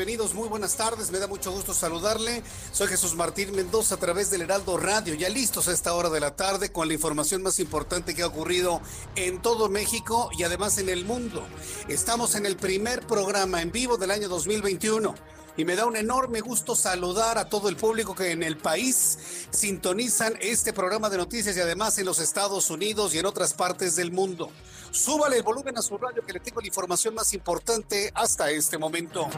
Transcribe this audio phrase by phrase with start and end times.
[0.00, 1.10] Bienvenidos, muy buenas tardes.
[1.10, 2.42] Me da mucho gusto saludarle.
[2.72, 5.12] Soy Jesús Martín Mendoza a través del Heraldo Radio.
[5.12, 8.26] Ya listos a esta hora de la tarde con la información más importante que ha
[8.26, 8.80] ocurrido
[9.14, 11.46] en todo México y además en el mundo.
[11.86, 15.14] Estamos en el primer programa en vivo del año 2021
[15.60, 19.18] y me da un enorme gusto saludar a todo el público que en el país
[19.50, 23.94] sintonizan este programa de noticias y además en los Estados Unidos y en otras partes
[23.94, 24.50] del mundo.
[24.90, 28.78] Súbale el volumen a su radio que le tengo la información más importante hasta este
[28.78, 29.28] momento.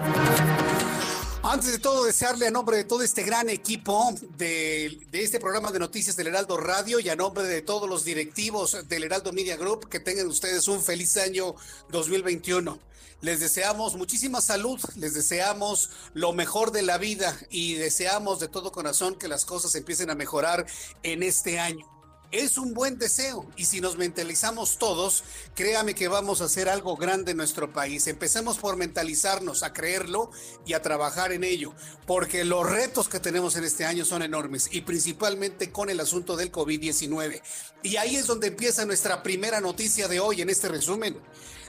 [1.42, 5.72] Antes de todo, desearle a nombre de todo este gran equipo de, de, este programa
[5.72, 9.56] de noticias del Heraldo Radio y a nombre de todos los directivos del Heraldo Media
[9.56, 11.56] Group, que tengan ustedes un feliz año
[11.90, 12.91] 2021.
[13.22, 18.72] Les deseamos muchísima salud, les deseamos lo mejor de la vida y deseamos de todo
[18.72, 20.66] corazón que las cosas empiecen a mejorar
[21.04, 21.92] en este año
[22.32, 25.22] es un buen deseo y si nos mentalizamos todos,
[25.54, 28.06] créame que vamos a hacer algo grande en nuestro país.
[28.06, 30.30] Empecemos por mentalizarnos, a creerlo
[30.64, 31.74] y a trabajar en ello,
[32.06, 36.36] porque los retos que tenemos en este año son enormes y principalmente con el asunto
[36.36, 37.42] del COVID-19.
[37.82, 41.20] Y ahí es donde empieza nuestra primera noticia de hoy en este resumen.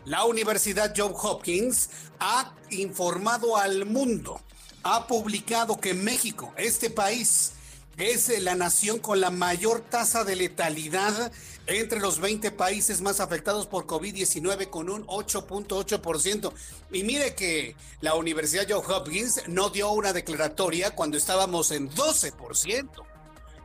[0.06, 4.42] La Universidad John Hopkins ha informado al mundo,
[4.84, 7.54] ha publicado que México, este país,
[7.98, 11.32] es la nación con la mayor tasa de letalidad
[11.68, 16.52] entre los 20 países más afectados por COVID-19 con un 8.8%.
[16.92, 22.90] Y mire que la Universidad Johns Hopkins no dio una declaratoria cuando estábamos en 12%.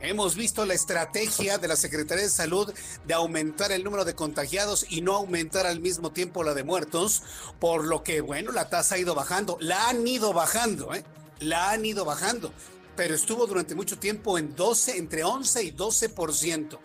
[0.00, 2.72] Hemos visto la estrategia de la Secretaría de Salud
[3.06, 7.22] de aumentar el número de contagiados y no aumentar al mismo tiempo la de muertos,
[7.58, 9.58] por lo que, bueno, la tasa ha ido bajando.
[9.60, 11.04] La han ido bajando, ¿eh?
[11.40, 12.52] La han ido bajando
[12.98, 16.80] pero estuvo durante mucho tiempo en 12, entre 11 y 12%.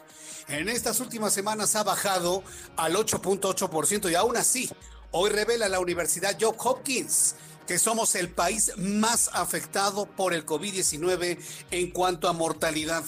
[0.48, 2.44] En estas últimas semanas ha bajado
[2.76, 4.70] al 8.8% y aún así,
[5.10, 7.36] hoy revela la Universidad Johns Hopkins
[7.68, 11.38] que somos el país más afectado por el COVID-19
[11.72, 13.04] en cuanto a mortalidad.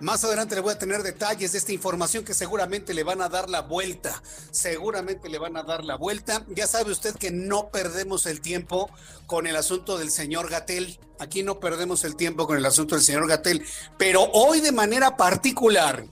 [0.00, 3.28] Más adelante le voy a tener detalles de esta información que seguramente le van a
[3.28, 4.22] dar la vuelta.
[4.50, 6.44] Seguramente le van a dar la vuelta.
[6.48, 8.90] Ya sabe usted que no perdemos el tiempo
[9.26, 10.98] con el asunto del señor Gatel.
[11.18, 13.64] Aquí no perdemos el tiempo con el asunto del señor Gatel.
[13.98, 16.06] Pero hoy de manera particular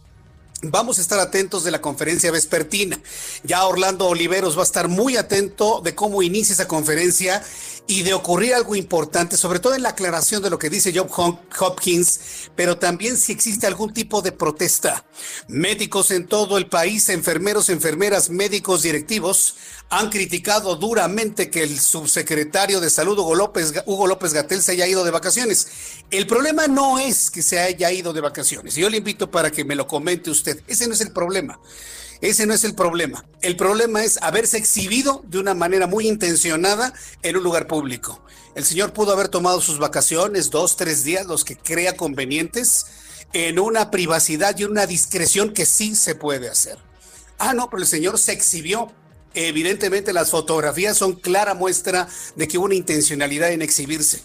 [0.62, 3.00] Vamos a estar atentos de la conferencia vespertina.
[3.44, 7.44] Ya Orlando Oliveros va a estar muy atento de cómo inicia esa conferencia
[7.90, 11.10] y de ocurrir algo importante, sobre todo en la aclaración de lo que dice Job
[11.58, 12.20] Hopkins,
[12.54, 15.06] pero también si existe algún tipo de protesta.
[15.48, 19.56] Médicos en todo el país, enfermeros, enfermeras, médicos, directivos,
[19.88, 24.86] han criticado duramente que el subsecretario de Salud, Hugo López, Hugo López Gatel, se haya
[24.86, 25.68] ido de vacaciones.
[26.10, 28.74] El problema no es que se haya ido de vacaciones.
[28.74, 30.62] Yo le invito para que me lo comente usted.
[30.66, 31.58] Ese no es el problema.
[32.20, 33.24] Ese no es el problema.
[33.42, 36.92] El problema es haberse exhibido de una manera muy intencionada
[37.22, 38.24] en un lugar público.
[38.54, 42.86] El señor pudo haber tomado sus vacaciones, dos, tres días, los que crea convenientes,
[43.32, 46.78] en una privacidad y una discreción que sí se puede hacer.
[47.38, 48.92] Ah, no, pero el señor se exhibió
[49.34, 54.20] Evidentemente las fotografías son clara muestra de que hubo una intencionalidad en exhibirse.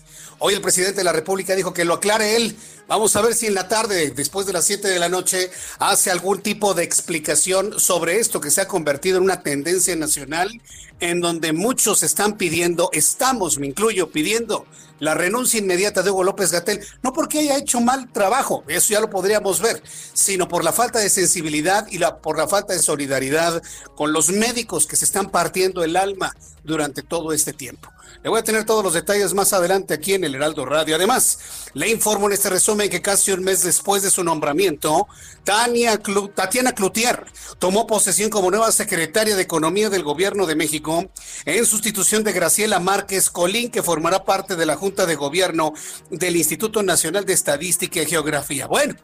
[0.46, 2.58] Hoy el presidente de la República dijo que lo aclare él,
[2.88, 5.50] Vamos a ver si en la tarde, después de las 7 de la noche,
[5.80, 10.62] hace algún tipo de explicación sobre esto que se ha convertido en una tendencia nacional
[11.00, 14.66] en donde muchos están pidiendo, estamos, me incluyo, pidiendo
[15.00, 19.00] la renuncia inmediata de Hugo López Gatel, no porque haya hecho mal trabajo, eso ya
[19.00, 19.82] lo podríamos ver,
[20.14, 23.64] sino por la falta de sensibilidad y la, por la falta de solidaridad
[23.96, 27.90] con los médicos que se están partiendo el alma durante todo este tiempo.
[28.22, 30.96] Le voy a tener todos los detalles más adelante aquí en el Heraldo Radio.
[30.96, 31.40] Además,
[31.74, 35.08] le informo en este resumen que casi un mes después de su nombramiento,
[35.44, 36.00] Tania
[36.34, 37.26] Tatiana Cloutier
[37.60, 41.10] tomó posesión como nueva secretaria de Economía del Gobierno de México
[41.46, 45.74] en sustitución de Graciela Márquez Colín, que formará parte de la Junta de Gobierno
[46.10, 48.68] del Instituto Nacional de Estadística y Geografía.
[48.68, 48.96] Bueno,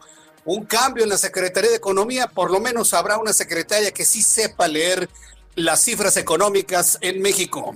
[0.44, 4.22] un cambio en la Secretaría de Economía, por lo menos habrá una secretaria que sí
[4.22, 5.08] sepa leer
[5.54, 7.74] las cifras económicas en México.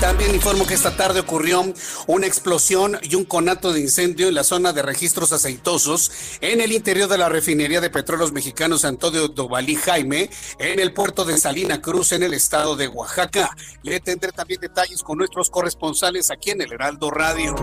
[0.00, 1.64] También informo que esta tarde ocurrió
[2.06, 6.72] una explosión y un conato de incendio en la zona de registros aceitosos en el
[6.72, 11.80] interior de la refinería de petróleos mexicanos Antonio Dovalí Jaime en el puerto de Salina
[11.80, 13.56] Cruz en el estado de Oaxaca.
[13.82, 17.54] Le tendré también detalles con nuestros corresponsales aquí en el Heraldo Radio.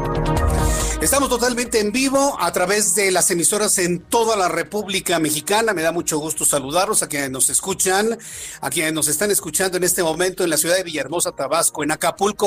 [1.04, 5.74] Estamos totalmente en vivo a través de las emisoras en toda la República Mexicana.
[5.74, 8.18] Me da mucho gusto saludarlos a quienes nos escuchan,
[8.62, 11.92] a quienes nos están escuchando en este momento en la ciudad de Villahermosa, Tabasco, en
[11.92, 12.03] Acapulco,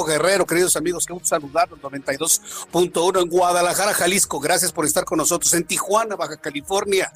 [0.07, 4.39] Guerrero, queridos amigos, que gusto saludarlos, 92.1 en Guadalajara, Jalisco.
[4.39, 7.11] Gracias por estar con nosotros en Tijuana, Baja California.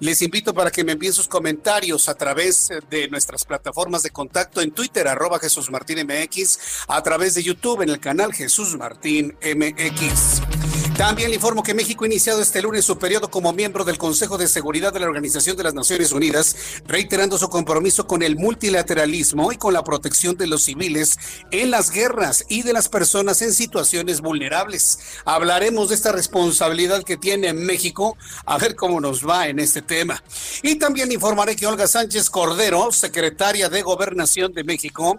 [0.00, 4.60] Les invito para que me envíen sus comentarios a través de nuestras plataformas de contacto
[4.60, 6.58] en Twitter, arroba Jesús Martín MX,
[6.88, 10.83] a través de YouTube en el canal Jesús Martín MX.
[10.96, 14.46] También informo que México ha iniciado este lunes su periodo como miembro del Consejo de
[14.46, 16.54] Seguridad de la Organización de las Naciones Unidas,
[16.86, 21.18] reiterando su compromiso con el multilateralismo y con la protección de los civiles
[21.50, 25.00] en las guerras y de las personas en situaciones vulnerables.
[25.24, 28.16] Hablaremos de esta responsabilidad que tiene México,
[28.46, 30.22] a ver cómo nos va en este tema.
[30.62, 35.18] Y también informaré que Olga Sánchez Cordero, secretaria de Gobernación de México,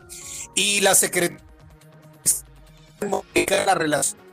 [0.55, 1.43] y la secretaria
[3.01, 4.24] de la relación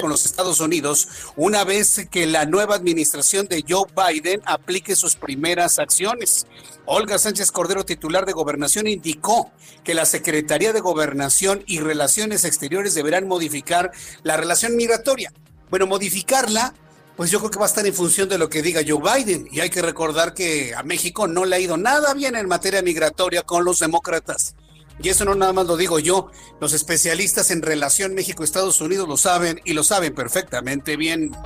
[0.00, 5.16] con los Estados Unidos una vez que la nueva administración de Joe Biden aplique sus
[5.16, 6.46] primeras acciones.
[6.84, 9.50] Olga Sánchez Cordero, titular de Gobernación, indicó
[9.84, 13.92] que la Secretaría de Gobernación y Relaciones Exteriores deberán modificar
[14.22, 15.32] la relación migratoria.
[15.70, 16.74] Bueno, modificarla
[17.16, 19.48] pues yo creo que va a estar en función de lo que diga Joe Biden.
[19.50, 22.82] Y hay que recordar que a México no le ha ido nada bien en materia
[22.82, 24.54] migratoria con los demócratas.
[25.02, 29.16] Y eso no nada más lo digo yo, los especialistas en relación México-Estados Unidos lo
[29.16, 31.36] saben y lo saben perfectamente bien.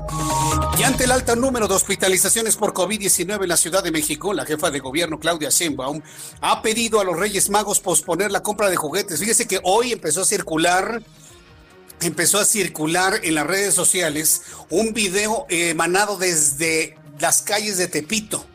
[0.79, 4.47] Y ante el alto número de hospitalizaciones por COVID-19 en la Ciudad de México, la
[4.47, 6.01] jefa de gobierno Claudia Sheinbaum
[6.41, 9.19] ha pedido a los Reyes Magos posponer la compra de juguetes.
[9.19, 11.03] Fíjese que hoy empezó a circular
[12.03, 18.47] empezó a circular en las redes sociales un video emanado desde las calles de Tepito.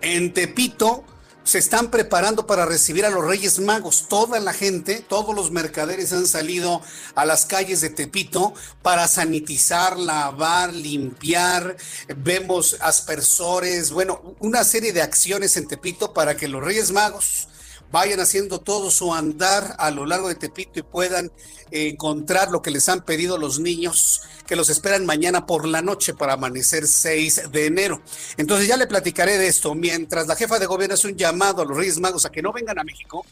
[0.00, 1.04] En Tepito
[1.44, 4.06] se están preparando para recibir a los Reyes Magos.
[4.08, 6.82] Toda la gente, todos los mercaderes han salido
[7.14, 11.76] a las calles de Tepito para sanitizar, lavar, limpiar.
[12.16, 17.48] Vemos aspersores, bueno, una serie de acciones en Tepito para que los Reyes Magos
[17.92, 21.30] vayan haciendo todo su andar a lo largo de Tepito y puedan
[21.70, 26.14] encontrar lo que les han pedido los niños que los esperan mañana por la noche
[26.14, 28.02] para amanecer 6 de enero.
[28.36, 29.74] Entonces ya le platicaré de esto.
[29.74, 32.52] Mientras la jefa de gobierno hace un llamado a los Reyes Magos a que no
[32.52, 33.24] vengan a México,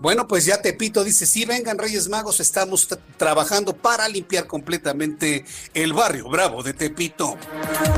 [0.00, 5.92] bueno, pues ya Tepito dice, sí, vengan Reyes Magos, estamos trabajando para limpiar completamente el
[5.92, 7.36] barrio bravo de Tepito.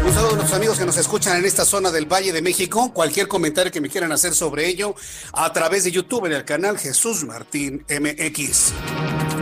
[0.04, 2.92] Un saludo a los amigos que nos escuchan en esta zona del Valle de México.
[2.92, 4.94] Cualquier comentario que me quieran hacer sobre ello
[5.32, 8.72] a través de YouTube en el canal Jesús Martín MX.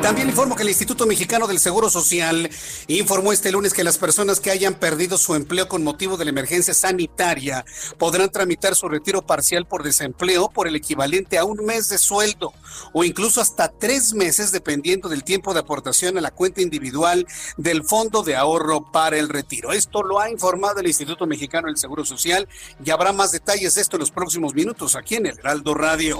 [0.03, 2.49] También informo que el Instituto Mexicano del Seguro Social
[2.87, 6.31] informó este lunes que las personas que hayan perdido su empleo con motivo de la
[6.31, 7.65] emergencia sanitaria
[7.99, 12.55] podrán tramitar su retiro parcial por desempleo por el equivalente a un mes de sueldo
[12.93, 17.27] o incluso hasta tres meses dependiendo del tiempo de aportación a la cuenta individual
[17.57, 19.73] del Fondo de Ahorro para el Retiro.
[19.73, 22.49] Esto lo ha informado el Instituto Mexicano del Seguro Social
[22.83, 26.19] y habrá más detalles de esto en los próximos minutos aquí en el Heraldo Radio.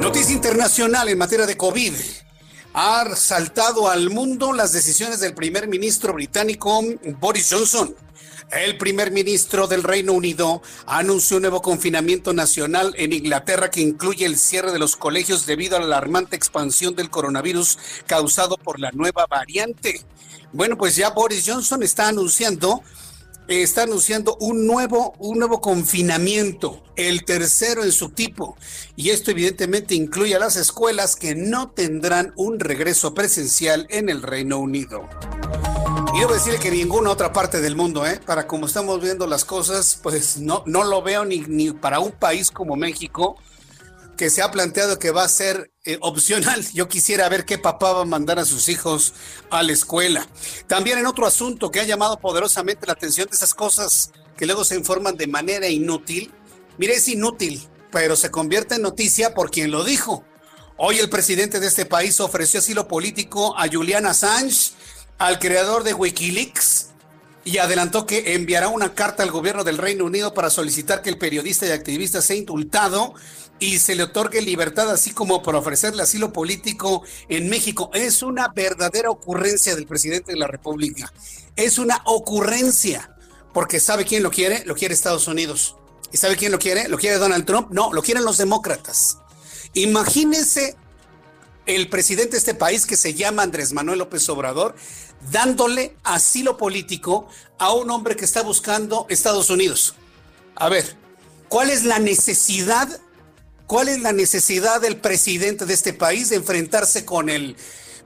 [0.00, 1.94] Noticia internacional en materia de COVID
[2.78, 6.82] ha saltado al mundo las decisiones del primer ministro británico
[7.18, 7.96] Boris Johnson.
[8.50, 14.26] El primer ministro del Reino Unido anunció un nuevo confinamiento nacional en Inglaterra que incluye
[14.26, 18.92] el cierre de los colegios debido a la alarmante expansión del coronavirus causado por la
[18.92, 20.04] nueva variante.
[20.52, 22.82] Bueno, pues ya Boris Johnson está anunciando
[23.48, 28.56] está anunciando un nuevo, un nuevo confinamiento, el tercero en su tipo.
[28.96, 34.22] Y esto evidentemente incluye a las escuelas que no tendrán un regreso presencial en el
[34.22, 35.08] Reino Unido.
[36.14, 38.20] Y debo decirle que ninguna otra parte del mundo, ¿eh?
[38.24, 42.12] Para como estamos viendo las cosas, pues no, no lo veo ni, ni para un
[42.12, 43.36] país como México
[44.16, 46.64] que se ha planteado que va a ser eh, opcional.
[46.74, 49.14] Yo quisiera ver qué papá va a mandar a sus hijos
[49.50, 50.26] a la escuela.
[50.66, 54.64] También en otro asunto que ha llamado poderosamente la atención de esas cosas que luego
[54.64, 56.32] se informan de manera inútil.
[56.78, 60.24] Mire, es inútil, pero se convierte en noticia por quien lo dijo.
[60.78, 64.72] Hoy el presidente de este país ofreció asilo político a Julian Assange,
[65.16, 66.88] al creador de Wikileaks,
[67.46, 71.16] y adelantó que enviará una carta al gobierno del Reino Unido para solicitar que el
[71.16, 73.14] periodista y activista sea indultado
[73.58, 77.90] y se le otorgue libertad, así como por ofrecerle asilo político en México.
[77.94, 81.12] Es una verdadera ocurrencia del presidente de la República.
[81.56, 83.16] Es una ocurrencia,
[83.54, 84.64] porque ¿sabe quién lo quiere?
[84.66, 85.76] Lo quiere Estados Unidos.
[86.12, 86.88] ¿Y sabe quién lo quiere?
[86.88, 87.70] ¿Lo quiere Donald Trump?
[87.70, 89.18] No, lo quieren los demócratas.
[89.74, 90.76] Imagínese
[91.66, 94.76] el presidente de este país que se llama Andrés Manuel López Obrador
[95.32, 99.94] dándole asilo político a un hombre que está buscando Estados Unidos.
[100.54, 100.96] A ver,
[101.48, 103.00] ¿cuál es la necesidad
[103.66, 107.56] ¿Cuál es la necesidad del presidente de este país de enfrentarse con el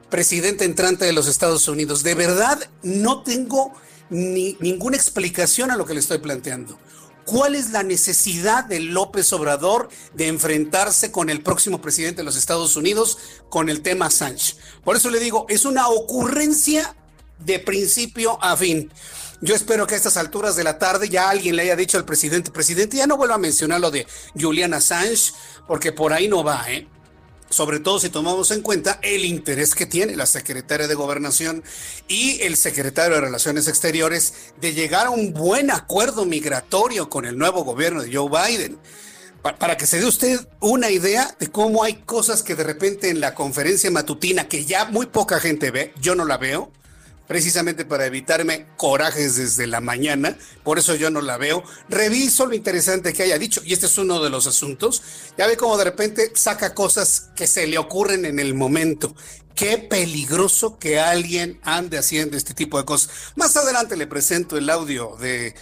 [0.08, 2.02] presidente entrante de los Estados Unidos?
[2.02, 3.72] De verdad, no tengo
[4.08, 6.78] ni, ninguna explicación a lo que le estoy planteando.
[7.26, 12.36] ¿Cuál es la necesidad de López Obrador de enfrentarse con el próximo presidente de los
[12.36, 13.18] Estados Unidos
[13.50, 14.56] con el tema Sánchez?
[14.82, 16.96] Por eso le digo, es una ocurrencia
[17.38, 18.90] de principio a fin.
[19.42, 22.04] Yo espero que a estas alturas de la tarde ya alguien le haya dicho al
[22.04, 24.06] presidente, presidente, ya no vuelva a mencionar lo de
[24.38, 25.32] Julian Assange,
[25.66, 26.86] porque por ahí no va, ¿eh?
[27.50, 31.64] sobre todo si tomamos en cuenta el interés que tiene la secretaria de Gobernación
[32.08, 37.36] y el secretario de Relaciones Exteriores de llegar a un buen acuerdo migratorio con el
[37.36, 38.78] nuevo gobierno de Joe Biden.
[39.42, 43.20] Para que se dé usted una idea de cómo hay cosas que de repente en
[43.20, 46.70] la conferencia matutina, que ya muy poca gente ve, yo no la veo,
[47.30, 51.62] precisamente para evitarme corajes desde la mañana, por eso yo no la veo.
[51.88, 55.00] Reviso lo interesante que haya dicho, y este es uno de los asuntos.
[55.38, 59.14] Ya ve cómo de repente saca cosas que se le ocurren en el momento.
[59.54, 63.10] Qué peligroso que alguien ande haciendo este tipo de cosas.
[63.36, 65.54] Más adelante le presento el audio de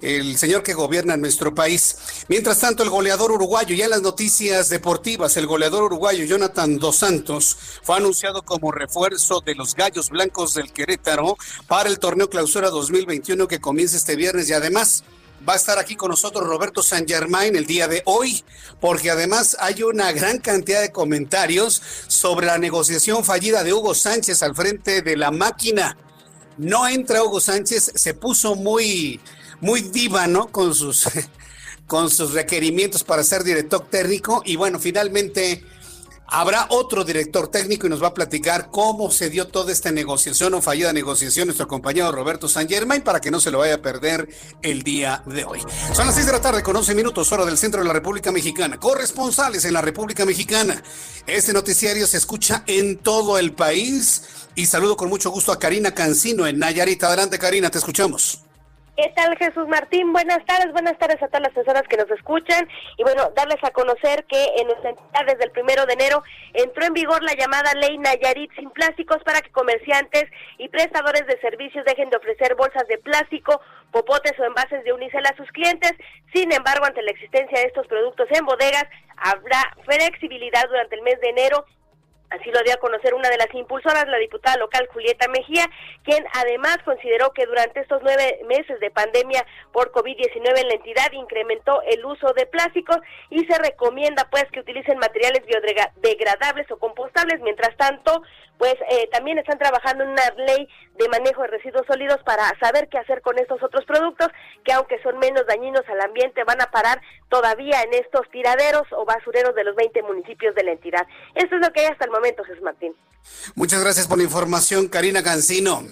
[0.00, 1.96] el señor que gobierna nuestro país.
[2.28, 6.96] Mientras tanto, el goleador uruguayo, ya en las noticias deportivas, el goleador uruguayo Jonathan Dos
[6.96, 11.36] Santos fue anunciado como refuerzo de los Gallos Blancos del Querétaro
[11.66, 15.04] para el torneo Clausura 2021 que comienza este viernes y además
[15.48, 18.44] va a estar aquí con nosotros Roberto San Germain el día de hoy,
[18.80, 24.42] porque además hay una gran cantidad de comentarios sobre la negociación fallida de Hugo Sánchez
[24.42, 25.96] al frente de la máquina.
[26.58, 29.20] No entra Hugo Sánchez, se puso muy
[29.60, 30.48] muy diva, ¿no?
[30.48, 31.08] Con sus,
[31.86, 34.42] con sus requerimientos para ser director técnico.
[34.44, 35.64] Y bueno, finalmente
[36.28, 40.54] habrá otro director técnico y nos va a platicar cómo se dio toda esta negociación
[40.54, 43.82] o fallida negociación nuestro compañero Roberto San Germain para que no se lo vaya a
[43.82, 44.28] perder
[44.62, 45.60] el día de hoy.
[45.94, 48.32] Son las 6 de la tarde con 11 minutos hora del centro de la República
[48.32, 48.78] Mexicana.
[48.78, 50.82] Corresponsales en la República Mexicana.
[51.26, 54.22] Este noticiario se escucha en todo el país
[54.54, 57.02] y saludo con mucho gusto a Karina Cancino en Nayarit.
[57.04, 58.45] Adelante Karina, te escuchamos.
[58.96, 60.10] ¿Qué tal Jesús Martín?
[60.14, 63.70] Buenas tardes, buenas tardes a todas las personas que nos escuchan y bueno, darles a
[63.70, 66.22] conocer que en nuestra entidad desde el primero de enero
[66.54, 70.24] entró en vigor la llamada ley Nayarit sin plásticos para que comerciantes
[70.56, 73.60] y prestadores de servicios dejen de ofrecer bolsas de plástico,
[73.90, 75.92] popotes o envases de unicel a sus clientes.
[76.32, 78.86] Sin embargo, ante la existencia de estos productos en bodegas,
[79.18, 81.66] habrá flexibilidad durante el mes de enero
[82.30, 85.64] Así lo dio a conocer una de las impulsoras, la diputada local Julieta Mejía,
[86.02, 91.12] quien además consideró que durante estos nueve meses de pandemia por COVID-19 en la entidad
[91.12, 92.98] incrementó el uso de plásticos
[93.30, 97.40] y se recomienda pues que utilicen materiales biodegradables o compostables.
[97.42, 98.22] Mientras tanto,
[98.58, 102.88] pues eh, también están trabajando en una ley de manejo de residuos sólidos para saber
[102.88, 104.28] qué hacer con estos otros productos
[104.64, 109.04] que aunque son menos dañinos al ambiente van a parar todavía en estos tiraderos o
[109.04, 111.06] basureros de los 20 municipios de la entidad.
[111.34, 112.94] Esto es lo que hay hasta el momento, Jesús Martín.
[113.54, 115.82] Muchas gracias por la información, Karina Cancino.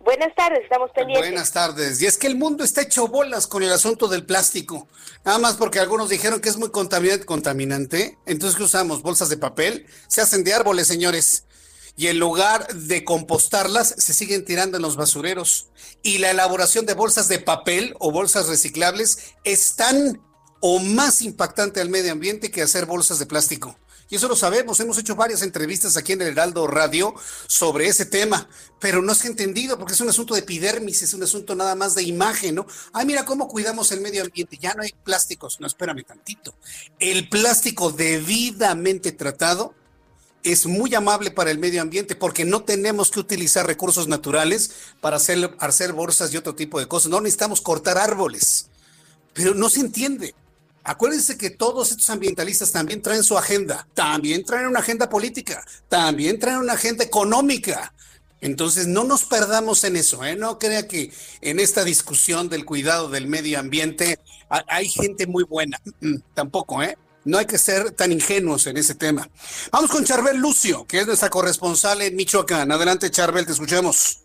[0.00, 1.30] Buenas tardes, estamos pendientes.
[1.30, 2.00] Buenas tardes.
[2.00, 4.86] Y es que el mundo está hecho bolas con el asunto del plástico.
[5.24, 8.16] Nada más porque algunos dijeron que es muy contaminante, contaminante.
[8.24, 9.02] Entonces, ¿qué usamos?
[9.02, 9.84] ¿Bolsas de papel?
[10.06, 11.45] Se hacen de árboles, señores
[11.96, 15.68] y en lugar de compostarlas, se siguen tirando en los basureros.
[16.02, 20.20] Y la elaboración de bolsas de papel o bolsas reciclables es tan
[20.60, 23.78] o más impactante al medio ambiente que hacer bolsas de plástico.
[24.08, 27.12] Y eso lo sabemos, hemos hecho varias entrevistas aquí en el Heraldo Radio
[27.48, 28.48] sobre ese tema,
[28.78, 31.96] pero no es entendido porque es un asunto de epidermis, es un asunto nada más
[31.96, 32.66] de imagen, ¿no?
[32.92, 36.54] Ay, mira cómo cuidamos el medio ambiente, ya no hay plásticos, no, espérame tantito.
[37.00, 39.74] El plástico debidamente tratado
[40.46, 45.16] es muy amable para el medio ambiente porque no tenemos que utilizar recursos naturales para
[45.16, 47.10] hacer, hacer bolsas y otro tipo de cosas.
[47.10, 48.68] No necesitamos cortar árboles,
[49.32, 50.34] pero no se entiende.
[50.84, 56.38] Acuérdense que todos estos ambientalistas también traen su agenda, también traen una agenda política, también
[56.38, 57.92] traen una agenda económica.
[58.40, 60.36] Entonces, no nos perdamos en eso, ¿eh?
[60.36, 61.10] No crea que
[61.40, 65.80] en esta discusión del cuidado del medio ambiente hay gente muy buena.
[66.00, 66.96] Mm, mm, tampoco, ¿eh?
[67.26, 69.28] No hay que ser tan ingenuos en ese tema.
[69.72, 72.70] Vamos con Charbel Lucio, que es nuestra corresponsal en Michoacán.
[72.70, 74.22] Adelante, Charbel, te escuchamos.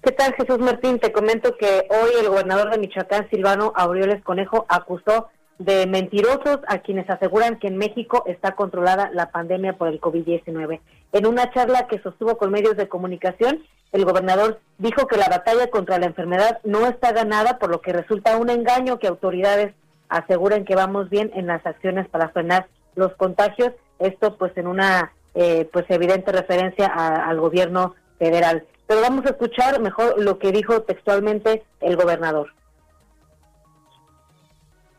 [0.00, 1.00] ¿Qué tal, Jesús Martín?
[1.00, 6.78] Te comento que hoy el gobernador de Michoacán, Silvano Aureoles Conejo, acusó de mentirosos a
[6.78, 10.80] quienes aseguran que en México está controlada la pandemia por el COVID-19.
[11.12, 15.68] En una charla que sostuvo con medios de comunicación, el gobernador dijo que la batalla
[15.70, 19.74] contra la enfermedad no está ganada, por lo que resulta un engaño que autoridades
[20.10, 23.72] aseguren que vamos bien en las acciones para frenar los contagios.
[23.98, 28.66] Esto pues en una eh, pues evidente referencia al gobierno federal.
[28.86, 32.52] Pero vamos a escuchar mejor lo que dijo textualmente el gobernador.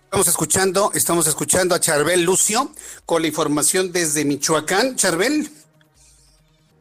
[0.05, 2.71] Estamos escuchando, estamos escuchando a Charbel Lucio
[3.05, 4.95] con la información desde Michoacán.
[4.95, 5.49] Charbel.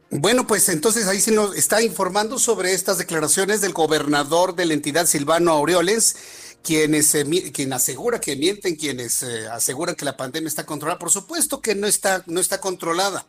[0.09, 4.73] Bueno, pues entonces ahí se nos está informando sobre estas declaraciones del gobernador de la
[4.73, 6.17] entidad Silvano Aureoles,
[6.63, 7.17] quienes
[7.53, 10.99] quien asegura que mienten, quienes eh, aseguran que la pandemia está controlada.
[10.99, 13.25] Por supuesto que no está, no está controlada.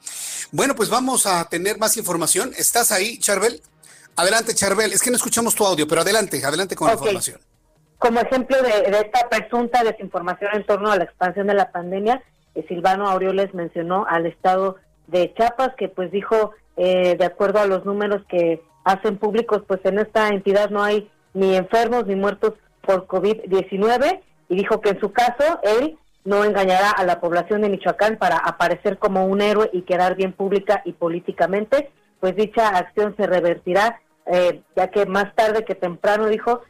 [0.50, 2.52] Bueno, pues vamos a tener más información.
[2.56, 3.62] ¿Estás ahí, Charbel?
[4.16, 4.92] Adelante, Charbel.
[4.92, 7.40] Es que no escuchamos tu audio, pero adelante, adelante con la información.
[7.98, 12.22] Como ejemplo de, esta presunta desinformación en torno a la expansión de la pandemia,
[12.54, 17.66] eh, Silvano Aureoles mencionó al estado de Chiapas, que pues dijo, eh, de acuerdo a
[17.66, 22.54] los números que hacen públicos, pues en esta entidad no hay ni enfermos ni muertos
[22.82, 27.68] por COVID-19, y dijo que en su caso él no engañará a la población de
[27.68, 33.16] Michoacán para aparecer como un héroe y quedar bien pública y políticamente, pues dicha acción
[33.16, 36.62] se revertirá, eh, ya que más tarde que temprano dijo,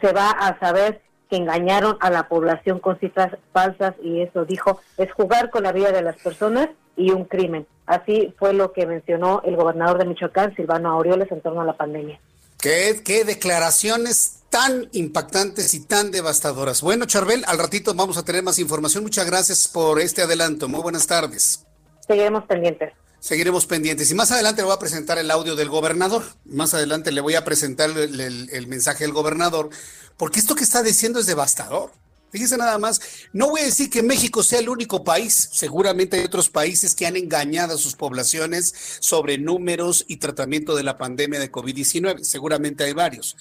[0.00, 4.80] se va a saber que engañaron a la población con cifras falsas y eso dijo,
[4.96, 7.66] es jugar con la vida de las personas y un crimen.
[7.86, 11.76] Así fue lo que mencionó el gobernador de Michoacán, Silvano Aureoles, en torno a la
[11.76, 12.20] pandemia.
[12.60, 16.80] ¿Qué, qué declaraciones tan impactantes y tan devastadoras.
[16.80, 19.02] Bueno, Charbel, al ratito vamos a tener más información.
[19.02, 20.68] Muchas gracias por este adelanto.
[20.68, 21.64] Muy buenas tardes.
[22.06, 22.92] Seguiremos pendientes.
[23.20, 24.10] Seguiremos pendientes.
[24.10, 26.22] Y más adelante le voy a presentar el audio del gobernador.
[26.44, 29.70] Más adelante le voy a presentar el, mensaje del gobernador,
[30.16, 31.90] porque esto que está diciendo es devastador.
[32.30, 33.00] Fíjese nada más,
[33.32, 37.06] no voy a decir que México sea el único país, seguramente hay otros países que
[37.06, 42.84] han engañado a sus poblaciones sobre números y tratamiento de la pandemia de COVID-19, seguramente
[42.84, 43.34] hay varios.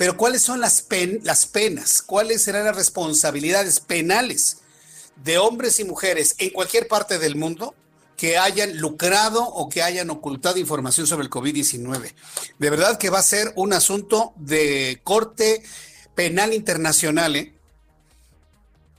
[0.00, 2.00] Pero ¿cuáles son las, penas?
[2.00, 4.62] ¿Cuáles serán las responsabilidades penales
[5.16, 7.74] de hombres y mujeres en cualquier parte del mundo
[8.16, 12.14] que hayan lucrado o que hayan ocultado información sobre el COVID-19.
[12.58, 15.62] De verdad que va a ser un asunto de corte
[16.14, 17.54] penal internacional, ¿eh?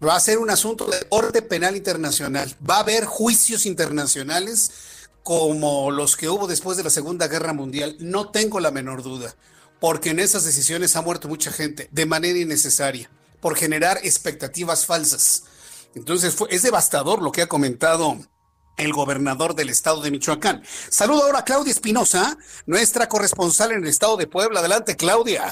[0.06, 2.56] Va a ser un asunto de corte penal internacional.
[2.70, 4.70] Va a haber juicios internacionales
[5.24, 7.98] como los que hubo después de la Segunda Guerra Mundial.
[8.00, 9.36] No tengo la menor duda,
[9.82, 13.10] porque en esas decisiones ha muerto mucha gente de manera innecesaria,
[13.42, 15.44] por generar expectativas falsas.
[15.96, 18.16] Entonces es devastador lo que ha comentado
[18.78, 20.62] el gobernador del estado de Michoacán.
[20.64, 24.60] Saludo ahora a Claudia Espinosa, nuestra corresponsal en el estado de Puebla.
[24.60, 25.52] Adelante, Claudia.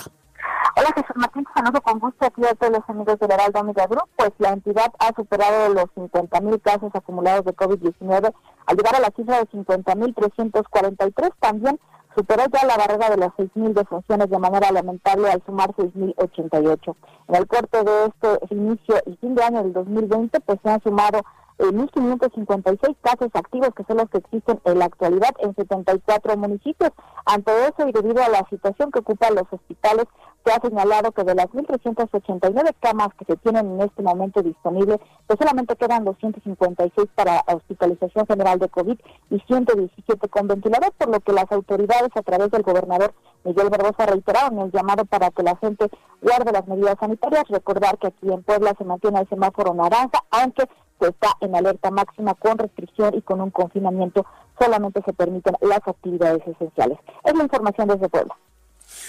[0.75, 4.09] Hola Jesús Martín, saludo con gusto aquí a todos los amigos del Heraldo Amiga Group,
[4.15, 8.31] pues la entidad ha superado los 50 mil casos acumulados de COVID-19
[8.67, 11.31] al llegar a la cifra de 50 mil 343.
[11.39, 11.79] También
[12.19, 16.95] superó ya la barrera de las 6.000 defunciones de manera lamentable al sumar 6.088.
[17.29, 20.83] En el corte de este inicio y fin de año del 2020, pues se han
[20.83, 21.21] sumado
[21.59, 26.91] 1.556 casos activos, que son los que existen en la actualidad en 74 municipios.
[27.25, 30.05] Ante eso y debido a la situación que ocupan los hospitales,
[30.45, 34.99] se ha señalado que de las 1.389 camas que se tienen en este momento disponibles,
[35.27, 38.97] pues solamente quedan 256 para hospitalización general de COVID
[39.29, 44.05] y 117 con ventilador, por lo que las autoridades a través del gobernador Miguel Barbosa
[44.05, 45.89] reiteraron el llamado para que la gente
[46.21, 47.43] guarde las medidas sanitarias.
[47.49, 50.63] Recordar que aquí en Puebla se mantiene el semáforo naranja, aunque
[51.07, 54.25] está en alerta máxima con restricción y con un confinamiento.
[54.59, 56.97] Solamente se permiten las actividades esenciales.
[57.23, 58.35] Es la información desde Puebla.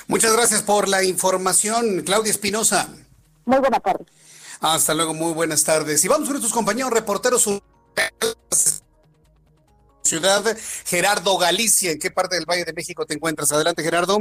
[0.09, 2.88] Muchas gracias por la información, Claudia Espinosa.
[3.44, 4.05] Muy buena tarde.
[4.61, 6.05] Hasta luego, muy buenas tardes.
[6.05, 7.48] Y vamos con nuestros compañeros reporteros
[10.03, 10.44] ciudad
[10.85, 11.92] Gerardo Galicia.
[11.92, 13.53] ¿En qué parte del Valle de México te encuentras?
[13.53, 14.18] Adelante, Gerardo.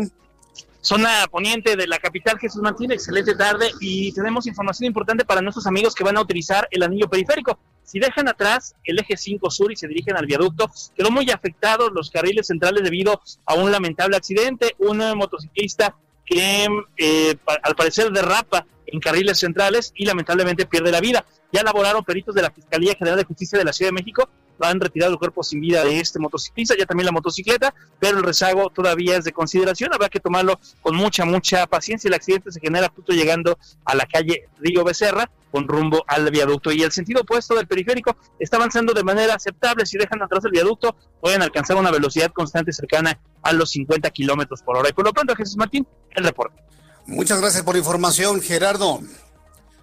[0.81, 5.67] Zona poniente de la capital Jesús Martín, excelente tarde y tenemos información importante para nuestros
[5.67, 7.59] amigos que van a utilizar el anillo periférico.
[7.83, 11.91] Si dejan atrás el eje 5 sur y se dirigen al viaducto, quedó muy afectados
[11.91, 14.75] los carriles centrales debido a un lamentable accidente.
[14.77, 16.67] Un motociclista que
[16.97, 21.25] eh, al parecer derrapa en carriles centrales y lamentablemente pierde la vida.
[21.51, 24.29] Ya elaboraron peritos de la Fiscalía General de Justicia de la Ciudad de México
[24.61, 28.23] han retirado el cuerpo sin vida de este motociclista, ya también la motocicleta, pero el
[28.23, 32.07] rezago todavía es de consideración, habrá que tomarlo con mucha, mucha paciencia.
[32.07, 36.71] El accidente se genera justo llegando a la calle Río Becerra, con rumbo al viaducto.
[36.71, 39.85] Y el sentido opuesto del periférico está avanzando de manera aceptable.
[39.85, 44.61] Si dejan atrás el viaducto, pueden alcanzar una velocidad constante cercana a los 50 kilómetros
[44.61, 44.89] por hora.
[44.89, 46.61] Y por lo pronto, Jesús Martín, el reporte.
[47.05, 49.01] Muchas gracias por la información, Gerardo.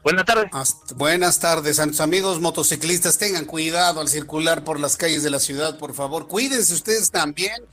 [0.07, 0.85] Buenas tardes.
[0.95, 3.19] buenas tardes a amigos motociclistas.
[3.19, 6.29] Tengan cuidado al circular por las calles de la ciudad, por favor.
[6.29, 7.65] Cuídense ustedes también.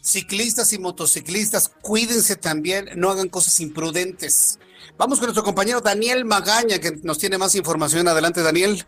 [0.00, 2.90] Ciclistas y motociclistas, cuídense también.
[2.94, 4.60] No hagan cosas imprudentes.
[4.98, 8.06] Vamos con nuestro compañero Daniel Magaña, que nos tiene más información.
[8.06, 8.84] Adelante, Daniel.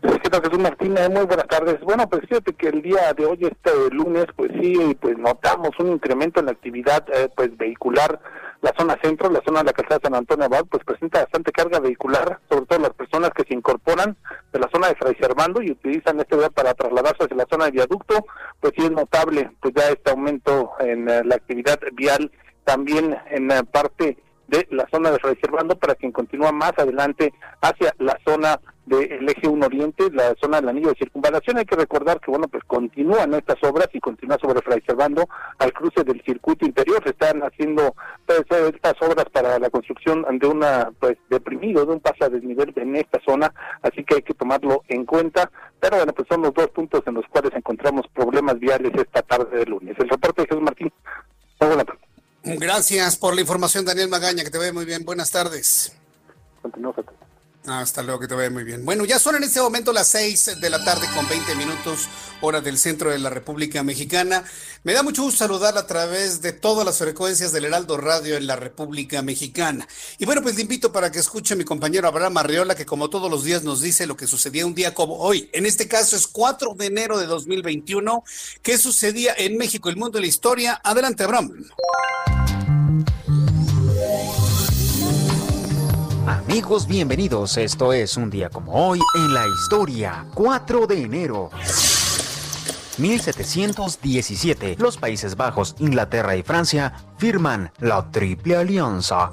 [0.00, 1.10] ¿Qué tal, Jesús Martínez?
[1.10, 1.80] Muy buenas tardes.
[1.80, 5.90] Bueno, pues fíjate que el día de hoy, este lunes, pues sí, pues notamos un
[5.90, 8.20] incremento en la actividad eh, pues vehicular
[8.64, 11.80] la zona centro, la zona de la calzada San Antonio Abad, pues presenta bastante carga
[11.80, 14.16] vehicular, sobre todo las personas que se incorporan
[14.54, 17.66] de la zona de Fray Servando y utilizan este lugar para trasladarse hacia la zona
[17.66, 18.24] de viaducto,
[18.60, 22.32] pues sí es notable pues ya este aumento en eh, la actividad vial,
[22.64, 24.16] también en la parte
[24.48, 29.28] de la zona de Fray Servando para quien continúa más adelante hacia la zona del
[29.28, 31.58] eje 1 Oriente, la zona del anillo de circunvalación.
[31.58, 35.72] Hay que recordar que, bueno, pues continúan estas obras y continúa sobre Fray Servando al
[35.72, 37.02] cruce del circuito interior.
[37.04, 37.94] Se están haciendo
[38.26, 42.72] pues, estas obras para la construcción de una, pues, deprimido, de un paso a desnivel
[42.76, 45.50] en esta zona, así que hay que tomarlo en cuenta.
[45.80, 49.58] Pero bueno, pues son los dos puntos en los cuales encontramos problemas viales esta tarde
[49.58, 49.96] de lunes.
[49.98, 50.92] El reporte de Jesús Martín.
[52.44, 55.04] Gracias por la información, Daniel Magaña, que te ve muy bien.
[55.04, 55.96] Buenas tardes.
[56.60, 56.96] Continuamos
[57.66, 58.84] hasta luego, que te vaya muy bien.
[58.84, 62.08] Bueno, ya son en este momento las 6 de la tarde con 20 minutos,
[62.40, 64.44] hora del centro de la República Mexicana.
[64.82, 68.46] Me da mucho gusto saludar a través de todas las frecuencias del Heraldo Radio en
[68.46, 69.88] la República Mexicana.
[70.18, 73.08] Y bueno, pues le invito para que escuche a mi compañero Abraham Arriola, que como
[73.08, 75.48] todos los días nos dice lo que sucedía un día como hoy.
[75.52, 78.24] En este caso es 4 de enero de 2021.
[78.62, 80.80] ¿Qué sucedía en México, el mundo y la historia?
[80.84, 81.64] Adelante, Abraham.
[86.26, 87.58] Amigos, bienvenidos.
[87.58, 90.24] Esto es un día como hoy en la historia.
[90.32, 91.50] 4 de enero.
[92.96, 99.32] 1717, los Países Bajos, Inglaterra y Francia firman la Triple Alianza.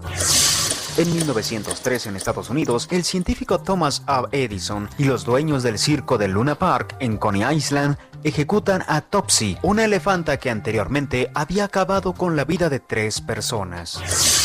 [0.97, 4.25] En 1903 en Estados Unidos, el científico Thomas A.
[4.33, 9.57] Edison y los dueños del circo de Luna Park en Coney Island ejecutan a Topsy,
[9.61, 14.40] una elefanta que anteriormente había acabado con la vida de tres personas.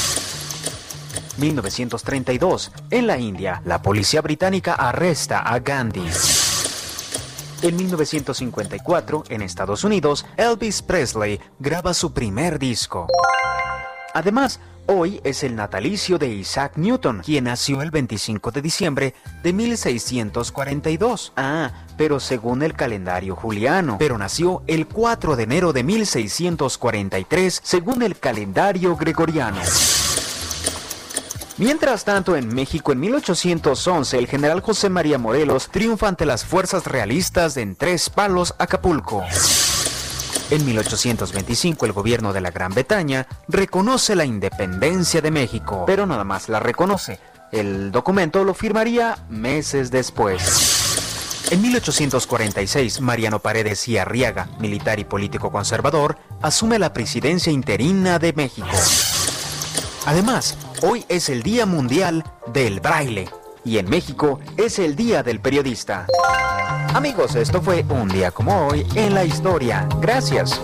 [1.39, 6.07] 1932, en la India, la policía británica arresta a Gandhi.
[7.63, 13.07] En 1954, en Estados Unidos, Elvis Presley graba su primer disco.
[14.15, 19.53] Además, hoy es el natalicio de Isaac Newton, quien nació el 25 de diciembre de
[19.53, 21.33] 1642.
[21.37, 28.03] Ah, pero según el calendario juliano, pero nació el 4 de enero de 1643 según
[28.03, 29.61] el calendario gregoriano.
[31.59, 36.85] Mientras tanto, en México, en 1811, el general José María Morelos triunfa ante las fuerzas
[36.87, 39.25] realistas en Tres Palos, Acapulco.
[40.51, 46.25] En 1825 el gobierno de la Gran Bretaña reconoce la independencia de México, pero nada
[46.25, 47.21] más la reconoce.
[47.51, 51.49] El documento lo firmaría meses después.
[51.51, 58.35] En 1846, Mariano Paredes y Arriaga, militar y político conservador, asume la presidencia interina de
[58.35, 58.69] México.
[60.07, 62.23] Además, hoy es el Día Mundial
[62.55, 63.29] del Braille
[63.65, 66.07] y en México es el Día del Periodista.
[66.95, 69.89] Amigos, esto fue un día como hoy en la historia.
[70.01, 70.61] Gracias.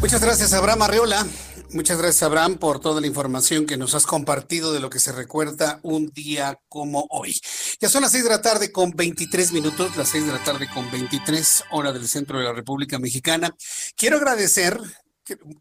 [0.00, 1.24] Muchas gracias, Abraham Arreola.
[1.72, 5.12] Muchas gracias, Abraham, por toda la información que nos has compartido de lo que se
[5.12, 7.40] recuerda un día como hoy.
[7.80, 10.68] Ya son las seis de la tarde con 23 minutos, las seis de la tarde
[10.74, 13.54] con 23 hora del centro de la República Mexicana.
[13.96, 14.80] Quiero agradecer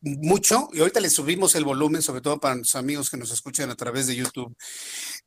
[0.01, 3.69] mucho y ahorita le subimos el volumen, sobre todo para los amigos que nos escuchan
[3.69, 4.55] a través de YouTube.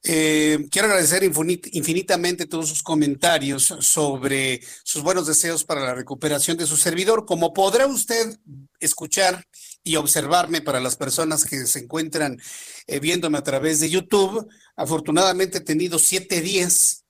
[0.03, 6.67] Eh, quiero agradecer infinitamente todos sus comentarios sobre sus buenos deseos para la recuperación de
[6.67, 7.25] su servidor.
[7.27, 8.39] Como podrá usted
[8.81, 9.45] escuchar
[9.85, 12.41] y observarme para las personas que se encuentran
[12.87, 17.05] eh, viéndome a través de YouTube, afortunadamente he tenido siete días,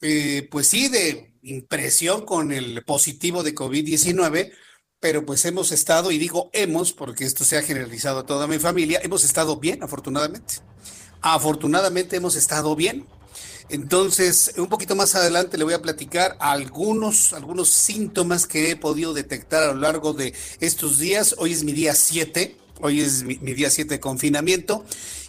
[0.00, 4.52] eh, pues sí, de impresión con el positivo de COVID-19
[5.02, 8.60] pero pues hemos estado, y digo hemos, porque esto se ha generalizado a toda mi
[8.60, 10.60] familia, hemos estado bien, afortunadamente.
[11.20, 13.04] Afortunadamente hemos estado bien.
[13.68, 19.12] Entonces, un poquito más adelante le voy a platicar algunos, algunos síntomas que he podido
[19.12, 21.34] detectar a lo largo de estos días.
[21.38, 24.84] Hoy es mi día 7, hoy es mi, día 7 de confinamiento.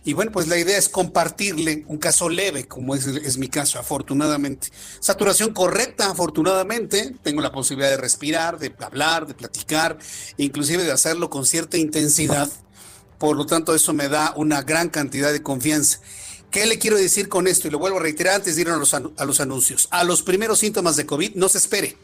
[0.05, 4.67] Y bueno, pues la idea es compartirle un caso leve, como es, mi caso, afortunadamente.
[4.99, 7.15] Saturación correcta, afortunadamente.
[7.23, 9.97] Tengo la posibilidad de respirar, de hablar, de platicar,
[10.37, 12.49] inclusive de hacerlo con cierta intensidad.
[13.17, 15.99] Por lo tanto, eso me da una gran cantidad de confianza.
[16.51, 17.69] ¿Qué le quiero decir con esto?
[17.69, 19.87] Y lo vuelvo a reiterar antes de ir a los, a los anuncios.
[19.89, 21.97] A los primeros síntomas de COVID no se espere.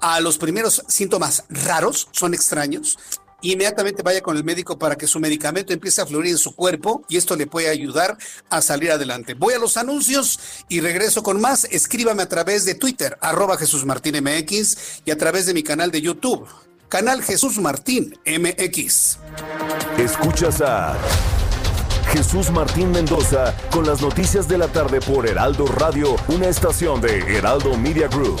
[0.00, 2.98] A los primeros síntomas raros, son extraños,
[3.42, 7.04] inmediatamente vaya con el médico para que su medicamento empiece a fluir en su cuerpo
[7.08, 8.16] y esto le puede ayudar
[8.50, 9.34] a salir adelante.
[9.34, 11.64] Voy a los anuncios y regreso con más.
[11.70, 15.90] Escríbame a través de Twitter, arroba Jesús Martín MX y a través de mi canal
[15.90, 16.46] de YouTube,
[16.88, 19.18] canal Jesús Martín MX.
[19.98, 20.96] Escuchas a
[22.12, 27.20] Jesús Martín Mendoza con las noticias de la tarde por Heraldo Radio, una estación de
[27.20, 28.40] Heraldo Media Group.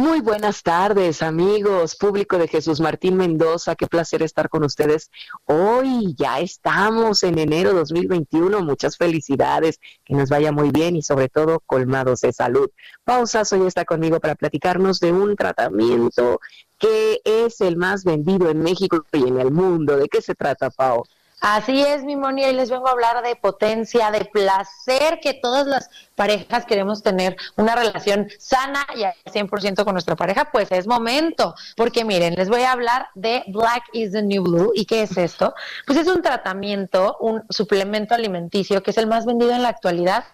[0.00, 3.76] Muy buenas tardes, amigos, público de Jesús Martín Mendoza.
[3.76, 5.10] Qué placer estar con ustedes.
[5.44, 8.62] Hoy ya estamos en enero 2021.
[8.62, 12.70] Muchas felicidades, que nos vaya muy bien y sobre todo colmados de salud.
[13.04, 16.40] Pausa, hoy está conmigo para platicarnos de un tratamiento
[16.78, 19.98] que es el más vendido en México y en el mundo.
[19.98, 21.04] ¿De qué se trata, Pau?
[21.40, 25.66] Así es, mi Moni, y les vengo a hablar de potencia, de placer, que todas
[25.66, 30.86] las parejas queremos tener una relación sana y al 100% con nuestra pareja, pues es
[30.86, 34.72] momento, porque miren, les voy a hablar de Black is the New Blue.
[34.74, 35.54] ¿Y qué es esto?
[35.86, 40.24] Pues es un tratamiento, un suplemento alimenticio que es el más vendido en la actualidad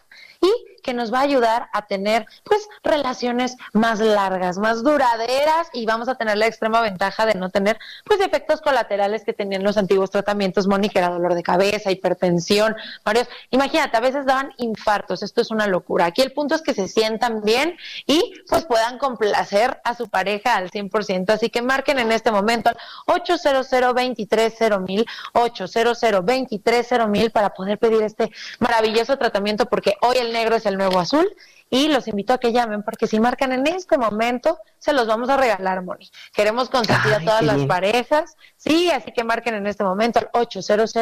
[0.43, 0.51] y
[0.87, 6.09] que nos va a ayudar a tener pues relaciones más largas, más duraderas y vamos
[6.09, 10.11] a tener la extrema ventaja de no tener pues efectos colaterales que tenían los antiguos
[10.11, 13.29] tratamientos, Mónica, era dolor de cabeza, hipertensión, varios.
[13.51, 16.07] Imagínate, a veces daban infartos, esto es una locura.
[16.07, 20.57] Aquí el punto es que se sientan bien y pues puedan complacer a su pareja
[20.57, 27.79] al 100%, así que marquen en este momento al 800 230 800 230 para poder
[27.79, 31.29] pedir este maravilloso tratamiento porque hoy el negro es el nuevo azul
[31.69, 35.29] y los invito a que llamen porque si marcan en este momento se los vamos
[35.29, 36.11] a regalar, Moni.
[36.33, 40.95] Queremos consentir a todas las parejas, sí, así que marquen en este momento al 800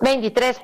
[0.00, 0.60] 23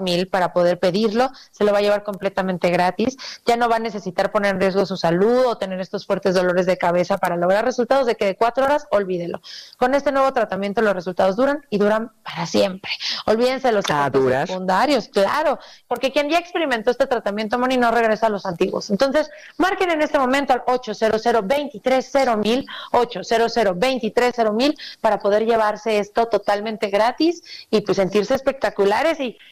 [0.00, 3.80] mil para poder pedirlo, se lo va a llevar completamente gratis, ya no va a
[3.80, 7.64] necesitar poner en riesgo su salud o tener estos fuertes dolores de cabeza para lograr
[7.64, 9.40] resultados de que de cuatro horas, olvídelo.
[9.76, 12.90] Con este nuevo tratamiento los resultados duran y duran para siempre.
[13.26, 18.26] Olvídense los ah, efectos secundarios, claro, porque quien ya experimentó este tratamiento, Moni, no regresa
[18.26, 18.90] a los antiguos.
[18.90, 25.98] Entonces, marquen en este momento al 800 23 mil, 800 23 mil para poder llevarse
[25.98, 28.77] esto totalmente gratis y pues sentirse espectacular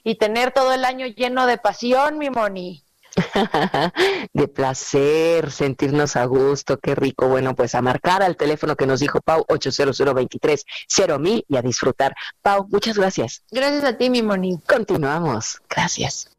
[0.04, 2.82] y, tener todo el año lleno de pasión, mi Moni.
[4.34, 7.28] de placer, sentirnos a gusto, qué rico.
[7.28, 10.64] Bueno, pues a marcar al teléfono que nos dijo Pau, 800 23
[11.18, 12.14] mil y a disfrutar.
[12.42, 13.42] Pau, muchas gracias.
[13.50, 14.58] Gracias a ti, mi Moni.
[14.66, 15.60] Continuamos.
[15.68, 16.30] Gracias.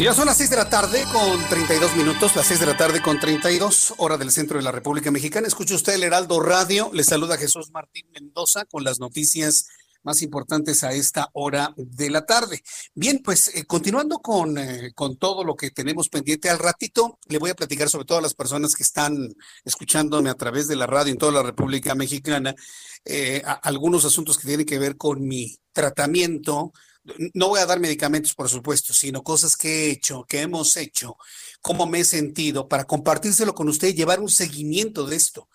[0.00, 3.02] Ya son las 6 de la tarde con 32 minutos, las 6 de la tarde
[3.02, 5.46] con 32, hora del centro de la República Mexicana.
[5.46, 6.90] Escucha usted el Heraldo Radio.
[6.94, 9.66] Le saluda Jesús Martín Mendoza con las noticias
[10.02, 12.62] más importantes a esta hora de la tarde.
[12.94, 17.36] Bien, pues eh, continuando con, eh, con todo lo que tenemos pendiente al ratito, le
[17.36, 19.34] voy a platicar sobre todas las personas que están
[19.66, 22.54] escuchándome a través de la radio en toda la República Mexicana,
[23.04, 26.72] eh, algunos asuntos que tienen que ver con mi tratamiento
[27.34, 31.16] no voy a dar medicamentos, por supuesto, sino cosas que he hecho, que hemos hecho,
[31.60, 35.48] cómo me he sentido, para compartírselo con usted y llevar un seguimiento de esto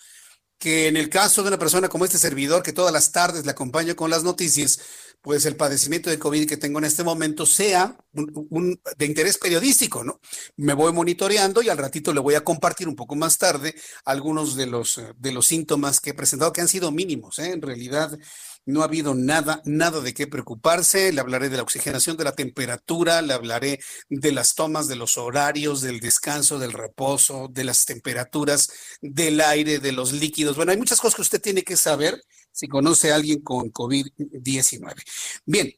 [0.57, 3.51] que en el caso de una persona como este servidor que todas las tardes le
[3.51, 4.79] acompaño con las noticias,
[5.21, 10.19] pues el padecimiento de COVID que tengo en este momento sea de interés periodístico, ¿no?
[10.55, 13.73] Me voy monitoreando y al ratito le voy a compartir un poco más tarde
[14.05, 17.51] algunos de los, de los síntomas que he presentado que han sido mínimos, ¿eh?
[17.51, 18.17] En realidad
[18.65, 21.11] no ha habido nada, nada de qué preocuparse.
[21.13, 25.17] Le hablaré de la oxigenación, de la temperatura, le hablaré de las tomas, de los
[25.17, 30.55] horarios, del descanso, del reposo, de las temperaturas, del aire, de los líquidos.
[30.55, 34.95] Bueno, hay muchas cosas que usted tiene que saber si conoce a alguien con COVID-19.
[35.45, 35.73] Bien,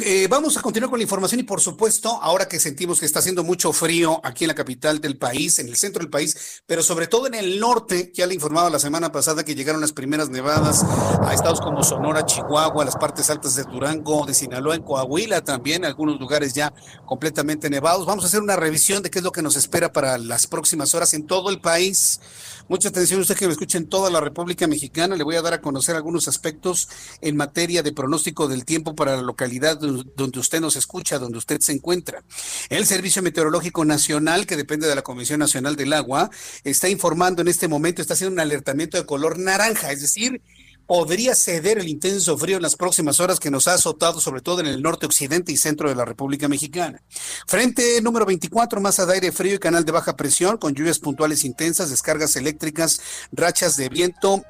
[0.00, 3.20] eh, vamos a continuar con la información y por supuesto, ahora que sentimos que está
[3.20, 6.82] haciendo mucho frío aquí en la capital del país, en el centro del país, pero
[6.82, 10.30] sobre todo en el norte, ya le informaba la semana pasada que llegaron las primeras
[10.30, 10.84] nevadas
[11.22, 15.84] a estados como Sonora, Chihuahua, las partes altas de Durango, de Sinaloa, en Coahuila también,
[15.84, 16.74] algunos lugares ya
[17.06, 18.04] completamente nevados.
[18.04, 20.92] Vamos a hacer una revisión de qué es lo que nos espera para las próximas
[20.96, 22.20] horas en todo el país.
[22.66, 25.16] Mucha atención usted que me escucha en toda la República Mexicana.
[25.16, 26.88] Le voy a dar a conocer algunos aspectos
[27.20, 31.60] en materia de pronóstico del tiempo para la localidad donde usted nos escucha, donde usted
[31.60, 32.24] se encuentra.
[32.70, 36.30] El Servicio Meteorológico Nacional, que depende de la Comisión Nacional del Agua,
[36.64, 40.40] está informando en este momento, está haciendo un alertamiento de color naranja, es decir,
[40.86, 44.60] podría ceder el intenso frío en las próximas horas que nos ha azotado, sobre todo
[44.60, 47.02] en el norte, occidente y centro de la República Mexicana.
[47.46, 51.44] Frente número 24, masa de aire frío y canal de baja presión, con lluvias puntuales
[51.44, 53.00] intensas, descargas eléctricas,
[53.32, 54.44] rachas de viento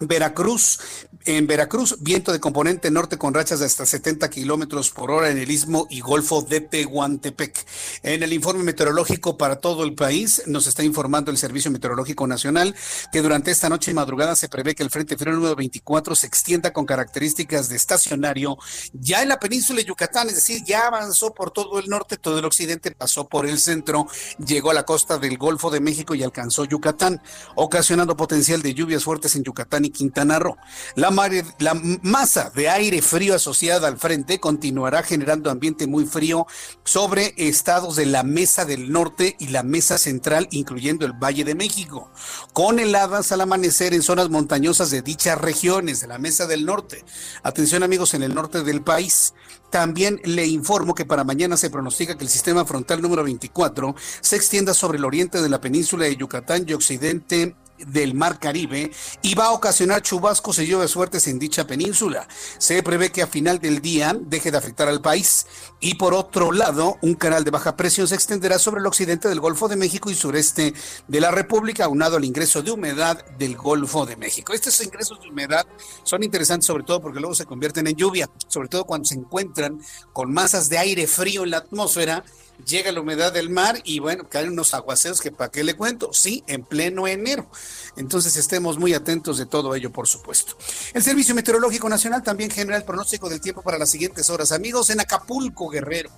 [0.00, 0.80] Veracruz,
[1.26, 5.36] en Veracruz, viento de componente norte con rachas de hasta 70 kilómetros por hora en
[5.36, 7.66] el istmo y golfo de Tehuantepec.
[8.02, 12.74] En el informe meteorológico para todo el país, nos está informando el Servicio Meteorológico Nacional
[13.12, 16.26] que durante esta noche y madrugada se prevé que el Frente Frío número 24 se
[16.26, 18.56] extienda con características de estacionario
[18.94, 22.38] ya en la península de Yucatán, es decir, ya avanzó por todo el norte, todo
[22.38, 24.06] el occidente, pasó por el centro,
[24.38, 27.20] llegó a la costa del Golfo de México y alcanzó Yucatán,
[27.54, 30.56] ocasionando potencial de lluvias fuertes en Yucatán y Quintana Roo.
[30.94, 31.10] La,
[31.58, 36.46] la masa de aire frío asociada al frente continuará generando ambiente muy frío
[36.84, 41.54] sobre estados de la Mesa del Norte y la Mesa Central, incluyendo el Valle de
[41.54, 42.10] México,
[42.52, 47.04] con heladas al amanecer en zonas montañosas de dichas regiones de la Mesa del Norte.
[47.42, 49.34] Atención amigos en el norte del país.
[49.70, 54.36] También le informo que para mañana se pronostica que el sistema frontal número 24 se
[54.36, 57.54] extienda sobre el oriente de la península de Yucatán y occidente
[57.86, 58.90] del Mar Caribe
[59.22, 62.26] y va a ocasionar chubascos y lluvias fuertes en dicha península.
[62.58, 65.46] Se prevé que a final del día deje de afectar al país
[65.80, 69.40] y por otro lado, un canal de baja presión se extenderá sobre el occidente del
[69.40, 70.74] Golfo de México y sureste
[71.08, 74.52] de la República, aunado al ingreso de humedad del Golfo de México.
[74.52, 75.66] Estos ingresos de humedad
[76.02, 79.80] son interesantes sobre todo porque luego se convierten en lluvia, sobre todo cuando se encuentran
[80.12, 82.24] con masas de aire frío en la atmósfera
[82.64, 86.12] llega la humedad del mar y bueno, caen unos aguaceros que para qué le cuento,
[86.12, 87.50] sí, en pleno enero.
[87.96, 90.56] Entonces estemos muy atentos de todo ello, por supuesto.
[90.94, 94.52] El Servicio Meteorológico Nacional también genera el pronóstico del tiempo para las siguientes horas.
[94.52, 96.10] Amigos, en Acapulco, Guerrero.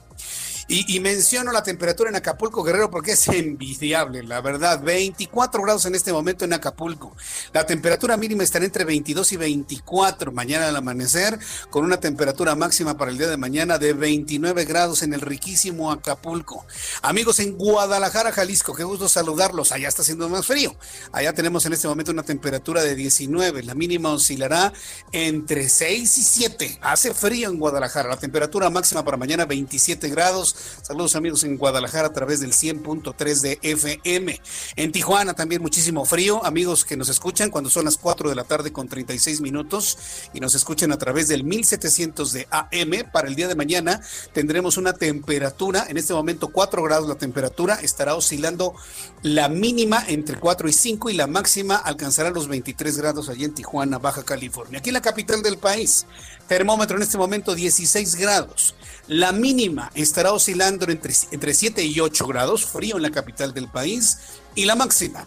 [0.69, 4.81] Y, menciono la temperatura en Acapulco, Guerrero, porque es envidiable, la verdad.
[4.83, 7.17] 24 grados en este momento en Acapulco.
[7.53, 11.39] La temperatura mínima estará entre 22 y 24 mañana al amanecer,
[11.71, 15.91] con una temperatura máxima para el día de mañana de 29 grados en el riquísimo
[15.91, 16.65] Acapulco.
[17.03, 19.73] Amigos en Guadalajara, Jalisco, qué gusto saludarlos.
[19.73, 20.75] Allá está haciendo más frío.
[21.13, 23.65] Allá tenemos en este momento una temperatura de 19.
[23.65, 24.73] La mínima oscilará
[25.11, 26.79] entre 6 y 7.
[26.83, 28.09] Hace frío en Guadalajara.
[28.09, 30.52] La temperatura máxima para mañana 27 grados
[30.83, 34.41] Saludos amigos en Guadalajara a través del 100.3 de FM.
[34.77, 36.45] En Tijuana también muchísimo frío.
[36.45, 39.99] Amigos que nos escuchan cuando son las 4 de la tarde con 36 minutos
[40.35, 43.11] y nos escuchan a través del 1700 de AM.
[43.13, 44.01] Para el día de mañana
[44.33, 48.75] tendremos una temperatura, en este momento 4 grados la temperatura, estará oscilando
[49.23, 53.55] la mínima entre 4 y 5 y la máxima alcanzará los 23 grados allí en
[53.55, 54.79] Tijuana, Baja California.
[54.79, 56.07] Aquí en la capital del país,
[56.49, 58.75] termómetro en este momento 16 grados.
[59.09, 63.69] La mínima estará oscilando entre, entre 7 y 8 grados, frío en la capital del
[63.69, 64.19] país,
[64.55, 65.27] y la máxima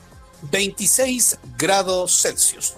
[0.52, 2.74] 26 grados Celsius.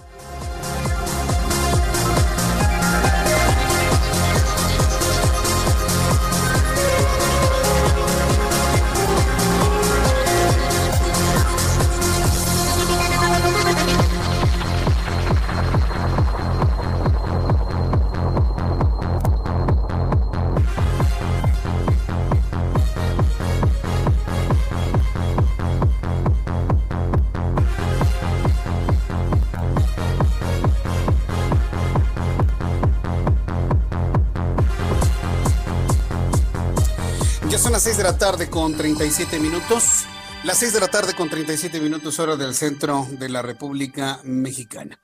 [37.78, 40.04] Las 6 de la tarde con 37 minutos.
[40.42, 45.00] Las 6 de la tarde con 37 minutos hora del centro de la República Mexicana.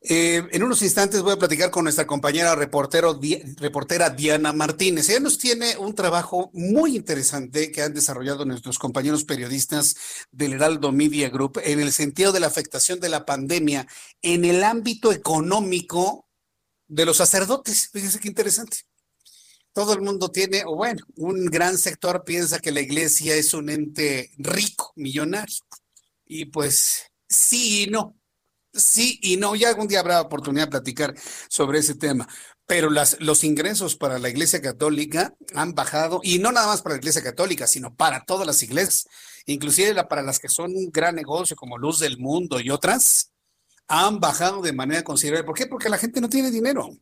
[0.00, 3.20] Eh, en unos instantes voy a platicar con nuestra compañera reportero,
[3.58, 5.10] reportera Diana Martínez.
[5.10, 9.94] Ella nos tiene un trabajo muy interesante que han desarrollado nuestros compañeros periodistas
[10.30, 13.86] del Heraldo Media Group en el sentido de la afectación de la pandemia
[14.22, 16.30] en el ámbito económico
[16.88, 17.90] de los sacerdotes.
[17.92, 18.86] Fíjense qué interesante
[19.76, 23.68] todo el mundo tiene, o bueno, un gran sector piensa que la iglesia es un
[23.68, 25.54] ente rico, millonario.
[26.24, 28.16] Y pues sí y no.
[28.72, 29.54] Sí y no.
[29.54, 31.14] Ya algún día habrá oportunidad de platicar
[31.50, 32.26] sobre ese tema.
[32.64, 36.94] Pero las, los ingresos para la iglesia católica han bajado, y no nada más para
[36.94, 39.06] la iglesia católica, sino para todas las iglesias,
[39.44, 43.30] inclusive para las que son un gran negocio como Luz del Mundo y otras,
[43.88, 45.44] han bajado de manera considerable.
[45.44, 45.66] ¿Por qué?
[45.66, 46.96] Porque la gente no tiene dinero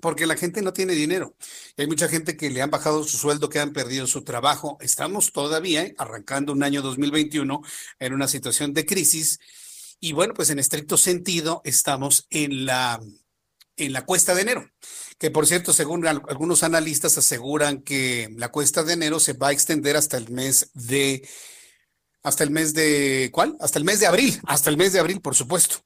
[0.00, 1.36] porque la gente no tiene dinero.
[1.76, 4.78] Hay mucha gente que le han bajado su sueldo, que han perdido su trabajo.
[4.80, 7.62] Estamos todavía eh, arrancando un año 2021
[7.98, 9.38] en una situación de crisis.
[10.00, 13.00] Y bueno, pues en estricto sentido estamos en la,
[13.76, 14.70] en la cuesta de enero,
[15.18, 19.52] que por cierto, según algunos analistas aseguran que la cuesta de enero se va a
[19.52, 21.28] extender hasta el mes de,
[22.22, 23.56] hasta el mes de, ¿cuál?
[23.60, 25.76] Hasta el mes de abril, hasta el mes de abril, por supuesto.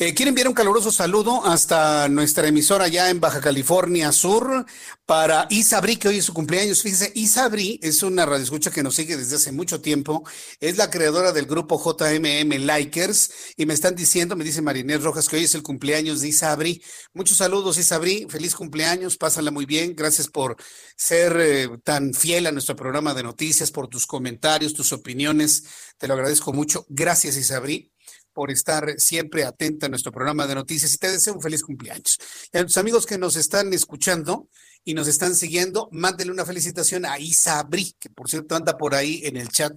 [0.00, 4.64] Eh, quiero enviar un caluroso saludo hasta nuestra emisora allá en Baja California Sur
[5.04, 6.82] para Isabri, que hoy es su cumpleaños.
[6.82, 10.22] Fíjese, Isabri es una radioescucha que nos sigue desde hace mucho tiempo.
[10.60, 15.28] Es la creadora del grupo JMM Likers y me están diciendo, me dice Marinés Rojas,
[15.28, 16.80] que hoy es el cumpleaños de Isabri.
[17.12, 18.24] Muchos saludos, Isabri.
[18.30, 19.16] Feliz cumpleaños.
[19.16, 19.96] Pásala muy bien.
[19.96, 20.54] Gracias por
[20.94, 25.64] ser eh, tan fiel a nuestro programa de noticias, por tus comentarios, tus opiniones.
[25.98, 26.86] Te lo agradezco mucho.
[26.88, 27.90] Gracias, Isabri
[28.38, 32.20] por estar siempre atenta a nuestro programa de noticias y te deseo un feliz cumpleaños.
[32.52, 34.48] Y a los amigos que nos están escuchando
[34.84, 39.22] y nos están siguiendo, mándenle una felicitación a Isabri, que por cierto anda por ahí
[39.24, 39.76] en el chat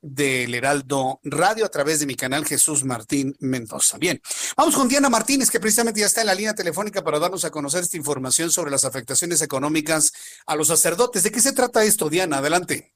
[0.00, 3.98] del Heraldo Radio a través de mi canal Jesús Martín Mendoza.
[3.98, 4.22] Bien,
[4.56, 7.50] vamos con Diana Martínez, que precisamente ya está en la línea telefónica para darnos a
[7.50, 10.12] conocer esta información sobre las afectaciones económicas
[10.46, 11.24] a los sacerdotes.
[11.24, 12.38] ¿De qué se trata esto, Diana?
[12.38, 12.94] Adelante.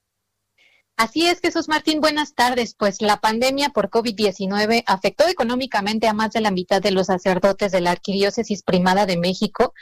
[0.95, 2.75] Así es, Jesús Martín, buenas tardes.
[2.75, 7.71] Pues la pandemia por COVID-19 afectó económicamente a más de la mitad de los sacerdotes
[7.71, 9.73] de la Arquidiócesis Primada de México.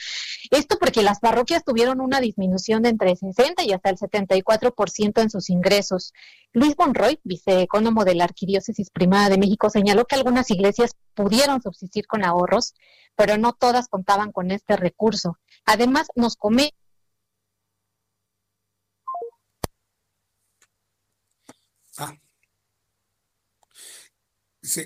[0.51, 5.29] Esto porque las parroquias tuvieron una disminución de entre 60 y hasta el 74% en
[5.29, 6.13] sus ingresos.
[6.53, 12.07] Luis Monroy, viceecónomo de la Arquidiócesis Primada de México, señaló que algunas iglesias pudieron subsistir
[12.07, 12.73] con ahorros,
[13.17, 15.37] pero no todas contaban con este recurso.
[15.65, 16.80] Además, nos comenta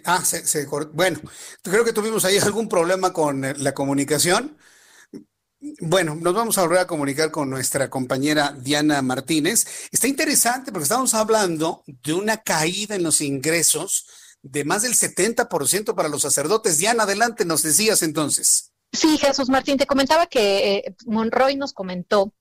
[0.06, 1.20] ah, se, bueno,
[1.62, 4.58] creo que tuvimos ahí algún problema con eh, la comunicación.
[5.80, 9.66] Bueno, nos vamos a volver a comunicar con nuestra compañera Diana Martínez.
[9.92, 14.06] Está interesante porque estamos hablando de una caída en los ingresos
[14.44, 16.78] de más del 70% para los sacerdotes.
[16.78, 18.74] Diana, adelante, nos decías entonces.
[18.94, 22.32] Sí, Jesús Martín, te comentaba que eh, Monroy nos comentó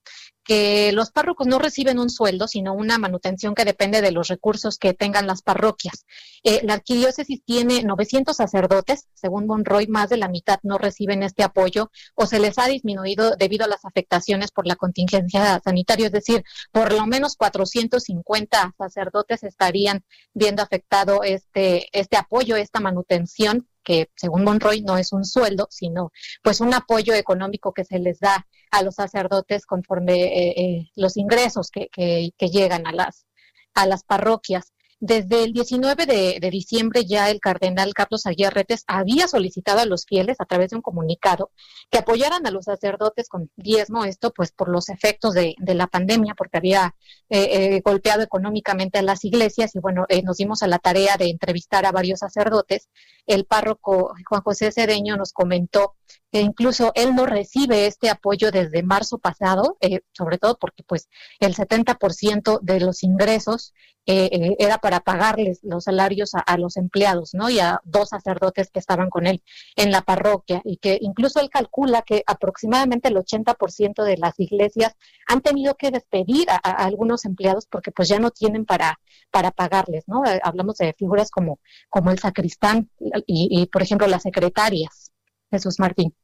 [0.45, 4.79] que los párrocos no reciben un sueldo, sino una manutención que depende de los recursos
[4.79, 6.05] que tengan las parroquias.
[6.43, 11.43] Eh, la arquidiócesis tiene 900 sacerdotes, según Monroy, más de la mitad no reciben este
[11.43, 16.13] apoyo o se les ha disminuido debido a las afectaciones por la contingencia sanitaria, es
[16.13, 24.11] decir, por lo menos 450 sacerdotes estarían viendo afectado este, este apoyo, esta manutención que
[24.17, 26.11] según Monroy no es un sueldo, sino
[26.43, 31.17] pues un apoyo económico que se les da a los sacerdotes conforme eh, eh, los
[31.17, 33.27] ingresos que, que, que, llegan a las,
[33.75, 34.73] a las parroquias.
[35.01, 40.37] Desde el 19 de, diciembre ya el cardenal Carlos Aguirretes había solicitado a los fieles
[40.41, 41.51] a través de un comunicado
[41.91, 46.35] que apoyaran a los sacerdotes con diezmo, esto pues por los efectos de, la pandemia,
[46.35, 46.95] porque había
[47.29, 51.17] eh, eh, golpeado económicamente a las iglesias y bueno, eh, nos dimos a la tarea
[51.17, 52.89] de entrevistar a varios sacerdotes.
[53.27, 55.97] El párroco Juan José Cedeño nos comentó
[56.31, 59.79] que incluso él no recibe este apoyo desde marzo pasado,
[60.13, 61.09] sobre todo porque pues
[61.41, 63.73] el 70% de los ingresos
[64.07, 67.49] era para pagarles los salarios a, los empleados, ¿no?
[67.49, 69.43] Y a dos sacerdotes que estaban con él
[69.77, 74.95] en la parroquia y que incluso él calcula que aproximadamente el 80% de las iglesias
[75.27, 79.01] han tenido que despedir a, algunos empleados porque pues ya no tienen para,
[79.31, 80.25] para pagarles, ¿no?
[80.27, 82.91] Eh, hablamos de figuras como, como el sacristán
[83.27, 85.04] y, por ejemplo, las secretarias.
[85.51, 86.15] Jesús Martín.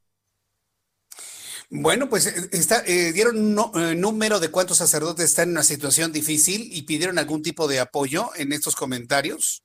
[1.73, 5.63] Bueno, pues eh, está, eh, dieron un eh, número de cuántos sacerdotes están en una
[5.63, 9.63] situación difícil y pidieron algún tipo de apoyo en estos comentarios.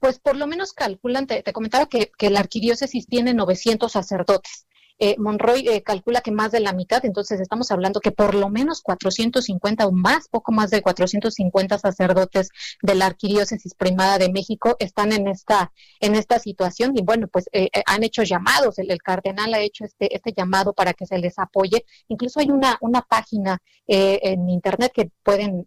[0.00, 4.65] pues por lo menos calculan, te, comentaba que, que, la arquidiócesis tiene 900 sacerdotes.
[4.98, 8.48] Eh, Monroy eh, calcula que más de la mitad, entonces estamos hablando que por lo
[8.48, 12.48] menos 450 o más, poco más de 450 sacerdotes
[12.82, 17.46] de la Arquidiócesis Primada de México están en esta, en esta situación y bueno, pues
[17.52, 21.38] eh, han hecho llamados, el, cardenal ha hecho este, este llamado para que se les
[21.38, 21.84] apoye.
[22.08, 25.64] Incluso hay una, una página en internet que pueden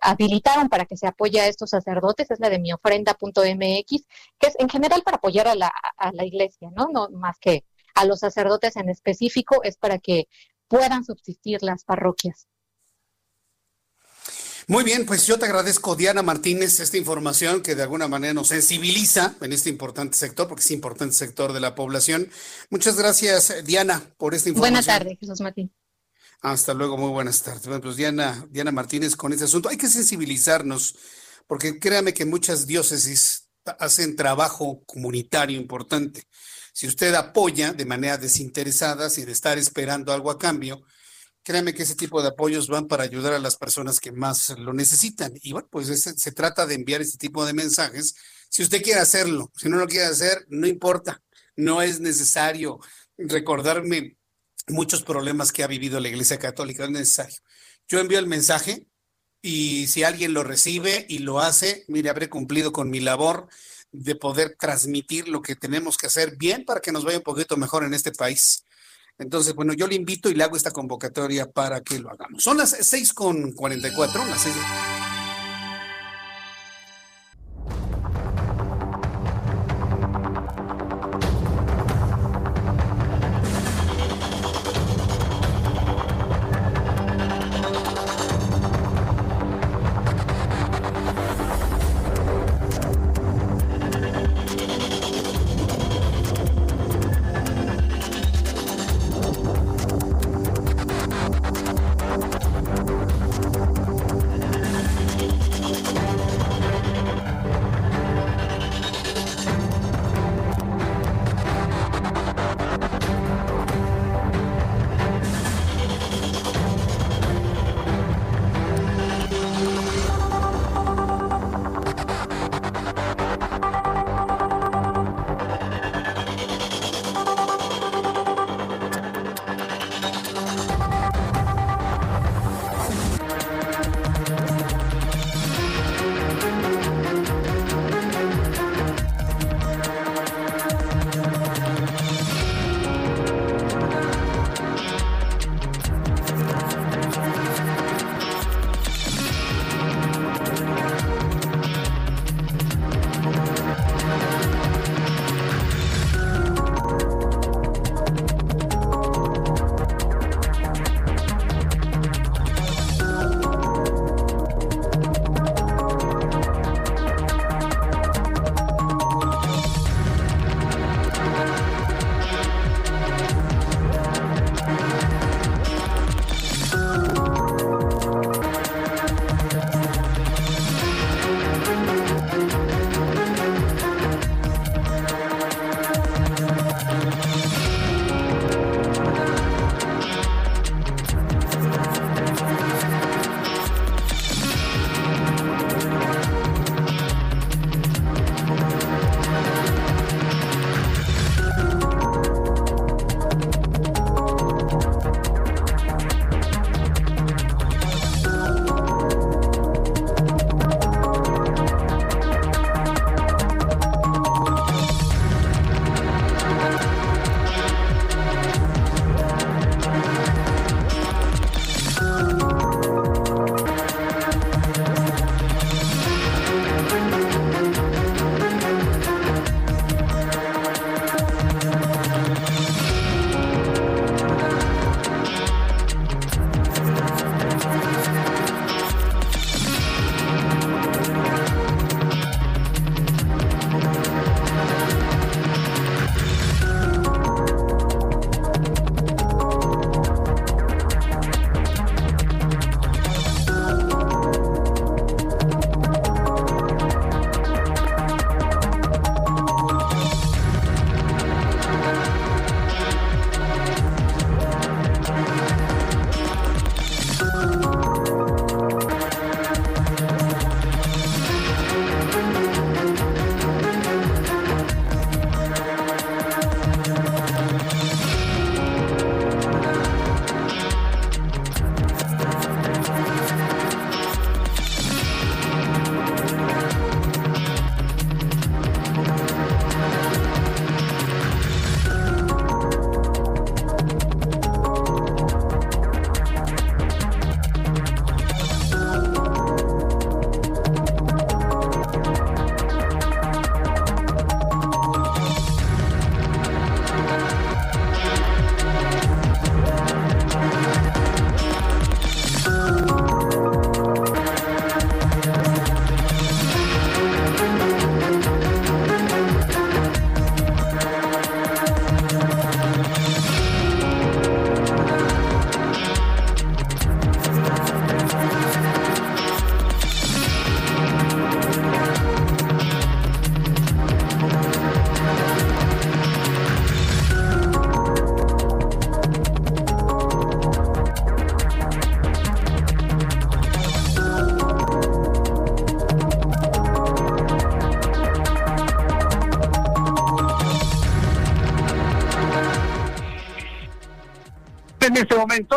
[0.00, 4.06] habilitaron para que se apoye a estos sacerdotes, es la de miofrenda.mx,
[4.38, 6.88] que es en general para apoyar a la, a la iglesia, ¿no?
[6.92, 7.64] No más que
[7.94, 10.28] a los sacerdotes en específico, es para que
[10.68, 12.46] puedan subsistir las parroquias.
[14.66, 18.48] Muy bien, pues yo te agradezco, Diana Martínez, esta información que de alguna manera nos
[18.48, 22.30] sensibiliza en este importante sector, porque es importante sector de la población.
[22.70, 24.74] Muchas gracias, Diana, por esta información.
[24.74, 25.74] Buenas tardes, Jesús Martín.
[26.40, 27.66] Hasta luego, muy buenas tardes.
[27.66, 29.68] Bueno, pues Diana, Diana Martínez con este asunto.
[29.68, 30.94] Hay que sensibilizarnos,
[31.48, 36.28] porque créame que muchas diócesis hacen trabajo comunitario importante.
[36.72, 40.82] Si usted apoya de manera desinteresada, sin estar esperando algo a cambio,
[41.42, 44.72] créame que ese tipo de apoyos van para ayudar a las personas que más lo
[44.72, 45.32] necesitan.
[45.42, 48.14] Y bueno, pues se trata de enviar este tipo de mensajes.
[48.48, 51.22] Si usted quiere hacerlo, si no lo quiere hacer, no importa.
[51.56, 52.80] No es necesario
[53.16, 54.16] recordarme
[54.68, 57.38] muchos problemas que ha vivido la Iglesia Católica, no es necesario.
[57.88, 58.86] Yo envío el mensaje
[59.42, 63.48] y si alguien lo recibe y lo hace, mire, habré cumplido con mi labor
[63.92, 67.56] de poder transmitir lo que tenemos que hacer bien para que nos vaya un poquito
[67.56, 68.64] mejor en este país.
[69.18, 72.42] Entonces, bueno, yo le invito y le hago esta convocatoria para que lo hagamos.
[72.42, 74.54] Son las 6 con 44, las 6.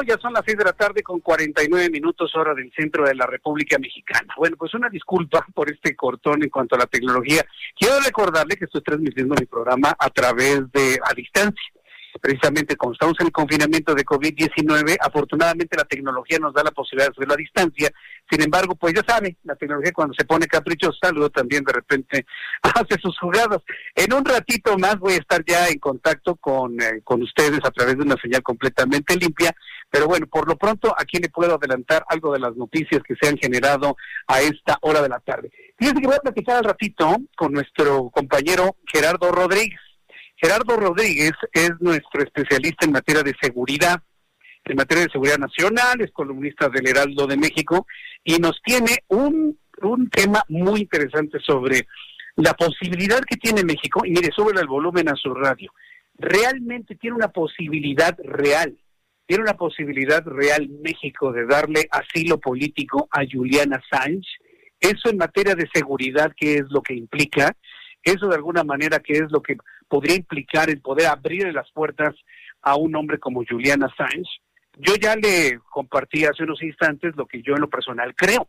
[0.05, 3.25] Ya son las 6 de la tarde con 49 minutos hora del centro de la
[3.25, 4.33] República Mexicana.
[4.37, 7.45] Bueno, pues una disculpa por este cortón en cuanto a la tecnología.
[7.77, 11.73] Quiero recordarle que estoy transmitiendo mi programa a través de a distancia
[12.24, 17.07] precisamente como estamos en el confinamiento de COVID-19, afortunadamente la tecnología nos da la posibilidad
[17.07, 17.91] de hacerlo a distancia.
[18.32, 22.26] Sin embargo, pues ya sabe, la tecnología cuando se pone caprichosa, luego también de repente
[22.63, 23.59] hace sus jugadas.
[23.93, 27.71] En un ratito más voy a estar ya en contacto con, eh, con ustedes a
[27.71, 29.53] través de una señal completamente limpia,
[29.89, 33.28] pero bueno, por lo pronto aquí le puedo adelantar algo de las noticias que se
[33.28, 33.97] han generado
[34.28, 35.51] a esta hora de la tarde.
[35.78, 39.82] Fíjense que voy a platicar al ratito con nuestro compañero Gerardo Rodríguez.
[40.43, 44.03] Gerardo Rodríguez es nuestro especialista en materia de seguridad,
[44.65, 47.87] en materia de seguridad nacional, es columnista del Heraldo de México
[48.25, 51.87] y nos tiene un, un tema muy interesante sobre
[52.35, 55.71] la posibilidad que tiene México, y mire, sube el volumen a su radio,
[56.15, 58.77] realmente tiene una posibilidad real,
[59.25, 64.27] tiene una posibilidad real México de darle asilo político a Julian Assange,
[64.81, 67.55] eso en materia de seguridad, ¿qué es lo que implica?
[68.03, 69.55] Eso de alguna manera, ¿qué es lo que
[69.88, 72.15] podría implicar el poder abrir las puertas
[72.61, 74.41] a un hombre como Julian Assange.
[74.77, 78.47] Yo ya le compartí hace unos instantes lo que yo en lo personal creo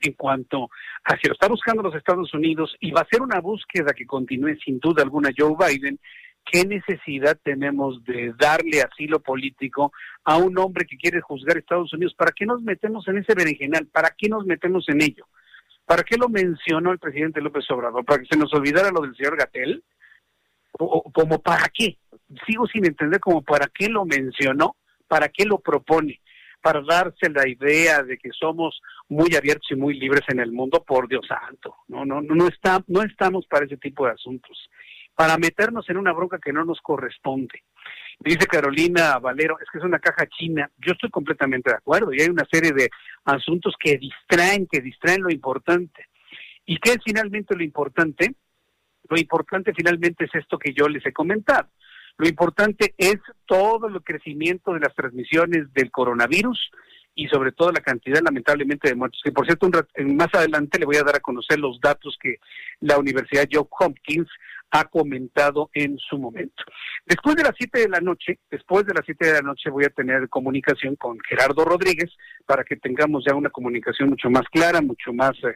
[0.00, 0.68] en cuanto
[1.04, 4.06] a si lo está buscando los Estados Unidos y va a ser una búsqueda que
[4.06, 5.98] continúe sin duda alguna Joe Biden,
[6.44, 9.92] ¿qué necesidad tenemos de darle asilo político
[10.24, 12.14] a un hombre que quiere juzgar a Estados Unidos?
[12.14, 13.86] ¿Para qué nos metemos en ese berenjenal?
[13.86, 15.26] ¿Para qué nos metemos en ello?
[15.84, 18.04] ¿Para qué lo mencionó el presidente López Obrador?
[18.04, 19.82] ¿Para que se nos olvidara lo del señor Gatel?
[20.76, 21.98] Como para qué.
[22.46, 26.20] Sigo sin entender como para qué lo mencionó, para qué lo propone,
[26.60, 30.82] para darse la idea de que somos muy abiertos y muy libres en el mundo,
[30.84, 31.76] por Dios santo.
[31.88, 34.68] No, no, no está, no estamos para ese tipo de asuntos.
[35.14, 37.62] Para meternos en una bronca que no nos corresponde.
[38.18, 40.70] Dice Carolina Valero, es que es una caja china.
[40.78, 42.90] Yo estoy completamente de acuerdo y hay una serie de
[43.24, 46.06] asuntos que distraen, que distraen lo importante.
[46.64, 48.34] ¿Y qué es finalmente lo importante?
[49.08, 51.68] Lo importante finalmente es esto que yo les he comentado.
[52.18, 56.70] Lo importante es todo el crecimiento de las transmisiones del coronavirus
[57.14, 59.20] y sobre todo la cantidad lamentablemente de muertos.
[59.22, 62.36] Que por cierto, más adelante le voy a dar a conocer los datos que
[62.80, 64.28] la Universidad Johns Hopkins
[64.70, 66.62] ha comentado en su momento.
[67.06, 69.84] Después de las 7 de la noche, después de las 7 de la noche voy
[69.84, 72.10] a tener comunicación con Gerardo Rodríguez
[72.44, 75.54] para que tengamos ya una comunicación mucho más clara, mucho más eh,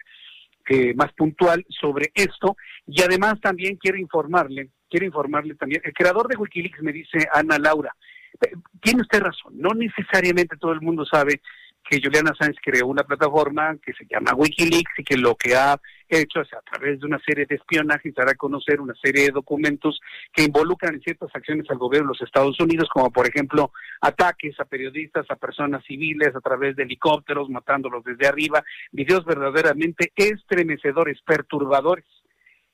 [0.95, 2.57] más puntual sobre esto.
[2.87, 7.59] Y además también quiero informarle, quiero informarle también, el creador de Wikileaks me dice Ana
[7.59, 7.95] Laura,
[8.41, 11.41] eh, tiene usted razón, no necesariamente todo el mundo sabe
[11.89, 15.77] que Julian Assange creó una plataforma que se llama Wikileaks y que lo que ha
[16.09, 19.33] hecho es a través de una serie de espionajes dar a conocer una serie de
[19.33, 20.01] documentos
[20.33, 24.65] que involucran ciertas acciones al gobierno de los Estados Unidos, como por ejemplo ataques a
[24.65, 28.63] periodistas, a personas civiles a través de helicópteros, matándolos desde arriba,
[28.93, 32.07] videos verdaderamente estremecedores, perturbadores.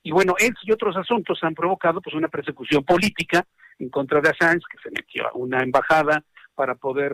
[0.03, 3.45] Y bueno, estos y otros asuntos han provocado pues una persecución política
[3.79, 6.23] en contra de Assange, que se metió a una embajada
[6.55, 7.13] para poder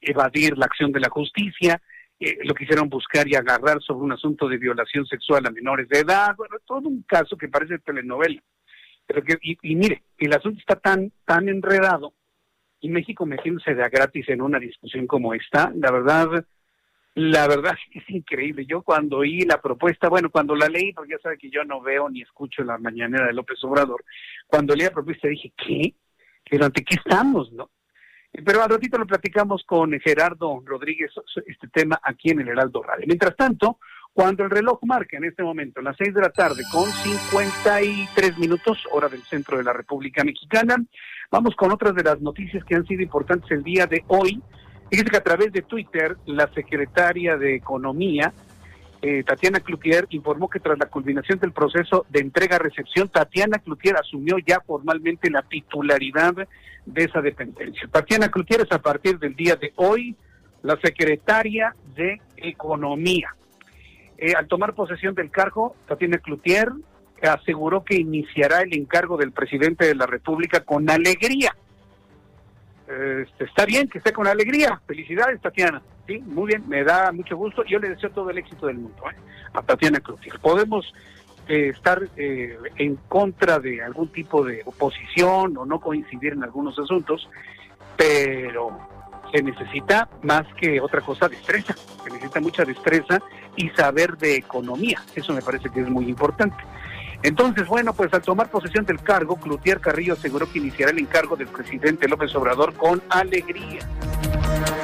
[0.00, 1.80] evadir la acción de la justicia,
[2.18, 6.00] eh, lo quisieron buscar y agarrar sobre un asunto de violación sexual a menores de
[6.00, 8.42] edad, bueno, todo un caso que parece telenovela.
[9.06, 12.14] Pero que, y, mire, el asunto está tan, tan enredado
[12.80, 16.44] y México metiéndose de gratis en una discusión como esta, la verdad,
[17.14, 18.64] la verdad es increíble.
[18.66, 21.82] Yo cuando oí la propuesta, bueno, cuando la leí, porque ya sabe que yo no
[21.82, 24.02] veo ni escucho la mañanera de López Obrador,
[24.46, 25.94] cuando leí la propuesta dije, ¿qué?
[26.48, 27.70] ¿Pero ante qué estamos, no?
[28.44, 31.10] Pero al ratito lo platicamos con Gerardo Rodríguez
[31.46, 33.04] este tema aquí en el Heraldo Radio.
[33.06, 33.78] Mientras tanto,
[34.12, 38.78] cuando el reloj marca en este momento las seis de la tarde con 53 minutos,
[38.90, 40.76] hora del centro de la República Mexicana,
[41.30, 44.42] vamos con otras de las noticias que han sido importantes el día de hoy.
[44.90, 48.32] Fíjese que a través de Twitter, la secretaria de Economía,
[49.02, 54.36] eh, Tatiana Cloutier informó que tras la culminación del proceso de entrega-recepción, Tatiana Cloutier asumió
[54.38, 56.34] ya formalmente la titularidad
[56.84, 57.88] de esa dependencia.
[57.90, 60.16] Tatiana Cloutier es a partir del día de hoy
[60.62, 63.34] la secretaria de Economía.
[64.18, 66.70] Eh, al tomar posesión del cargo, Tatiana Cloutier
[67.22, 71.54] aseguró que iniciará el encargo del presidente de la República con alegría
[72.86, 74.80] este, está bien que esté con alegría.
[74.86, 75.82] Felicidades, Tatiana.
[76.06, 77.64] Sí, muy bien, me da mucho gusto.
[77.64, 79.16] Yo le deseo todo el éxito del mundo ¿eh?
[79.52, 80.38] a Tatiana Cloutier.
[80.38, 80.94] Podemos
[81.48, 86.78] eh, estar eh, en contra de algún tipo de oposición o no coincidir en algunos
[86.78, 87.28] asuntos,
[87.96, 88.78] pero
[89.32, 91.74] se necesita más que otra cosa destreza.
[91.74, 93.20] Se necesita mucha destreza
[93.56, 95.02] y saber de economía.
[95.14, 96.56] Eso me parece que es muy importante.
[97.22, 101.34] Entonces, bueno, pues al tomar posesión del cargo, Cloutier Carrillo aseguró que iniciará el encargo
[101.34, 103.80] del presidente López Obrador con alegría.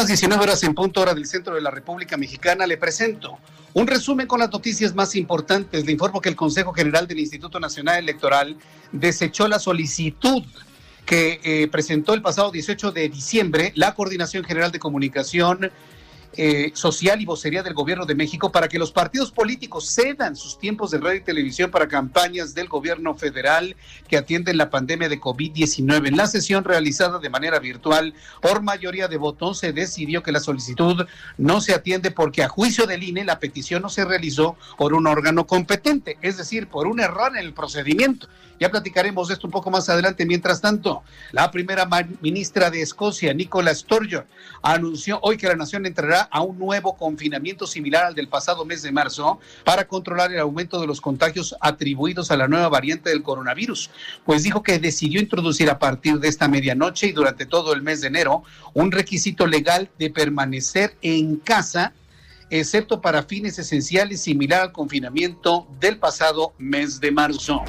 [0.00, 2.66] Las 19 horas en punto hora del centro de la República Mexicana.
[2.66, 3.38] Le presento
[3.74, 5.84] un resumen con las noticias más importantes.
[5.84, 8.56] Le informo que el Consejo General del Instituto Nacional Electoral
[8.92, 10.42] desechó la solicitud
[11.04, 15.70] que eh, presentó el pasado 18 de diciembre la Coordinación General de Comunicación
[16.42, 20.58] eh, social y vocería del gobierno de México para que los partidos políticos cedan sus
[20.58, 23.76] tiempos de radio y televisión para campañas del gobierno federal
[24.08, 26.08] que atienden la pandemia de COVID-19.
[26.08, 30.40] En la sesión realizada de manera virtual por mayoría de votos se decidió que la
[30.40, 34.94] solicitud no se atiende porque a juicio del INE la petición no se realizó por
[34.94, 38.28] un órgano competente, es decir, por un error en el procedimiento.
[38.60, 40.26] Ya platicaremos de esto un poco más adelante.
[40.26, 41.02] Mientras tanto,
[41.32, 41.88] la primera
[42.20, 44.26] ministra de Escocia, Nicola Sturgeon,
[44.60, 48.82] anunció hoy que la nación entrará a un nuevo confinamiento similar al del pasado mes
[48.82, 53.22] de marzo para controlar el aumento de los contagios atribuidos a la nueva variante del
[53.22, 53.90] coronavirus.
[54.26, 58.02] Pues dijo que decidió introducir a partir de esta medianoche y durante todo el mes
[58.02, 58.42] de enero
[58.74, 61.94] un requisito legal de permanecer en casa
[62.50, 67.62] excepto para fines esenciales similar al confinamiento del pasado mes de marzo.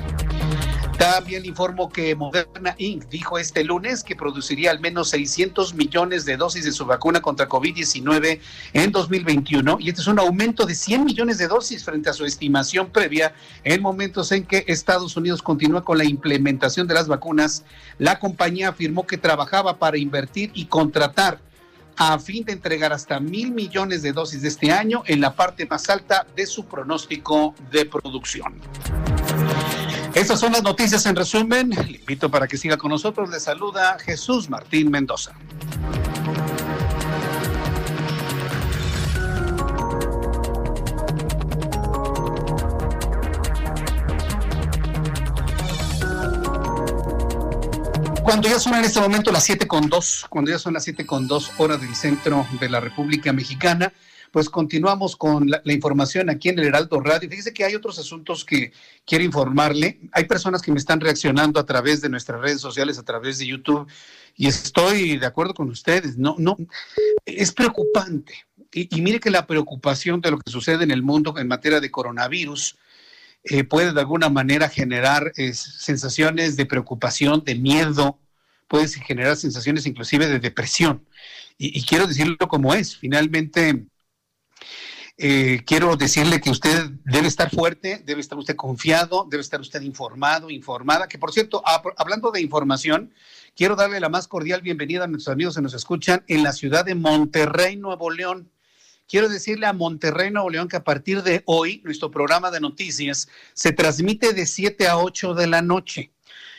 [1.01, 3.05] También informo que Moderna Inc.
[3.09, 7.49] dijo este lunes que produciría al menos 600 millones de dosis de su vacuna contra
[7.49, 8.39] COVID-19
[8.73, 12.23] en 2021 y este es un aumento de 100 millones de dosis frente a su
[12.23, 13.33] estimación previa
[13.63, 17.63] en momentos en que Estados Unidos continúa con la implementación de las vacunas.
[17.97, 21.39] La compañía afirmó que trabajaba para invertir y contratar
[21.97, 25.65] a fin de entregar hasta mil millones de dosis de este año en la parte
[25.65, 28.53] más alta de su pronóstico de producción.
[30.13, 31.69] Estas son las noticias en resumen.
[31.69, 33.29] Le invito para que siga con nosotros.
[33.29, 35.31] Le saluda Jesús Martín Mendoza.
[48.21, 51.05] Cuando ya son en este momento las siete con dos, cuando ya son las siete
[51.05, 53.93] con dos horas del centro de la República Mexicana,
[54.31, 57.29] pues continuamos con la, información aquí en el Heraldo Radio.
[57.29, 58.71] Fíjese que hay otros asuntos que
[59.05, 59.99] quiero informarle.
[60.13, 63.47] Hay personas que me están reaccionando a través de nuestras redes sociales, a través de
[63.47, 63.87] YouTube,
[64.37, 66.17] y estoy de acuerdo con ustedes.
[66.17, 66.55] No, no,
[67.25, 68.33] es preocupante.
[68.73, 71.91] Y, mire que la preocupación de lo que sucede en el mundo en materia de
[71.91, 72.77] coronavirus
[73.43, 78.17] eh, puede de alguna manera generar sensaciones de preocupación, de miedo,
[78.69, 81.05] puede generar sensaciones inclusive de depresión.
[81.57, 82.95] Y, y, quiero decirlo como es.
[82.95, 83.87] Finalmente,
[85.17, 89.81] eh, quiero decirle que usted debe estar fuerte, debe estar usted confiado, debe estar usted
[89.81, 91.07] informado, informada.
[91.07, 91.61] Que por cierto,
[91.97, 93.13] hablando de información,
[93.55, 96.85] quiero darle la más cordial bienvenida a nuestros amigos que nos escuchan en la ciudad
[96.85, 98.51] de Monterrey, Nuevo León.
[99.07, 103.27] Quiero decirle a Monterrey, Nuevo León, que a partir de hoy nuestro programa de noticias
[103.53, 106.13] se transmite de 7 a 8 de la noche.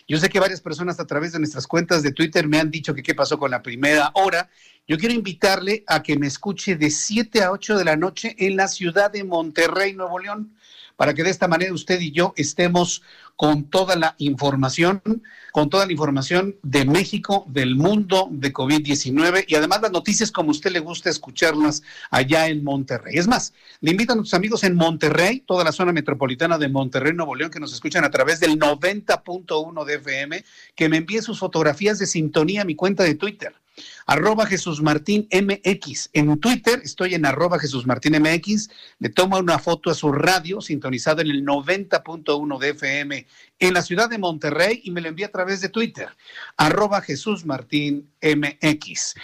[0.06, 2.94] Yo sé que varias personas a través de nuestras cuentas de Twitter me han dicho
[2.94, 4.50] que qué pasó con la primera hora.
[4.88, 8.56] Yo quiero invitarle a que me escuche de 7 a 8 de la noche en
[8.56, 10.56] la ciudad de Monterrey, Nuevo León,
[10.96, 13.00] para que de esta manera usted y yo estemos
[13.36, 15.00] con toda la información,
[15.52, 20.50] con toda la información de México, del mundo de COVID-19 y además las noticias como
[20.50, 23.16] usted le gusta escucharlas allá en Monterrey.
[23.16, 27.14] Es más, le invito a nuestros amigos en Monterrey, toda la zona metropolitana de Monterrey,
[27.14, 31.38] Nuevo León, que nos escuchan a través del 90.1 de FM, que me envíe sus
[31.38, 33.54] fotografías de sintonía a mi cuenta de Twitter
[34.06, 36.10] arroba Jesús Martín MX.
[36.12, 38.68] En Twitter estoy en arroba Jesús Martín MX.
[38.98, 43.26] Le tomo una foto a su radio sintonizado en el 90.1 de FM
[43.58, 46.08] en la ciudad de Monterrey y me lo envía a través de Twitter,
[46.56, 49.14] arroba Jesús Martín MX.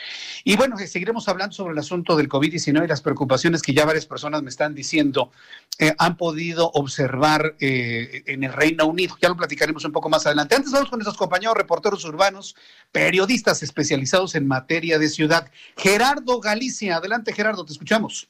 [0.45, 4.07] Y bueno, seguiremos hablando sobre el asunto del COVID-19 y las preocupaciones que ya varias
[4.07, 5.33] personas me están diciendo
[5.81, 9.17] eh, han podido observar eh, en el Reino Unido.
[9.21, 10.55] Ya lo platicaremos un poco más adelante.
[10.55, 12.55] Antes vamos con nuestros compañeros reporteros urbanos,
[12.93, 15.51] periodistas especializados en materia de ciudad.
[15.77, 18.29] Gerardo Galicia, adelante Gerardo, te escuchamos.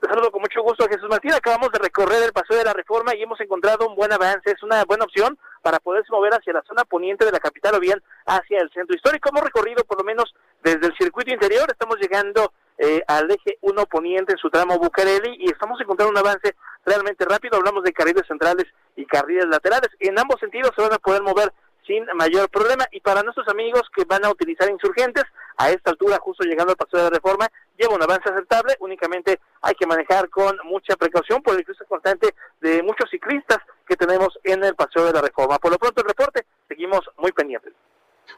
[0.00, 1.32] Te saludo con mucho gusto, Jesús Martín.
[1.32, 4.50] Acabamos de recorrer el paseo de la reforma y hemos encontrado un buen avance.
[4.50, 7.80] Es una buena opción para poderse mover hacia la zona poniente de la capital o
[7.80, 9.28] bien hacia el centro histórico.
[9.28, 10.34] Hemos recorrido por lo menos
[10.64, 11.70] desde el circuito interior.
[11.70, 16.18] Estamos llegando eh, al eje 1 poniente en su tramo Bucareli y estamos encontrando un
[16.18, 17.58] avance realmente rápido.
[17.58, 19.90] Hablamos de carriles centrales y carriles laterales.
[20.00, 21.52] En ambos sentidos se van a poder mover
[21.86, 22.84] sin mayor problema.
[22.90, 25.24] Y para nuestros amigos que van a utilizar insurgentes,
[25.56, 29.40] a esta altura, justo llegando al paso de la reforma, lleva un avance aceptable, únicamente
[29.60, 34.38] hay que manejar con mucha precaución por el cruce constante de muchos ciclistas que tenemos
[34.44, 35.58] en el paseo de la reforma.
[35.58, 37.72] Por lo pronto el reporte, seguimos muy pendientes.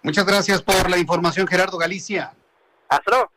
[0.02, 2.34] Muchas gracias por la información, Gerardo Galicia.
[2.88, 3.33] Hasta luego.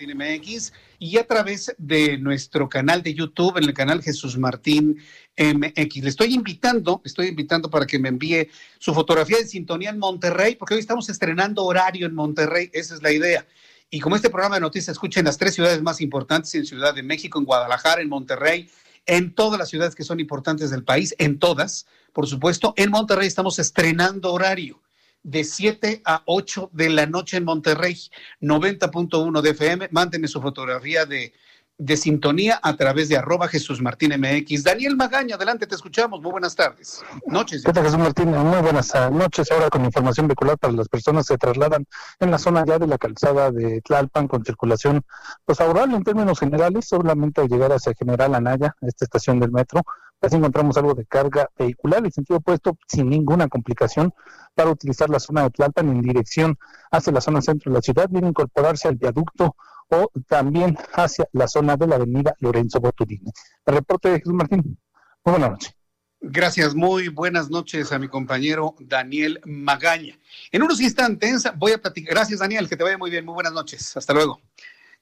[0.00, 4.98] MX y a través de nuestro canal de YouTube, en el canal Jesús Martín
[5.36, 5.96] MX.
[6.02, 10.56] Le estoy invitando, estoy invitando para que me envíe su fotografía de sintonía en Monterrey,
[10.56, 13.46] porque hoy estamos estrenando horario en Monterrey, esa es la idea.
[13.90, 16.94] Y como este programa de noticias escucha en las tres ciudades más importantes, en Ciudad
[16.94, 18.68] de México, en Guadalajara, en Monterrey,
[19.06, 23.28] en todas las ciudades que son importantes del país, en todas, por supuesto, en Monterrey
[23.28, 24.80] estamos estrenando horario
[25.26, 27.98] de 7 a 8 de la noche en Monterrey,
[28.40, 29.88] 90.1 de FM.
[29.90, 31.32] Mándeme su fotografía de,
[31.78, 34.62] de sintonía a través de arroba Jesús Martín MX.
[34.62, 36.22] Daniel Magaña, adelante, te escuchamos.
[36.22, 37.02] Muy buenas tardes.
[37.26, 37.64] Noches.
[37.64, 38.30] ¿Qué tal, Jesús Martín?
[38.30, 39.50] Muy buenas noches.
[39.50, 41.86] Ahora con información vehicular para las personas que trasladan
[42.20, 45.02] en la zona ya de la calzada de Tlalpan con circulación
[45.44, 49.82] pues favorable en términos generales, solamente al llegar hacia General Anaya, esta estación del metro,
[50.20, 54.12] Así encontramos algo de carga vehicular en sentido opuesto sin ninguna complicación
[54.54, 56.56] para utilizar la zona de Tlalpan en dirección
[56.90, 59.54] hacia la zona centro de la ciudad, bien incorporarse al viaducto
[59.88, 63.30] o también hacia la zona de la avenida Lorenzo Boturini.
[63.64, 64.78] El reporte de Jesús Martín.
[65.24, 65.76] Muy buenas noches.
[66.20, 70.18] Gracias, muy buenas noches a mi compañero Daniel Magaña.
[70.50, 72.14] En unos instantes voy a platicar.
[72.14, 73.24] Gracias, Daniel, que te vaya muy bien.
[73.24, 73.96] Muy buenas noches.
[73.96, 74.40] Hasta luego.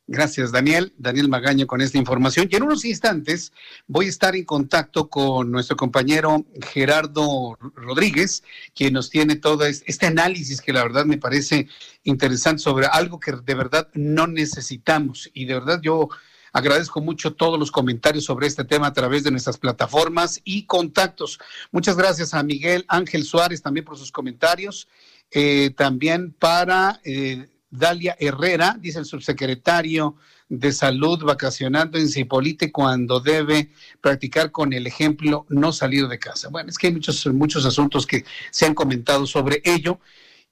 [0.07, 0.93] Gracias, Daniel.
[0.99, 2.47] Daniel Magaña con esta información.
[2.51, 3.53] Y en unos instantes
[3.87, 8.43] voy a estar en contacto con nuestro compañero Gerardo Rodríguez,
[8.75, 11.69] quien nos tiene todo este análisis que la verdad me parece
[12.03, 15.31] interesante sobre algo que de verdad no necesitamos.
[15.33, 16.11] Y de verdad yo
[16.53, 21.39] agradezco mucho todos los comentarios sobre este tema a través de nuestras plataformas y contactos.
[21.73, 24.87] Muchas gracias a Miguel Ángel Suárez también por sus comentarios.
[25.31, 27.01] Eh, también para...
[27.05, 30.17] Eh, Dalia Herrera, dice el subsecretario
[30.49, 33.71] de Salud, vacacionando en Cipolite cuando debe
[34.01, 36.49] practicar con el ejemplo no salir de casa.
[36.51, 39.99] Bueno, es que hay muchos, muchos asuntos que se han comentado sobre ello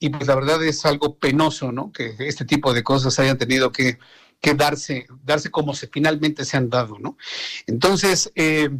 [0.01, 1.93] y pues la verdad es algo penoso, ¿no?
[1.93, 3.99] Que este tipo de cosas hayan tenido que,
[4.41, 7.16] que darse, darse como se finalmente se han dado, ¿no?
[7.68, 8.70] Entonces, eh,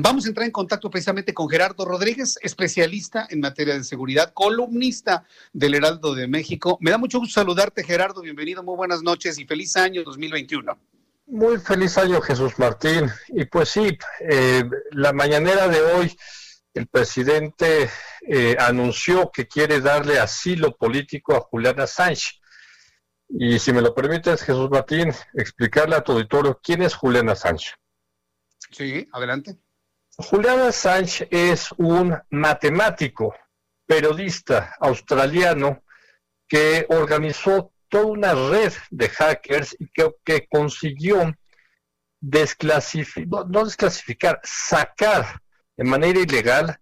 [0.00, 5.24] Vamos a entrar en contacto precisamente con Gerardo Rodríguez, especialista en materia de seguridad, columnista
[5.52, 6.78] del Heraldo de México.
[6.80, 8.20] Me da mucho gusto saludarte, Gerardo.
[8.20, 10.78] Bienvenido, muy buenas noches y feliz año 2021.
[11.26, 13.10] Muy feliz año, Jesús Martín.
[13.26, 16.16] Y pues sí, eh, la mañanera de hoy,
[16.74, 17.90] el presidente
[18.20, 22.38] eh, anunció que quiere darle asilo político a Juliana Sánchez.
[23.30, 27.74] Y si me lo permites, Jesús Martín, explicarle a tu auditorio quién es Juliana Sánchez.
[28.70, 29.58] Sí, adelante.
[30.20, 33.36] Julian Assange es un matemático,
[33.86, 35.84] periodista australiano
[36.48, 41.32] que organizó toda una red de hackers y que, consiguió
[42.20, 45.40] desclasificar, no desclasificar, sacar
[45.76, 46.80] de manera ilegal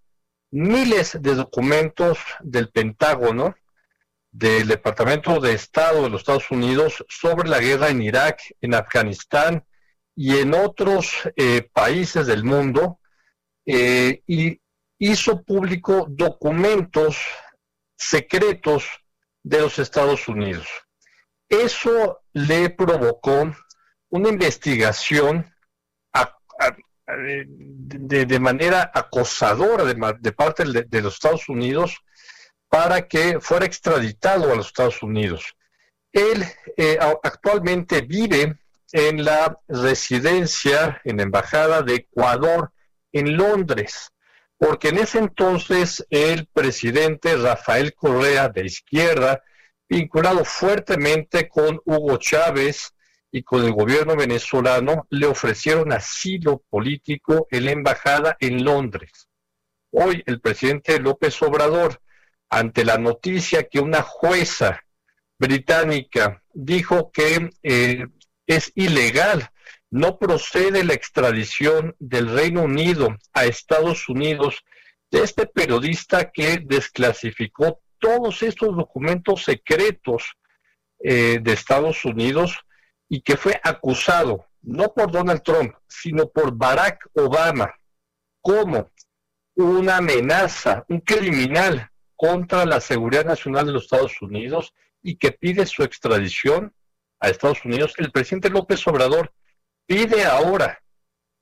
[0.51, 3.55] miles de documentos del Pentágono,
[4.31, 9.63] del Departamento de Estado de los Estados Unidos sobre la guerra en Irak, en Afganistán
[10.15, 12.99] y en otros eh, países del mundo
[13.67, 14.61] eh, y
[14.99, 17.19] hizo público documentos
[17.97, 18.89] secretos
[19.43, 20.67] de los Estados Unidos.
[21.49, 23.55] Eso le provocó
[24.09, 25.53] una investigación
[27.07, 31.97] de, manera acosadora de, parte de, los Estados Unidos
[32.69, 35.55] para que fuera extraditado a los Estados Unidos.
[36.13, 36.45] Él
[36.77, 38.59] eh, actualmente vive
[38.93, 42.73] en la residencia, en la Embajada de Ecuador,
[43.19, 44.13] en Londres,
[44.59, 49.43] porque en ese entonces el presidente Rafael Correa de izquierda,
[49.89, 52.95] vinculado fuertemente con Hugo Chávez
[53.31, 59.29] y con el gobierno venezolano, le ofrecieron asilo político en la embajada en Londres.
[59.91, 62.01] Hoy el presidente López Obrador,
[62.49, 64.83] ante la noticia que una jueza
[65.39, 68.07] británica dijo que eh,
[68.47, 69.51] es ilegal,
[69.91, 74.65] no procede la extradición del Reino Unido a Estados Unidos
[75.11, 80.37] de este periodista que desclasificó todos estos documentos secretos
[80.99, 82.59] eh, de Estados Unidos
[83.09, 87.73] y que fue acusado no por Donald Trump, sino por Barack Obama
[88.41, 88.91] como
[89.55, 95.67] una amenaza, un criminal contra la seguridad nacional de los Estados Unidos y que pide
[95.67, 96.75] su extradición
[97.21, 99.33] a Estados Unidos, el presidente López Obrador
[99.87, 100.81] pide ahora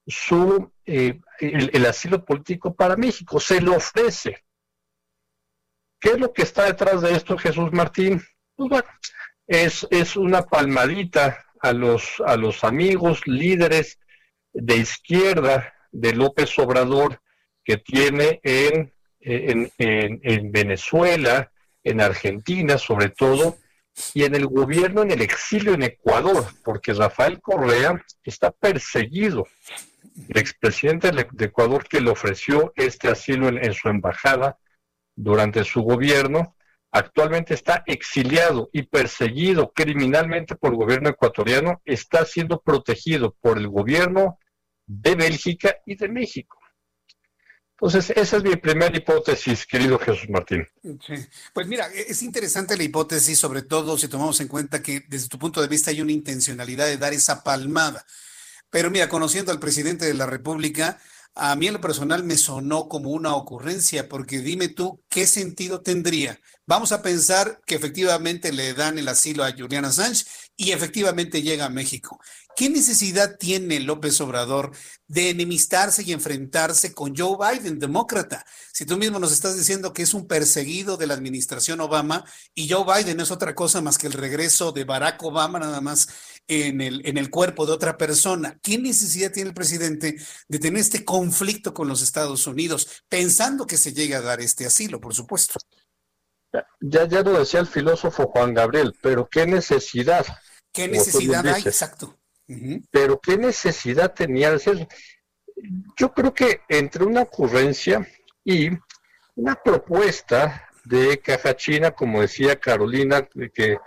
[0.06, 4.44] su eh, el, asilo político para México, se lo ofrece.
[5.98, 8.22] ¿Qué es lo que está detrás de esto, Jesús Martín?
[8.54, 8.88] Pues bueno,
[9.46, 13.98] es, es una palmadita a los, a los amigos líderes
[14.52, 17.20] de izquierda de López Obrador
[17.64, 21.50] que tiene en, en, en Venezuela,
[21.82, 23.56] en Argentina sobre todo,
[24.12, 29.46] y en el gobierno en el exilio en Ecuador, porque Rafael Correa está perseguido.
[30.28, 34.58] El expresidente de Ecuador que le ofreció este asilo en, su embajada
[35.16, 36.56] durante su gobierno,
[36.90, 43.68] actualmente está exiliado y perseguido criminalmente por el gobierno ecuatoriano, está siendo protegido por el
[43.68, 44.38] gobierno
[44.86, 46.58] de Bélgica y de México.
[47.80, 50.66] Entonces, esa es mi primera hipótesis, querido Jesús Martín.
[51.52, 55.28] Pues mira, e-, es interesante la hipótesis, sobre todo si tomamos en cuenta que desde
[55.28, 58.06] tu punto de vista hay una intencionalidad de dar esa palmada.
[58.70, 61.00] Pero mira, conociendo al presidente de la República,
[61.34, 65.80] a mí en lo personal me sonó como una ocurrencia, porque dime tú, ¿qué sentido
[65.80, 66.40] tendría?
[66.66, 70.26] Vamos a pensar que efectivamente le dan el asilo a Juliana Sánchez
[70.56, 72.20] y efectivamente llega a México.
[72.56, 74.70] ¿Qué necesidad tiene López Obrador
[75.08, 78.46] de enemistarse y enfrentarse con Joe Biden, demócrata?
[78.72, 82.24] Si tú mismo nos estás diciendo que es un perseguido de la administración Obama
[82.54, 86.08] y Joe Biden es otra cosa más que el regreso de Barack Obama nada más
[86.46, 88.58] en el, en el cuerpo de otra persona.
[88.62, 90.16] ¿Qué necesidad tiene el presidente
[90.48, 94.66] de tener este conflicto con los Estados Unidos, pensando que se llegue a dar este
[94.66, 95.58] asilo, por supuesto?
[96.80, 100.24] Ya, ya lo decía el filósofo Juan Gabriel, pero ¿qué necesidad?
[100.72, 101.62] ¿Qué necesidad hay?
[101.62, 102.18] Exacto.
[102.90, 104.88] Pero ¿qué necesidad tenía de hacer?
[105.96, 108.06] Yo creo que entre una ocurrencia
[108.44, 108.68] y
[109.34, 113.78] una propuesta de caja china, como decía Carolina, que,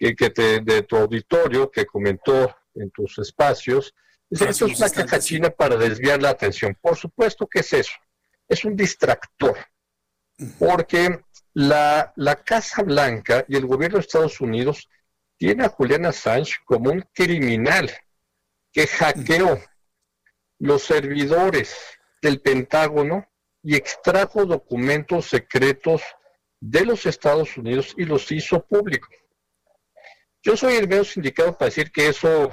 [0.00, 3.94] que, de tu auditorio, que comentó en tus espacios,
[4.30, 6.76] eso es una caja china para desviar la atención.
[6.80, 7.92] Por supuesto que es eso,
[8.48, 9.58] es un distractor,
[10.58, 11.20] porque
[11.52, 14.88] la, la Casa Blanca y el gobierno de Estados Unidos
[15.36, 17.90] tiene a Julian Assange como un criminal
[18.72, 19.60] que hackeó
[20.58, 21.74] los servidores
[22.22, 23.26] del Pentágono
[23.62, 26.02] y extrajo documentos secretos
[26.60, 29.10] de los Estados Unidos y los hizo públicos.
[30.42, 32.50] Yo soy el menos indicado para decir que eso,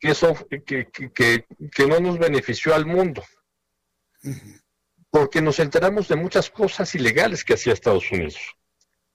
[0.00, 0.34] que eso,
[0.66, 3.24] que, que no nos benefició al mundo,
[5.10, 8.56] porque nos enteramos de muchas cosas ilegales que hacía Estados Unidos.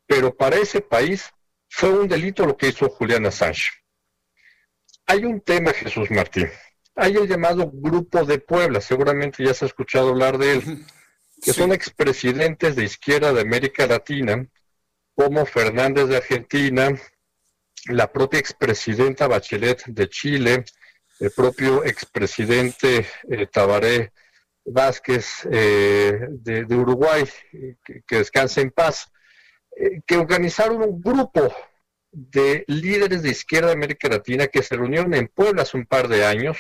[0.05, 1.29] Pero para ese país
[1.69, 3.69] fue un delito lo que hizo Julián Assange.
[5.05, 6.49] Hay un tema, Jesús Martín.
[6.95, 10.85] Hay el llamado Grupo de Puebla, seguramente ya se ha escuchado hablar de él,
[11.41, 14.47] que son expresidentes de izquierda de América Latina,
[15.15, 16.91] como Fernández de Argentina,
[17.87, 20.65] la propia expresidenta Bachelet de Chile,
[21.19, 24.11] el propio expresidente eh, Tabaré
[24.65, 27.23] Vázquez eh, de, Uruguay,
[27.83, 29.11] que, que descanse en paz.
[29.79, 31.53] Eh, que organizaron un grupo
[32.11, 36.09] de líderes de izquierda de América Latina que se reunieron en Puebla hace un par
[36.09, 36.57] de años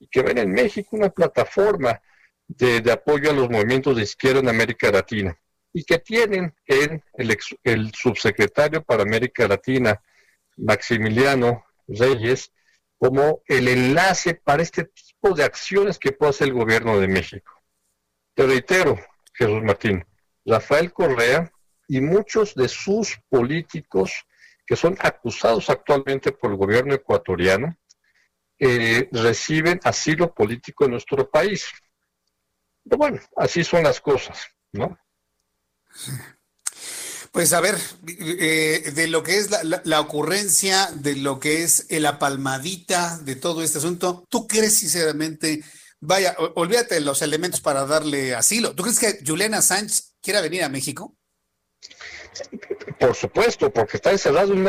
[0.00, 2.00] y que ven en México una plataforma
[2.48, 5.38] de, apoyo a los movimientos de izquierda en América Latina
[5.72, 10.00] y que tienen en el, el subsecretario para América Latina,
[10.56, 12.52] Maximiliano Reyes,
[12.98, 17.52] como el enlace para este tipo de acciones que puede hacer el gobierno de México.
[18.34, 18.98] Te reitero,
[19.34, 20.04] Jesús Martín,
[20.44, 21.50] Rafael Correa
[21.88, 24.12] y muchos de sus políticos
[24.66, 27.76] que son acusados actualmente por el gobierno ecuatoriano
[28.58, 31.66] eh, reciben asilo político en nuestro país.
[32.84, 34.98] bueno, así son las cosas, ¿no?
[37.36, 37.76] Pues a ver,
[38.18, 43.62] eh, de lo que es la, ocurrencia, de lo que es la palmadita de todo
[43.62, 45.62] este asunto, ¿tú crees sinceramente,
[46.00, 50.64] vaya, olvídate de los elementos para darle asilo, ¿tú crees que Juliana Sánchez quiera venir
[50.64, 51.14] a México?
[52.98, 54.64] Por supuesto, porque está encerrado en,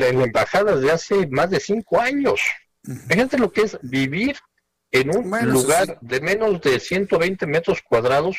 [0.00, 2.42] la embajada desde hace más de cinco años.
[3.08, 4.36] Fíjate lo que es vivir
[4.90, 8.36] en un lugar de menos de 120 metros cuadrados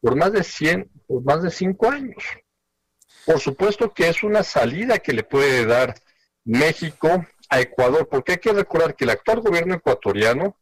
[0.00, 2.22] por más de 100, por más de cinco años.
[3.26, 5.94] Por supuesto que es una salida que le puede dar
[6.44, 10.56] México a Ecuador, porque hay que recordar que el actual gobierno ecuatoriano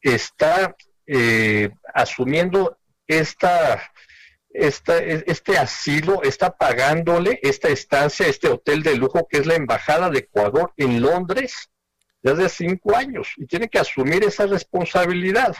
[0.00, 0.74] está
[1.06, 3.92] eh, asumiendo esta,
[4.50, 10.10] esta, este asilo, está pagándole esta estancia, este hotel de lujo que es la Embajada
[10.10, 11.70] de Ecuador en Londres
[12.22, 15.54] desde cinco años y tiene que asumir esa responsabilidad.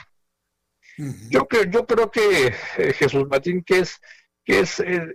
[1.29, 3.99] Yo creo, yo creo que eh, Jesús Martín, que es,
[4.43, 5.09] que es eh,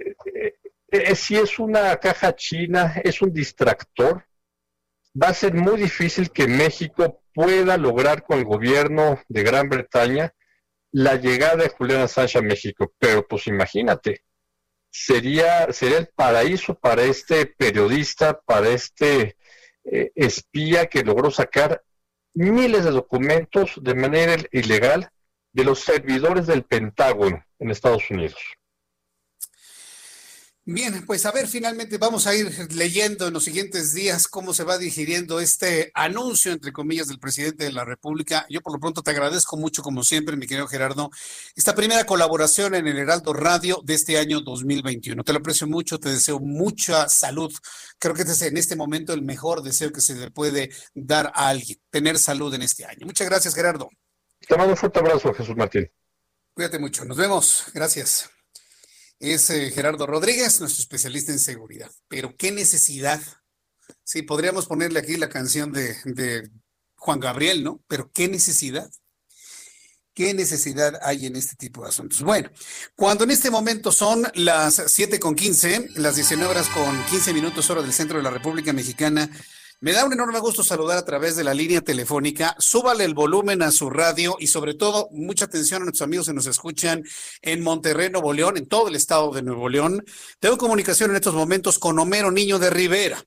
[0.91, 4.25] eh, si es una caja china, es un distractor,
[5.21, 10.35] va a ser muy difícil que México pueda lograr con el gobierno de Gran Bretaña
[10.93, 12.93] la llegada de Julián Assange a México.
[12.99, 14.25] Pero pues imagínate,
[14.91, 19.37] sería, sería el paraíso para este periodista, para este
[19.85, 21.83] eh, espía que logró sacar
[22.35, 25.11] miles de documentos de manera ilegal
[25.53, 28.41] de los servidores del Pentágono en Estados Unidos.
[30.73, 34.63] Bien, pues a ver, finalmente vamos a ir leyendo en los siguientes días cómo se
[34.63, 38.47] va digiriendo este anuncio, entre comillas, del presidente de la República.
[38.49, 41.11] Yo por lo pronto te agradezco mucho, como siempre, mi querido Gerardo,
[41.57, 45.25] esta primera colaboración en el Heraldo Radio de este año 2021.
[45.25, 47.53] Te lo aprecio mucho, te deseo mucha salud.
[47.99, 51.33] Creo que este es en este momento el mejor deseo que se le puede dar
[51.35, 53.07] a alguien, tener salud en este año.
[53.07, 53.89] Muchas gracias, Gerardo.
[54.47, 55.91] Te mando un fuerte abrazo, Jesús Martín.
[56.55, 57.65] Cuídate mucho, nos vemos.
[57.75, 58.31] Gracias
[59.21, 61.91] es eh, Gerardo Rodríguez, nuestro especialista en seguridad.
[62.09, 63.21] Pero qué necesidad.
[64.03, 66.51] Sí, podríamos ponerle aquí la canción de,
[66.97, 67.83] Juan Gabriel, ¿no?
[67.87, 68.91] Pero qué necesidad.
[70.13, 72.23] ¿Qué necesidad hay en este tipo de asuntos?
[72.23, 72.51] Bueno,
[72.97, 77.71] cuando en este momento son las 7 con 15, las 19 horas con 15 minutos
[77.71, 79.31] hora del centro de la República Mexicana,
[79.81, 82.55] me da un enorme gusto saludar a través de la línea telefónica.
[82.59, 86.35] Súbale el volumen a su radio y sobre todo mucha atención a nuestros amigos que
[86.35, 87.03] nos escuchan
[87.41, 90.05] en Monterrey, Nuevo León, en todo el estado de Nuevo León.
[90.39, 93.25] Tengo comunicación en estos momentos con Homero Niño de Rivera.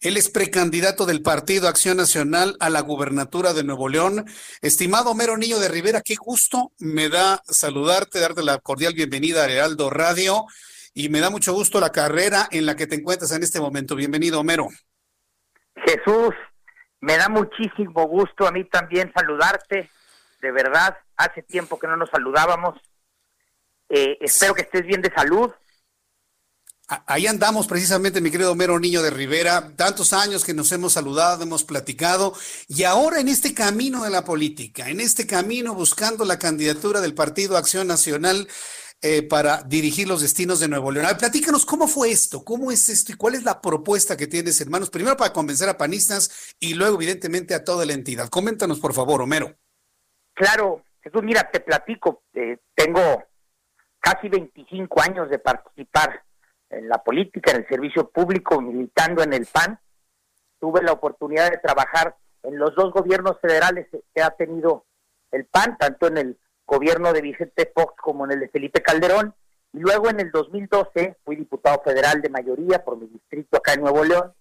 [0.00, 4.24] Él es precandidato del Partido Acción Nacional a la gubernatura de Nuevo León.
[4.62, 9.50] Estimado Homero Niño de Rivera, qué gusto me da saludarte, darte la cordial bienvenida a
[9.50, 10.46] Heraldo Radio
[10.94, 13.94] y me da mucho gusto la carrera en la que te encuentras en este momento.
[13.94, 14.68] Bienvenido, Homero.
[15.76, 16.34] Jesús,
[17.00, 19.90] me da muchísimo gusto a mí también saludarte.
[20.40, 22.78] De verdad, hace tiempo que no nos saludábamos.
[23.88, 25.50] Eh, espero que estés bien de salud.
[27.06, 31.44] Ahí andamos precisamente, mi querido Mero Niño de Rivera, tantos años que nos hemos saludado,
[31.44, 32.34] hemos platicado,
[32.66, 37.14] y ahora en este camino de la política, en este camino buscando la candidatura del
[37.14, 38.48] Partido Acción Nacional,
[39.02, 41.06] eh, para dirigir los destinos de Nuevo León.
[41.18, 44.90] platícanos cómo fue esto, cómo es esto y cuál es la propuesta que tienes, hermanos,
[44.90, 48.28] primero para convencer a panistas y luego, evidentemente, a toda la entidad.
[48.28, 49.54] Coméntanos, por favor, Homero.
[50.34, 53.24] Claro, Jesús, mira, te platico, eh, tengo
[54.00, 56.22] casi 25 años de participar
[56.68, 59.80] en la política, en el servicio público, militando en el PAN.
[60.58, 64.84] Tuve la oportunidad de trabajar en los dos gobiernos federales que ha tenido
[65.30, 66.38] el PAN, tanto en el
[66.70, 69.34] gobierno de Vicente Fox como en el de Felipe Calderón.
[69.72, 73.82] Y luego en el 2012 fui diputado federal de mayoría por mi distrito acá en
[73.82, 74.32] Nuevo León.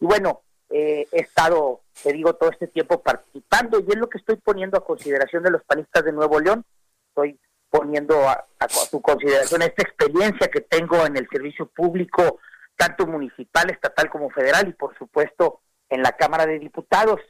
[0.00, 4.18] Y bueno, eh, he estado, te digo, todo este tiempo participando y es lo que
[4.18, 6.64] estoy poniendo a consideración de los panistas de Nuevo León.
[7.08, 7.38] Estoy
[7.70, 12.38] poniendo a, a, su consideración esta experiencia que tengo en el servicio público,
[12.76, 17.20] tanto municipal, estatal como federal y por supuesto en la Cámara de Diputados.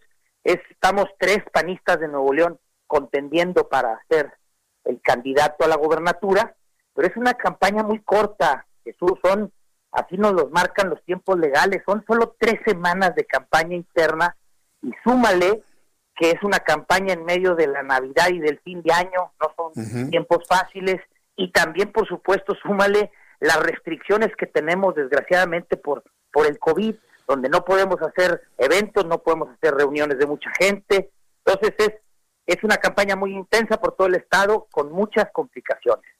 [0.45, 2.59] estamos tres panistas de Nuevo León
[2.89, 4.33] contendiendo para ser
[4.85, 6.57] el candidato a la gobernatura,
[6.95, 9.53] pero es una campaña muy corta, Jesús, son,
[9.93, 14.37] así nos los marcan los tiempos legales, son solo tres semanas de campaña interna
[14.83, 15.63] y súmale
[16.17, 19.55] que es una campaña en medio de la Navidad y del fin de año, no
[19.57, 21.01] son tiempos fáciles,
[21.37, 26.03] y también, por supuesto, súmale las restricciones que tenemos, desgraciadamente, por,
[26.33, 26.97] por el COVID,
[27.29, 31.11] donde no podemos hacer eventos, no podemos hacer reuniones de mucha gente.
[31.45, 31.95] Entonces, es
[32.49, 36.11] es una campaña muy intensa por todo el estado con muchas complicaciones.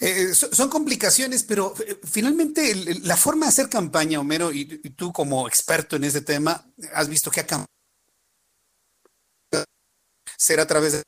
[0.00, 2.72] Eh, son complicaciones, pero eh, finalmente
[3.02, 7.30] la forma de hacer campaña, Homero, y, tú como experto en ese tema, has visto
[7.30, 7.66] que ha cambiado.
[10.36, 11.02] Será a través de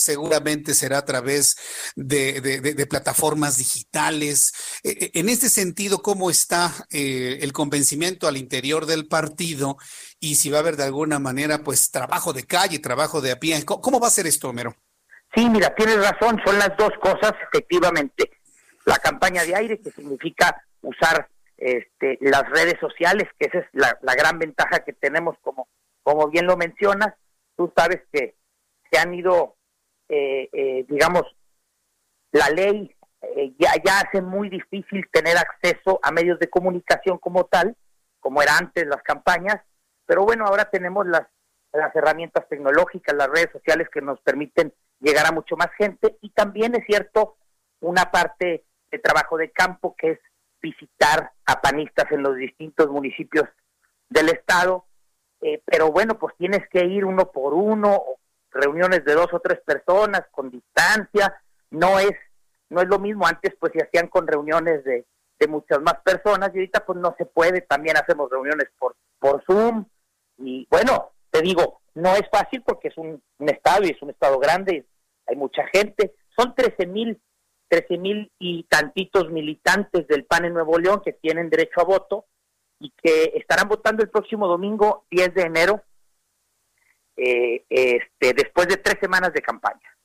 [0.00, 1.56] seguramente será a través
[1.96, 4.52] de, plataformas digitales.
[4.82, 9.76] Eh, en este sentido, ¿cómo está el convencimiento al interior del partido
[10.18, 13.38] y si va a haber de alguna manera, pues, trabajo de calle, trabajo de a
[13.38, 13.64] pie?
[13.64, 14.74] ¿Cómo va a ser esto, Homero?
[15.34, 18.30] Sí, mira, tienes razón, son las dos cosas, efectivamente.
[18.84, 23.96] La campaña de aire, que significa usar este, las redes sociales, que esa es la,
[24.14, 25.68] gran ventaja que tenemos, como,
[26.02, 27.14] como bien lo mencionas.
[27.56, 28.34] Tú sabes que
[28.90, 29.59] se han ido, eh, eh,
[30.88, 31.24] digamos,
[32.32, 37.44] la ley eh, ya, ya hace muy difícil tener acceso a medios de comunicación como
[37.44, 37.76] tal,
[38.18, 39.56] como era antes las campañas,
[40.06, 41.26] pero bueno, ahora tenemos las,
[41.72, 46.30] las herramientas tecnológicas, las redes sociales que nos permiten llegar a mucho más gente y
[46.30, 47.36] también es cierto
[47.80, 50.18] una parte de trabajo de campo que es
[50.62, 53.48] visitar a panistas en los distintos municipios
[54.08, 54.86] del estado,
[55.42, 58.02] eh, pero bueno, pues tienes que ir uno por uno,
[58.50, 61.40] reuniones de dos o tres personas con distancia,
[61.70, 62.12] no es
[62.70, 65.04] no es lo mismo, antes pues se hacían con reuniones de,
[65.40, 69.42] de muchas más personas y ahorita pues no se puede, también hacemos reuniones por, por
[69.44, 69.86] Zoom.
[70.38, 74.38] Y bueno, te digo, no es fácil porque es un, estado y es un estado
[74.38, 74.86] grande,
[75.26, 76.14] hay mucha gente.
[76.36, 77.20] Son 13 mil,
[77.68, 82.26] 13 mil y tantitos militantes del PAN en Nuevo León que tienen derecho a voto
[82.78, 85.82] y que estarán votando el próximo domingo 10 de enero,
[87.22, 89.96] eh, este, después de tres semanas de campaña.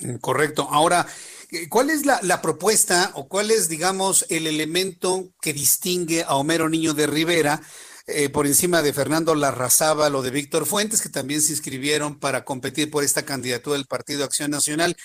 [0.00, 0.68] Mm, correcto.
[0.70, 1.06] Ahora,
[1.50, 6.34] eh, ¿cuál es la, la, propuesta o cuál es, digamos, el elemento que distingue a
[6.34, 7.60] Homero Niño de Rivera
[8.12, 12.44] eh, por encima de Fernando Larrazábal o de Víctor Fuentes, que también se inscribieron para
[12.44, 14.96] competir por esta candidatura del Partido Acción Nacional.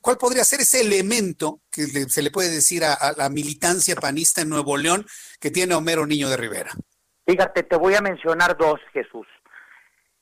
[0.00, 4.48] ¿Cuál podría ser ese elemento que se le puede decir a, la militancia panista en
[4.48, 5.04] Nuevo León
[5.40, 6.70] que tiene Homero Niño de Rivera?
[7.26, 9.26] Fíjate, te voy a mencionar dos, Jesús.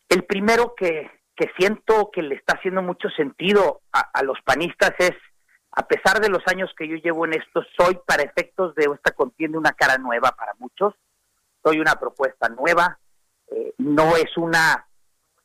[0.09, 1.11] El primero que,
[1.59, 5.12] siento que le está haciendo mucho sentido a, a los panistas es,
[5.73, 9.12] a pesar de los años que yo llevo en esto, soy para efectos de esta
[9.12, 10.95] contienda una cara nueva para muchos
[11.66, 12.97] soy una propuesta nueva,
[13.49, 14.87] eh, no es una,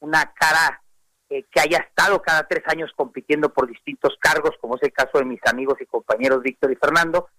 [0.02, 0.84] una cara
[1.30, 5.18] eh, que haya estado cada tres años compitiendo por distintos cargos, como es el caso
[5.18, 7.30] de mis amigos y compañeros Víctor y Fernando.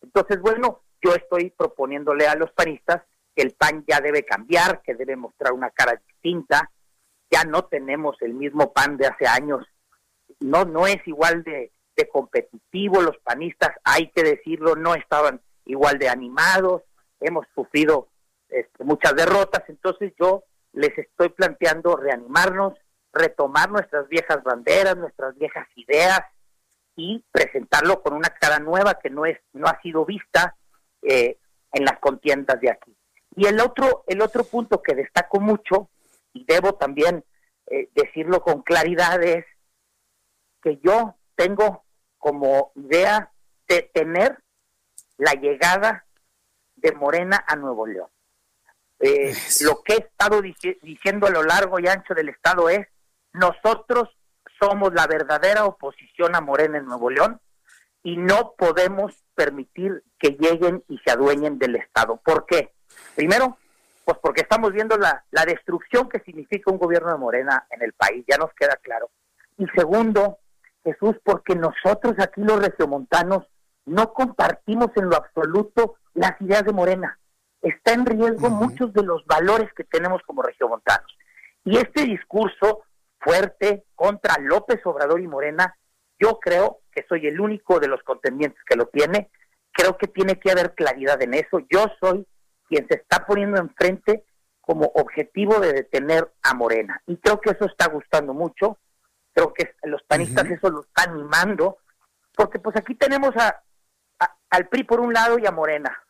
[0.00, 3.02] Entonces, bueno, yo estoy proponiéndole a los panistas
[3.36, 6.70] que el PAN ya debe cambiar, que debe mostrar una cara distinta,
[7.30, 9.66] ya no tenemos el mismo PAN de hace años,
[10.40, 15.98] no, no es igual de, de competitivo, los panistas, hay que decirlo, no estaban igual
[15.98, 16.82] de animados,
[17.20, 18.08] hemos sufrido
[18.48, 22.74] este, muchas derrotas, entonces yo les estoy planteando reanimarnos,
[23.12, 26.20] retomar nuestras viejas banderas, nuestras viejas ideas
[26.96, 30.56] y presentarlo con una cara nueva que no es no ha sido vista
[31.02, 31.38] eh,
[31.72, 32.96] en las contiendas de aquí.
[33.36, 35.90] Y el otro el otro punto que destaco mucho
[36.32, 37.24] y debo también
[37.66, 39.44] eh, decirlo con claridad es
[40.62, 41.84] que yo tengo
[42.18, 43.32] como idea
[43.68, 44.38] de tener
[45.18, 46.06] la llegada
[46.76, 48.08] de Morena a Nuevo León.
[49.00, 52.86] Eh, lo que he estado diciendo a lo largo y ancho del Estado es,
[53.32, 54.08] nosotros
[54.60, 57.40] somos la verdadera oposición a Morena en Nuevo León
[58.04, 62.20] y no podemos permitir que lleguen y se adueñen del Estado.
[62.24, 62.72] ¿Por qué?
[63.16, 63.58] Primero,
[64.04, 67.92] pues porque estamos viendo la, la destrucción que significa un gobierno de Morena en el
[67.92, 69.10] país, ya nos queda claro.
[69.58, 70.38] Y segundo,
[70.84, 73.46] Jesús, porque nosotros aquí los regiomontanos
[73.84, 77.18] no compartimos en lo absoluto las ideas de Morena
[77.62, 81.16] está en riesgo muchos de los valores que tenemos como regiomontanos.
[81.64, 82.82] Y este discurso
[83.20, 85.76] fuerte contra López Obrador y Morena,
[86.18, 89.30] yo creo que soy el único de los contendientes que lo tiene.
[89.70, 91.60] Creo que tiene que haber claridad en eso.
[91.70, 92.26] Yo soy
[92.72, 94.24] quien se está poniendo enfrente
[94.60, 97.02] como objetivo de detener a Morena.
[97.06, 98.78] Y creo que eso está gustando mucho.
[99.34, 101.78] Creo que los panistas eso lo están animando.
[102.34, 103.62] Porque pues aquí tenemos a,
[104.50, 106.02] al PRI por un lado y a Morena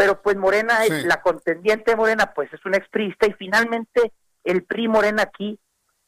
[0.00, 4.12] pero pues Morena es la contendiente de Morena, pues es una exprista y finalmente
[4.44, 5.60] el PRI Morena aquí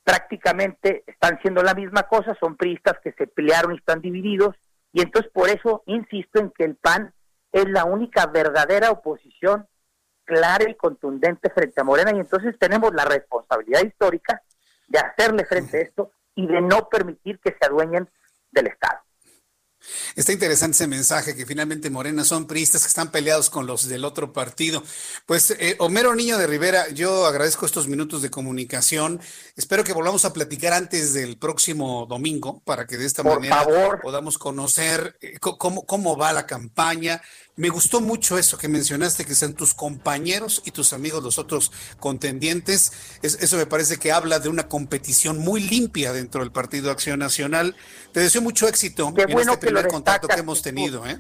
[0.02, 4.56] prácticamente están siendo la misma cosa, son priistas que se pelearon y están divididos
[4.94, 7.12] y entonces por eso insisto en que el PAN
[7.52, 9.66] es la única verdadera oposición
[10.24, 14.42] clara y contundente frente a Morena y entonces tenemos la responsabilidad histórica
[14.88, 18.08] de hacerle frente a esto y de no permitir que se adueñen
[18.50, 19.00] del Estado.
[20.14, 24.04] Está interesante ese mensaje que finalmente Morena son priistas que están peleados con los del
[24.04, 24.82] otro partido.
[25.26, 29.20] Pues eh, Homero Niño de Rivera, yo agradezco estos minutos de comunicación.
[29.56, 33.66] Espero que volvamos a platicar antes del próximo domingo para que de esta manera
[34.02, 37.20] podamos conocer eh, cómo, cómo va la campaña,
[37.56, 41.70] me gustó mucho eso que mencionaste, que sean tus compañeros y tus amigos los otros
[42.00, 43.18] contendientes.
[43.22, 47.76] eso me parece que habla de una competición muy limpia dentro del Partido Acción Nacional.
[48.12, 51.06] Te deseo mucho éxito en este primer contacto que hemos tenido.
[51.06, 51.18] ¿eh?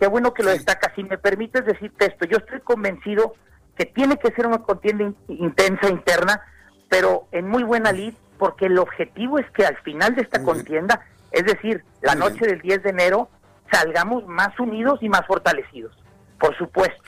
[0.00, 0.92] Qué bueno que lo destacas.
[0.96, 3.34] Si me permites decirte esto, yo estoy convencido
[3.76, 6.42] que tiene que ser una contienda intensa interna,
[6.88, 11.06] pero en muy buena lid, porque el objetivo es que al final de esta contienda,
[11.30, 13.30] es decir, la noche del 10 de enero,
[13.70, 15.94] salgamos más unidos y más fortalecidos,
[16.38, 17.02] por supuesto.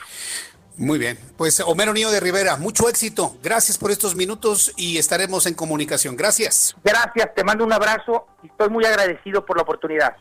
[0.77, 3.35] Muy bien, pues Homero Niño de Rivera, mucho éxito.
[3.43, 6.15] Gracias por estos minutos y estaremos en comunicación.
[6.15, 6.75] Gracias.
[6.83, 10.15] Gracias, te mando un abrazo y estoy muy agradecido por la oportunidad.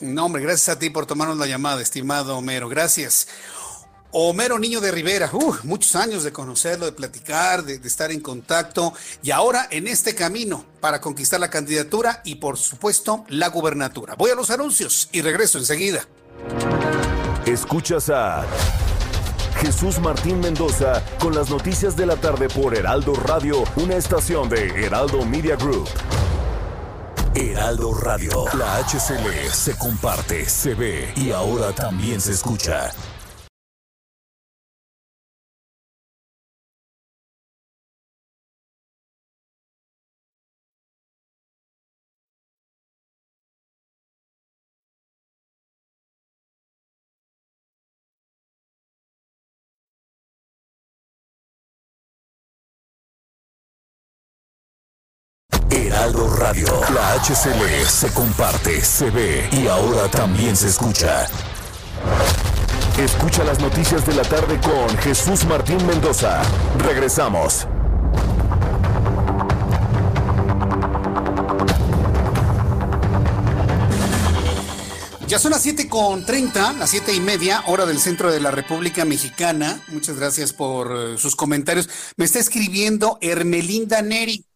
[0.00, 2.68] No, hombre, gracias a ti por tomarnos la llamada, estimado Homero.
[2.68, 3.28] Gracias.
[4.16, 5.28] Homero Niño de Rivera,
[5.64, 8.92] muchos años de conocerlo, de platicar, de, de, estar en contacto
[9.24, 14.14] y ahora en este camino para conquistar la candidatura y por supuesto la gubernatura.
[14.14, 16.06] Voy a los anuncios y regreso enseguida.
[17.44, 18.44] Escuchas a
[19.60, 24.84] Jesús Martín Mendoza con las noticias de la tarde por Heraldo Radio, una estación de
[24.84, 25.88] Heraldo Media Group.
[27.34, 32.92] Heraldo Radio, la HCL se comparte, se ve y ahora también se escucha.
[56.62, 61.26] La HCL se comparte, se ve y ahora también se escucha.
[62.96, 66.42] Escucha las noticias de la tarde con Jesús Martín Mendoza.
[66.78, 67.66] Regresamos.
[75.26, 78.52] Ya son las 7 con 30, las siete y media, hora del centro de la
[78.52, 79.82] República Mexicana.
[79.88, 81.88] Muchas gracias por eh, sus comentarios.
[82.16, 84.46] Me está escribiendo Hermelinda Neri.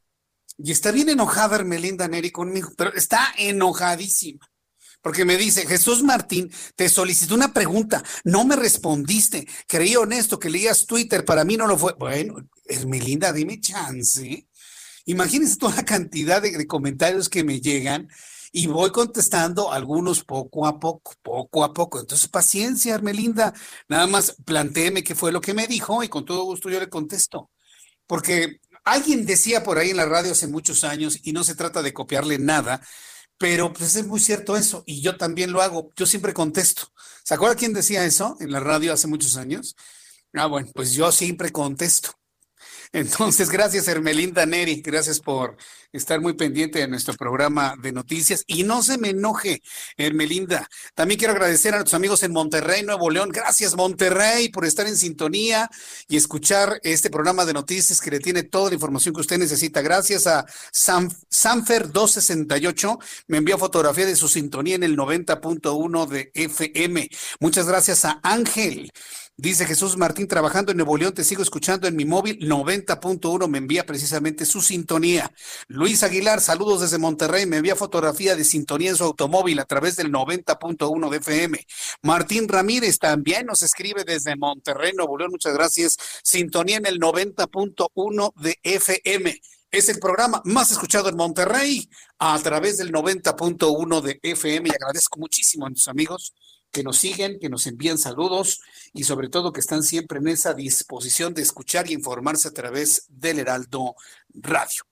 [0.59, 4.51] Y está bien enojada Hermelinda Neri conmigo, pero está enojadísima.
[5.01, 9.47] Porque me dice, Jesús Martín, te solicitó una pregunta, no me respondiste.
[9.69, 11.95] Creí honesto que leías Twitter, para mí no lo fue.
[11.97, 14.49] Bueno, Hermelinda, dime chance.
[15.05, 18.09] Imagínense toda la cantidad de, comentarios que me llegan
[18.51, 22.01] y voy contestando algunos poco a poco, poco a poco.
[22.01, 23.55] Entonces, paciencia, Hermelinda.
[23.89, 26.89] Nada más plantéeme qué fue lo que me dijo y con todo gusto yo le
[26.89, 27.51] contesto.
[28.07, 31.83] Porque Alguien decía por ahí en la radio hace muchos años, y no se trata
[31.83, 32.81] de copiarle nada,
[33.37, 36.91] pero pues es muy cierto eso, y yo también lo hago, yo siempre contesto.
[37.23, 39.77] ¿Se acuerda quién decía eso en la radio hace muchos años?
[40.33, 42.13] Ah, bueno, pues yo siempre contesto.
[42.93, 45.57] Entonces, gracias Hermelinda Neri, gracias por
[45.93, 49.63] estar muy pendiente de nuestro programa de noticias y no se me enoje,
[49.97, 50.69] Hermelinda.
[50.95, 53.31] También quiero agradecer a nuestros amigos en Monterrey, Nuevo León.
[53.31, 55.71] Gracias Monterrey por estar en sintonía
[56.09, 59.83] y escuchar este programa de noticias que le tiene toda la información que usted necesita.
[59.83, 67.09] Gracias a Sanfer 268, me envió fotografía de su sintonía en el 90.1 de FM.
[67.41, 68.91] Muchas gracias a Ángel.
[69.41, 73.59] Dice Jesús Martín, trabajando en Nuevo León, te sigo escuchando en mi móvil 90.1, me
[73.59, 75.33] envía precisamente su sintonía.
[75.69, 79.95] Luis Aguilar, saludos desde Monterrey, me envía fotografía de sintonía en su automóvil a través
[79.95, 81.67] del 90.1 de FM.
[82.03, 85.97] Martín Ramírez también nos escribe desde Monterrey, Nuevo León, muchas gracias.
[86.25, 89.41] Sintonía en el 90.1 de FM.
[89.71, 91.89] Es el programa más escuchado en Monterrey
[92.19, 96.35] a través del 90.1 de FM y agradezco muchísimo a mis amigos
[96.71, 98.61] que nos siguen, que nos envían saludos
[98.93, 103.05] y sobre todo que están siempre en esa disposición de escuchar y informarse a través
[103.09, 103.95] del Heraldo
[104.35, 104.85] Radio.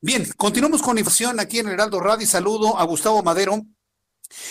[0.00, 3.62] Bien, continuamos con información aquí en Heraldo Radio y saludo a Gustavo Madero,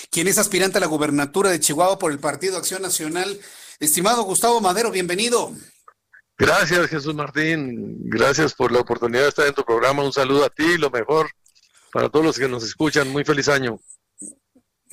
[0.10, 3.40] quien es aspirante a la gubernatura de Chihuahua por el Partido Acción Nacional.
[3.80, 5.54] Estimado Gustavo Madero, bienvenido.
[6.38, 7.98] Gracias, Jesús Martín.
[8.10, 10.04] Gracias por la oportunidad de estar en tu programa.
[10.04, 11.30] Un saludo a ti, lo mejor
[11.92, 13.10] para todos los que nos escuchan.
[13.10, 13.80] Muy feliz año.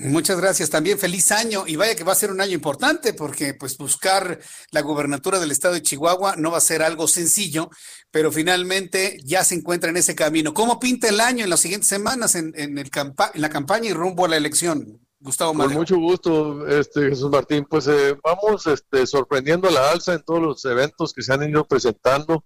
[0.01, 0.71] Muchas gracias.
[0.71, 4.41] También feliz año y vaya que va a ser un año importante porque pues buscar
[4.71, 7.69] la gubernatura del estado de Chihuahua no va a ser algo sencillo,
[8.11, 10.55] pero finalmente ya se encuentra en ese camino.
[10.55, 14.25] ¿Cómo pinta el año en las siguientes semanas en, el en la campaña y rumbo
[14.25, 15.01] a la elección?
[15.19, 17.67] Gustavo Con mucho gusto, este Jesús Martín.
[17.69, 21.43] Pues eh, vamos este, sorprendiendo a la alza en todos los eventos que se han
[21.43, 22.43] ido presentando.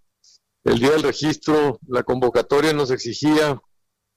[0.64, 3.60] El día del registro, la convocatoria nos exigía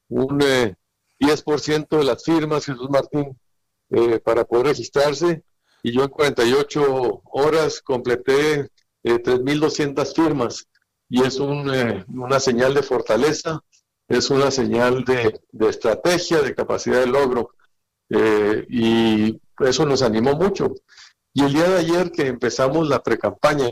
[0.10, 0.76] un eh,
[1.20, 3.38] 10% de las firmas, Jesús Martín.
[3.90, 5.44] eh, para poder registrarse
[5.82, 8.70] y yo en 48 horas completé
[9.04, 10.68] 3.200 eh, firmas
[11.08, 11.72] y es un,
[12.10, 13.62] una señal de fortaleza,
[14.10, 15.40] es una señal de,
[15.70, 17.52] estrategia, de capacidad de logro
[18.70, 20.74] y eso nos animó mucho.
[21.34, 23.72] Y el día de ayer que empezamos la precampaña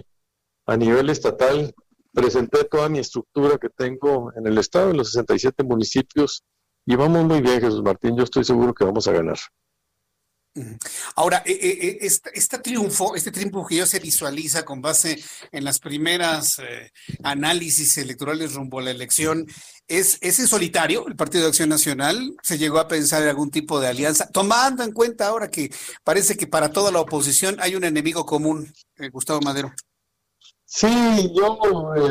[0.65, 1.73] a nivel estatal,
[2.13, 6.43] presenté toda mi estructura que tengo en el estado, en los 67 municipios,
[6.85, 9.37] y vamos muy bien, Jesús Martín, yo estoy seguro que vamos a ganar.
[11.15, 15.21] Ahora, eh, eh, eh, este, triunfo, este triunfo que ya se visualiza con base
[15.51, 16.61] en las primeras
[17.23, 19.45] análisis electorales rumbo a la elección,
[19.85, 22.37] ¿es, ¿es en solitario el Partido de Acción Nacional?
[22.41, 24.29] ¿Se llegó a pensar en algún tipo de alianza?
[24.31, 25.69] Tomando en cuenta ahora que
[26.05, 28.73] parece que para toda la oposición hay un enemigo común,
[29.11, 29.73] Gustavo Madero.
[30.65, 31.59] Sí, yo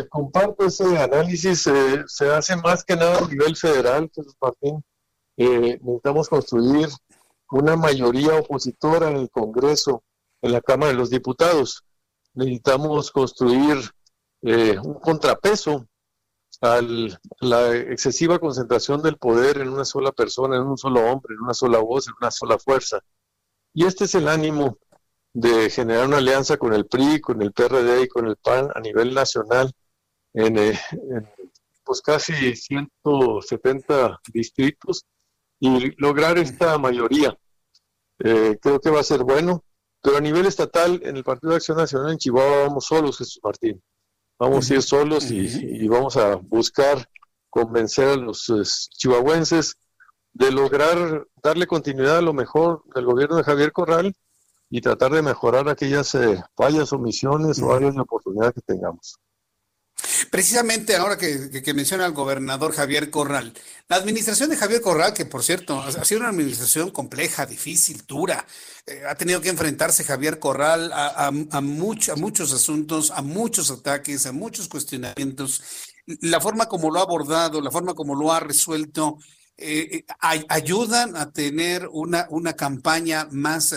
[0.09, 1.69] comparto ese análisis.
[2.07, 4.83] se hace más que nada a nivel federal, Jesús Martín.
[5.37, 6.89] necesitamos construir
[7.51, 10.03] una mayoría opositora en el Congreso,
[10.43, 11.85] en la Cámara de los Diputados.
[12.35, 13.79] Necesitamos construir
[14.43, 15.87] eh, un contrapeso
[16.61, 16.81] a
[17.41, 21.55] la excesiva concentración del poder en una sola persona, en un solo hombre, en una
[21.55, 23.01] sola voz, en una sola fuerza.
[23.73, 24.79] Y este es el ánimo
[25.35, 28.81] de generar una alianza con el PRI, con el PRD y con el PAN a
[28.81, 29.73] nivel nacional
[30.33, 31.29] en, eh, en
[31.85, 35.05] pues casi 170 distritos
[35.61, 37.37] y lograr esta mayoría.
[38.21, 39.65] Eh, creo que va a ser bueno,
[40.01, 43.41] pero a nivel estatal, en el Partido de Acción Nacional en Chihuahua vamos solos, Jesús
[43.43, 43.83] Martín.
[44.39, 47.09] Vamos a ir solos y, vamos a buscar
[47.51, 48.63] convencer a los eh,
[48.97, 49.77] chihuahuenses
[50.33, 54.15] de lograr darle continuidad a lo mejor del gobierno de Javier Corral
[54.75, 59.21] y tratar de mejorar aquellas eh, fallas, omisiones o áreas de oportunidad que tengamos.
[60.33, 63.53] Precisamente ahora que, menciona el gobernador Javier Corral,
[63.89, 68.45] la administración de Javier Corral, que por cierto ha sido una administración compleja, difícil, dura,
[68.85, 71.31] eh, ha tenido que enfrentarse Javier Corral a,
[71.61, 75.63] muchos asuntos, a muchos ataques, a muchos cuestionamientos.
[76.21, 79.19] La forma como lo ha abordado, la forma como lo ha resuelto,
[79.57, 80.05] eh, eh,
[80.49, 83.73] ayudan a tener una, una campaña más,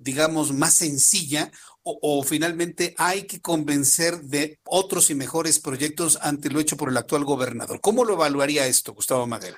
[0.00, 1.50] digamos, más sencilla
[1.82, 6.96] o, finalmente hay que convencer de otros y mejores proyectos ante lo hecho por el
[6.96, 7.80] actual gobernador?
[7.80, 9.56] ¿Cómo lo evaluaría esto, Gustavo Madero?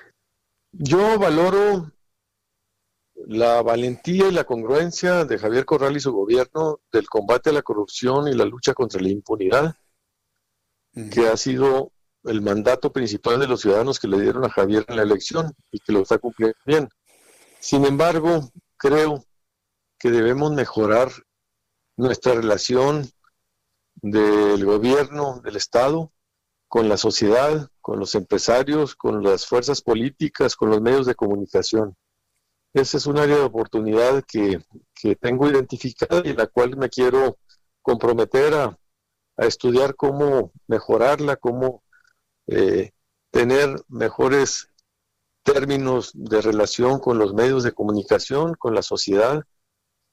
[0.71, 1.91] Yo valoro
[3.27, 7.61] la valentía y la congruencia de Javier Corral y su gobierno del combate a la
[7.61, 9.75] corrupción y la lucha contra la impunidad,
[11.11, 11.91] que ha sido
[12.23, 15.79] el mandato principal de los ciudadanos que le dieron a Javier en la elección y
[15.79, 16.89] que lo está cumpliendo bien.
[17.59, 19.25] Sin embargo, creo
[20.03, 21.09] que debemos mejorar
[21.95, 23.09] nuestra relación
[23.95, 26.11] del gobierno, del Estado,
[26.67, 31.95] con la sociedad, con los empresarios, con las fuerzas políticas, con los medios de comunicación.
[32.73, 34.59] Esa es un área de oportunidad que,
[35.21, 37.37] tengo identificada y la cual me quiero
[37.81, 38.77] comprometer a,
[39.37, 41.81] estudiar cómo mejorarla, cómo
[42.47, 42.91] eh,
[43.31, 44.67] tener mejores
[45.43, 49.45] términos de relación con los medios de comunicación, con la sociedad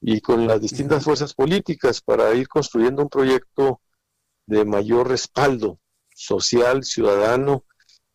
[0.00, 3.80] y con las distintas fuerzas políticas para ir construyendo un proyecto
[4.46, 5.78] de mayor respaldo
[6.14, 7.64] social, ciudadano,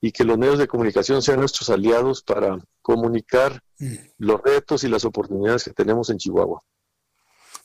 [0.01, 3.95] y que los medios de comunicación sean nuestros aliados para comunicar mm.
[4.19, 6.61] los retos y las oportunidades que tenemos en Chihuahua.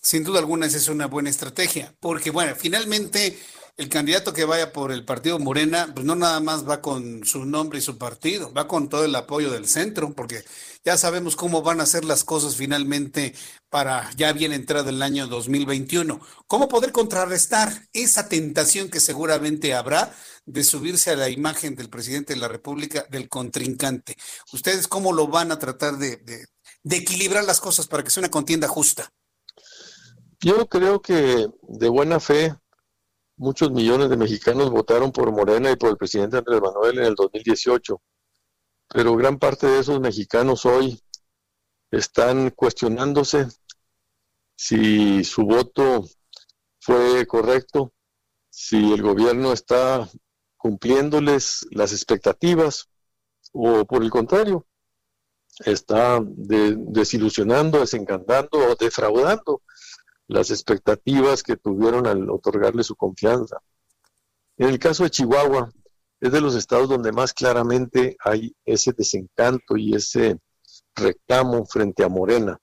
[0.03, 3.39] Sin duda alguna esa es una buena estrategia, porque bueno, finalmente
[3.77, 7.45] el candidato que vaya por el partido Morena, pues no nada más va con su
[7.45, 10.45] nombre y su partido, va con todo el apoyo del centro, porque
[10.85, 13.35] ya sabemos cómo van a ser las cosas finalmente
[13.69, 16.21] para ya bien entrado el año 2021.
[16.47, 20.15] ¿Cómo poder contrarrestar esa tentación que seguramente habrá
[20.47, 24.17] de subirse a la imagen del presidente de la República, del contrincante?
[24.53, 28.31] ¿Ustedes cómo lo van a tratar de, de equilibrar las cosas para que sea una
[28.31, 29.11] contienda justa?
[30.43, 32.55] Yo creo que de buena fe
[33.37, 37.15] muchos millones de mexicanos votaron por Morena y por el presidente Andrés Manuel en el
[37.15, 38.01] 2018,
[38.89, 40.99] pero gran parte de esos mexicanos hoy
[41.91, 43.49] están cuestionándose
[44.57, 46.07] si su voto
[46.81, 47.93] fue correcto,
[48.49, 50.09] si el gobierno está
[50.57, 52.89] cumpliéndoles las expectativas
[53.53, 54.67] o por el contrario,
[55.67, 59.61] está desilusionando, desencantando o defraudando
[60.31, 63.59] las expectativas que tuvieron al otorgarle su confianza.
[64.57, 65.71] En el caso de Chihuahua,
[66.21, 70.39] es de los estados donde más claramente hay ese desencanto y ese
[70.95, 72.59] reclamo frente a Morena.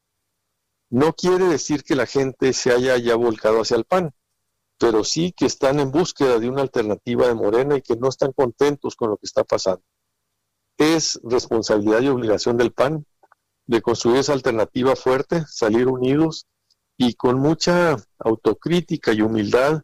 [0.89, 4.13] No quiere decir que la gente se haya ya volcado hacia el PAN,
[4.77, 8.31] pero sí que están en búsqueda de una alternativa de Morena y que no están
[8.31, 9.83] contentos con lo que está pasando.
[10.77, 13.05] Es responsabilidad y obligación del PAN
[13.65, 16.47] de construir esa alternativa fuerte, salir unidos
[16.97, 19.83] y con mucha autocrítica y humildad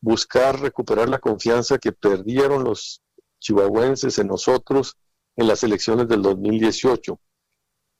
[0.00, 3.02] buscar recuperar la confianza que perdieron los
[3.40, 4.96] chihuahuenses en nosotros
[5.36, 7.20] en las elecciones del 2018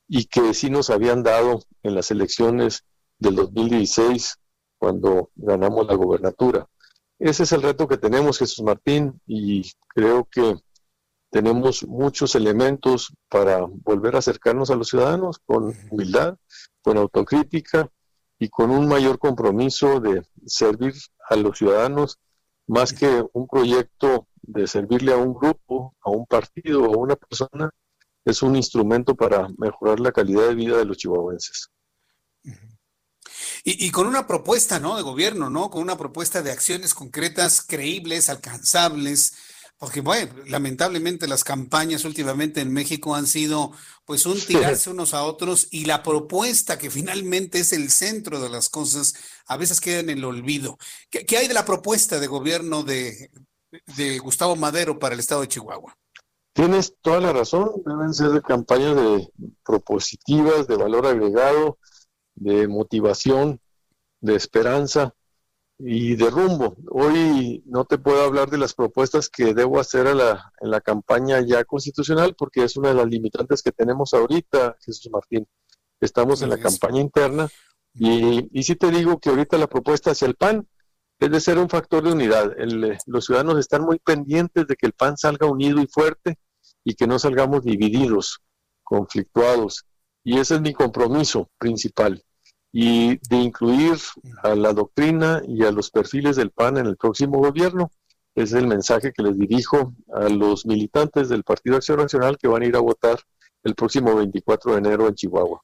[0.09, 2.85] y que sí nos habían dado en las elecciones
[3.19, 4.39] del 2016
[4.79, 6.67] cuando ganamos la gobernatura.
[7.19, 10.57] Ese es el reto que tenemos, Jesús Martín, y creo que
[11.31, 16.37] tenemos muchos elementos para volver a acercarnos a los ciudadanos con humildad,
[16.81, 17.91] con autocrítica
[18.39, 20.95] y con un mayor compromiso de servir
[21.29, 22.19] a los ciudadanos
[22.67, 27.17] más que un proyecto de servirle a un grupo, a un partido o a una
[27.17, 27.71] persona,
[28.25, 31.69] es un instrumento para mejorar la calidad de vida de los chihuahuenses.
[33.65, 34.97] Y, y, con una propuesta, ¿no?
[34.97, 35.71] De gobierno, ¿no?
[35.71, 39.35] Con una propuesta de acciones concretas, creíbles, alcanzables,
[39.79, 43.71] porque, bueno, lamentablemente las campañas últimamente en México han sido
[44.05, 48.49] pues un tirarse unos a otros y la propuesta que finalmente es el centro de
[48.49, 49.15] las cosas
[49.47, 50.79] a veces queda en el olvido.
[51.11, 53.31] ¿Qué, hay de la propuesta de gobierno de,
[53.97, 55.97] de, Gustavo Madero para el estado de Chihuahua?
[56.55, 59.31] Tienes toda la razón, deben ser de campañas de
[59.65, 61.79] propositivas, de valor agregado,
[62.35, 63.61] de motivación,
[64.21, 65.15] de esperanza
[65.79, 66.77] y de rumbo.
[66.91, 70.81] Hoy no te puedo hablar de las propuestas que debo hacer a la, en la
[70.81, 75.47] campaña ya constitucional porque es una de las limitantes que tenemos ahorita, Jesús Martín.
[76.01, 77.49] Estamos en la campaña interna
[77.95, 80.67] y, y sí te digo que ahorita la propuesta hacia el PAN
[81.21, 82.55] es de ser un factor de unidad.
[83.07, 86.39] los ciudadanos están muy pendientes de que el PAN salga unido y fuerte
[86.85, 88.41] y que no salgamos divididos,
[88.83, 89.85] conflictuados.
[90.25, 92.23] Y ese es mi compromiso principal
[92.73, 93.97] y de incluir
[94.43, 97.91] a la doctrina y a los perfiles del PAN en el próximo gobierno.
[98.35, 102.63] Es el mensaje que les dirijo a los militantes del Partido Acción Nacional que van
[102.63, 103.19] a ir a votar
[103.65, 105.61] el próximo 24 de enero en Chihuahua.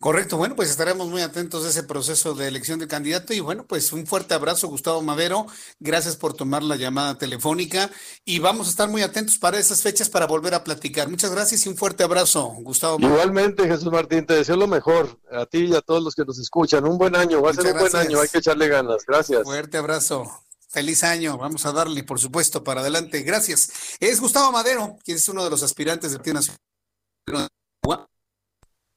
[0.00, 3.64] Correcto, bueno, pues estaremos muy atentos a ese proceso de elección de candidato y bueno,
[3.66, 5.46] pues un fuerte abrazo, Gustavo Madero,
[5.80, 7.90] gracias por tomar la llamada telefónica
[8.24, 11.08] y vamos a estar muy atentos para esas fechas para volver a platicar.
[11.08, 12.98] Muchas gracias y un fuerte abrazo, Gustavo.
[13.00, 16.38] Igualmente, Jesús Martín, te deseo lo mejor a ti y a todos los que nos
[16.38, 16.84] escuchan.
[16.84, 19.04] Un buen año, va a ser un buen año, hay que echarle ganas.
[19.06, 19.42] Gracias.
[19.42, 20.30] Fuerte abrazo.
[20.68, 23.22] Feliz año, vamos a darle, por supuesto, para adelante.
[23.22, 23.70] Gracias.
[24.00, 27.48] Es Gustavo Madero, quien es uno de los aspirantes Partido Nacional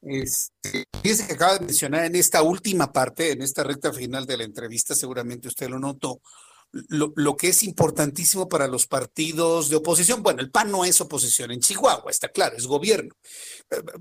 [0.01, 4.43] este, que acaba de mencionar en esta última parte, en esta recta final de la
[4.43, 6.21] entrevista, seguramente usted lo notó,
[6.71, 10.21] lo, lo, que es importantísimo para los partidos de oposición.
[10.21, 13.15] Bueno, el PAN no es oposición en Chihuahua, está claro, es gobierno.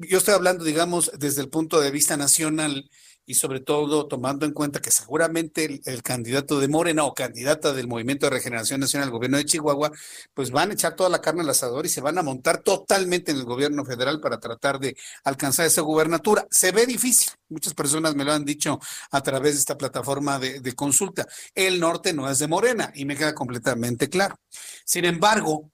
[0.01, 2.90] Yo estoy hablando, digamos, desde el punto de vista nacional
[3.27, 7.89] y sobre todo tomando en cuenta que seguramente el, candidato de Morena o candidata del
[7.89, 9.90] Movimiento de Regeneración Nacional al gobierno de Chihuahua,
[10.32, 13.32] pues van a echar toda la carne al asador y se van a montar totalmente
[13.32, 16.47] en el gobierno federal para tratar de alcanzar esa gubernatura.
[16.51, 18.78] Se ve difícil, muchas personas me lo han dicho
[19.11, 21.27] a través de esta plataforma de, de consulta.
[21.55, 24.36] El norte no es de Morena y me queda completamente claro.
[24.85, 25.70] Sin embargo,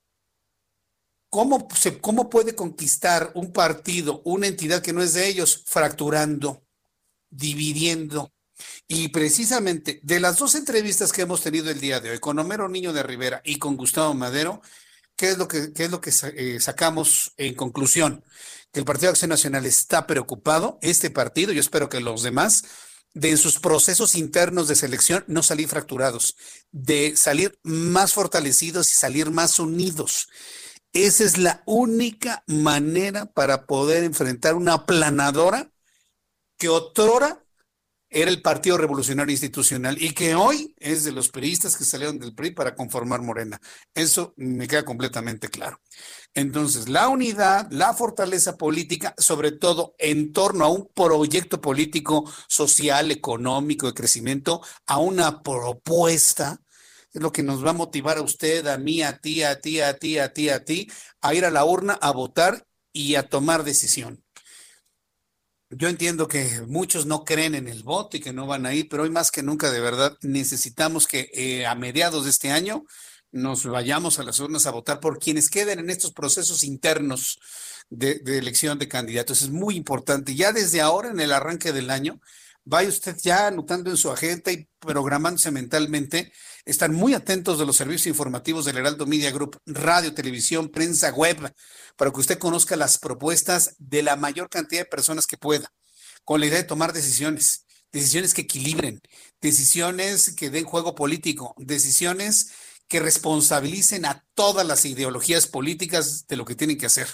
[1.33, 6.62] ¿Cómo, se, ¿Cómo puede conquistar un partido, una entidad que no es de ellos, fracturando,
[7.35, 8.33] dividiendo.
[8.87, 12.69] Y precisamente de las dos entrevistas que hemos tenido el día de hoy, con Homero
[12.69, 14.61] Niño de Rivera y con Gustavo Madero,
[15.15, 18.23] ¿qué es lo que, qué es lo que eh, sacamos en conclusión?
[18.71, 22.63] Que el Partido Acción Nacional está preocupado, este partido, yo espero que los demás,
[23.13, 26.35] de sus procesos internos de selección no salir fracturados,
[26.71, 30.29] de salir más fortalecidos y salir más unidos.
[30.93, 35.72] Esa es la única manera para poder enfrentar una aplanadora
[36.63, 37.45] que otrora
[38.09, 42.33] era el Partido Revolucionario Institucional y que hoy es de los periodistas que salieron del
[42.33, 43.59] PRI para conformar Morena.
[43.93, 45.81] Eso me queda completamente claro.
[46.33, 53.11] Entonces, la unidad, la fortaleza política, sobre todo en torno a un proyecto político, social,
[53.11, 56.61] económico, de crecimiento, a una propuesta,
[57.11, 59.81] es lo que nos va a motivar a usted, a mí, a ti, a ti,
[59.81, 63.27] a ti, a ti, a ti, a ir a la urna, a votar y a
[63.27, 64.22] tomar decisión.
[65.77, 68.87] Yo entiendo que muchos no creen en el voto y que no van a ir,
[68.89, 72.85] pero hoy más que nunca de verdad necesitamos que eh, a mediados de este año
[73.31, 77.39] nos vayamos a las urnas a votar por quienes queden en estos procesos internos
[77.89, 79.41] de, de elección de candidatos.
[79.41, 80.35] Es muy importante.
[80.35, 82.19] Ya desde ahora, en el arranque del año,
[82.65, 86.31] vaya usted ya anotando en su agenda y programándose mentalmente
[86.65, 91.53] están muy atentos de los servicios informativos del Heraldo Media Group, radio, televisión, prensa, web,
[91.95, 95.71] para que usted conozca las propuestas de la mayor cantidad de personas que pueda,
[96.23, 99.01] con la idea de tomar decisiones, decisiones que equilibren,
[99.41, 102.51] decisiones que den juego político, decisiones
[102.87, 107.07] que responsabilicen a todas las ideologías políticas de lo que tienen que hacer.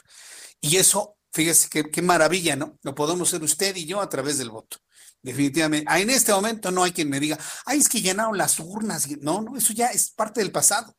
[0.61, 2.77] Y eso Fíjese qué, maravilla, ¿no?
[2.81, 4.77] Lo podemos hacer usted y yo a través del voto.
[5.21, 5.85] Definitivamente.
[5.89, 9.07] Ah, en este momento no hay quien me diga, ay, es que llenaron las urnas.
[9.21, 10.95] No, no, eso ya es parte del pasado.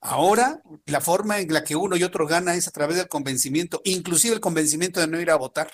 [0.00, 3.80] Ahora, la forma en la que uno y otro gana es a través del convencimiento,
[3.84, 5.72] inclusive el convencimiento de no ir a votar.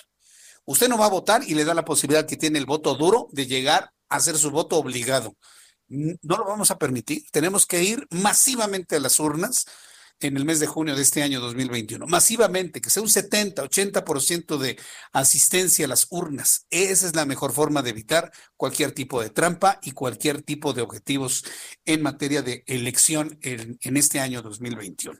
[0.63, 3.27] Usted no va a votar y le da la posibilidad que tiene el voto duro
[3.33, 5.35] de llegar a hacer su voto obligado.
[5.89, 7.25] No lo vamos a permitir.
[7.31, 9.65] Tenemos que ir masivamente a las urnas
[10.27, 12.07] en el mes de junio de este año 2021.
[12.07, 14.77] Masivamente, que sea un 70, 80% de
[15.11, 16.65] asistencia a las urnas.
[16.69, 20.81] Esa es la mejor forma de evitar cualquier tipo de trampa y cualquier tipo de
[20.81, 21.43] objetivos
[21.85, 25.19] en materia de elección en, este año 2021.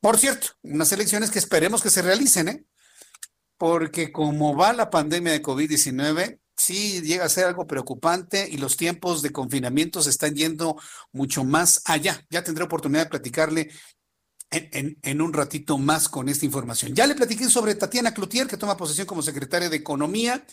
[0.00, 2.64] Por cierto, unas elecciones que esperemos que se realicen, ¿eh?
[3.56, 8.76] porque como va la pandemia de COVID-19, sí llega a ser algo preocupante y los
[8.76, 10.76] tiempos de confinamiento se están yendo
[11.12, 12.24] mucho más allá.
[12.30, 13.70] Ya tendré oportunidad de platicarle
[14.54, 16.94] en, un ratito más con esta información.
[16.94, 20.44] Ya le platiqué sobre Tatiana Cloutier, que toma posesión como secretaria de Economía.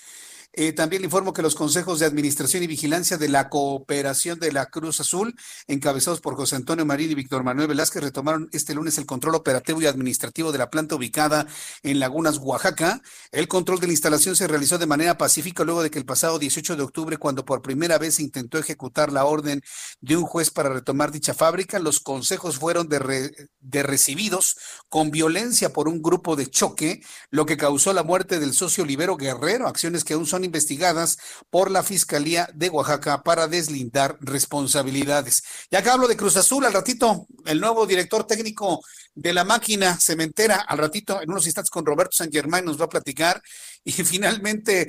[0.54, 4.52] Eh, también le informo que los consejos de administración y vigilancia de la cooperación de
[4.52, 5.34] la Cruz Azul,
[5.68, 9.82] encabezados por José Antonio Marín y Víctor Manuel Velázquez, retomaron este lunes el control operativo
[9.82, 11.48] y administrativo de la planta ubicada
[11.84, 13.02] en Lagunas, Oaxaca.
[13.32, 16.38] El control de la instalación se realizó de manera pacífica luego de que el pasado
[16.38, 19.62] 18 de octubre, cuando por primera vez se intentó ejecutar la orden
[20.02, 24.58] de un juez para retomar dicha fábrica, los consejos fueron de, de recibidos
[24.90, 29.16] con violencia por un grupo de choque, lo que causó la muerte del socio Libero
[29.16, 31.18] Guerrero, acciones que aún son investigadas
[31.50, 35.44] por la Fiscalía de Oaxaca para deslindar responsabilidades.
[35.70, 38.82] Ya acá hablo de Cruz Azul, al ratito, el nuevo director técnico
[39.14, 42.86] de la máquina cementera, al ratito, en unos instantes con Roberto San Germán nos va
[42.86, 43.42] a platicar,
[43.84, 44.88] y finalmente,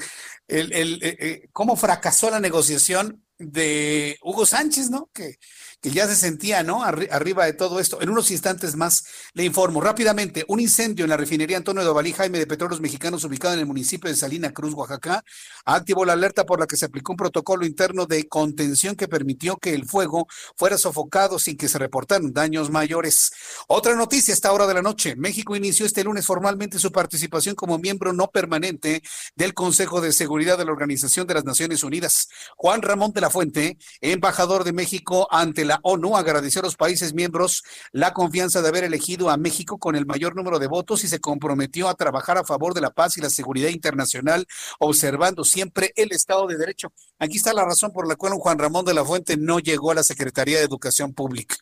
[0.49, 5.11] el, el, eh, cómo fracasó la negociación de Hugo Sánchez, ¿no?
[5.13, 5.37] Que
[5.83, 6.85] que ya se sentía, ¿no?
[6.85, 8.01] Arri arriba de todo esto.
[8.01, 9.05] En unos instantes más
[9.35, 10.45] le informo rápidamente.
[10.47, 13.67] Un incendio en la refinería Antonio de Ovalí Jaime de Petróleos Mexicanos, ubicado en el
[13.67, 15.25] municipio de Salina Cruz, Oaxaca,
[15.65, 19.57] activó la alerta por la que se aplicó un protocolo interno de contención que permitió
[19.57, 23.33] que el fuego fuera sofocado sin que se reportaran daños mayores.
[23.67, 25.17] Otra noticia esta hora de la noche.
[25.17, 29.03] México inició este lunes formalmente su participación como miembro no permanente
[29.35, 32.29] del Consejo de Seguridad de la Organización de las Naciones Unidas.
[32.57, 36.77] Juan Ramón de la Fuente, embajador de México ante la la ONU agradeció a los
[36.77, 37.63] países miembros
[37.93, 41.19] la confianza de haber elegido a México con el mayor número de votos y se
[41.19, 44.47] comprometió a trabajar a favor de la paz y la seguridad internacional,
[44.79, 46.93] observando siempre el Estado de Derecho.
[47.19, 49.95] Aquí está la razón por la cual Juan Ramón de la Fuente no llegó a
[49.95, 51.57] la Secretaría de Educación Pública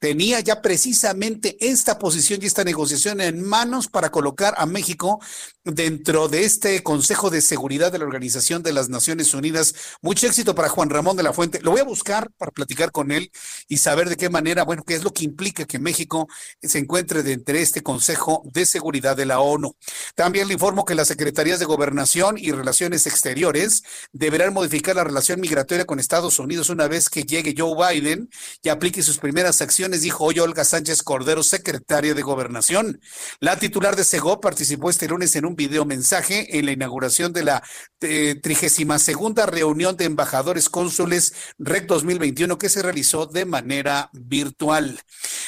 [0.00, 5.20] tenía ya precisamente esta posición y esta negociación en manos para colocar a México
[5.62, 9.74] dentro de este Consejo de Seguridad de la Organización de las Naciones Unidas.
[10.00, 11.60] Mucho éxito para Juan Ramón de la Fuente.
[11.60, 13.30] Lo voy a buscar para platicar con él
[13.68, 16.28] y saber de qué manera, bueno, qué es lo que implica que México
[16.62, 19.76] se encuentre dentro de este Consejo de Seguridad de la ONU.
[20.14, 23.82] También le informo que las Secretarías de Gobernación y Relaciones Exteriores
[24.12, 28.30] deberán modificar la relación migratoria con Estados Unidos una vez que llegue Joe Biden
[28.62, 33.00] y aplique sus primeras acciones dijo hoy Olga Sánchez Cordero, secretaria de Gobernación.
[33.40, 37.44] La titular de SEGO participó este lunes en un video mensaje en la inauguración de
[37.44, 37.62] la
[38.00, 45.00] eh, trigésima segunda reunión de embajadores cónsules REC 2021 que se realizó de manera virtual.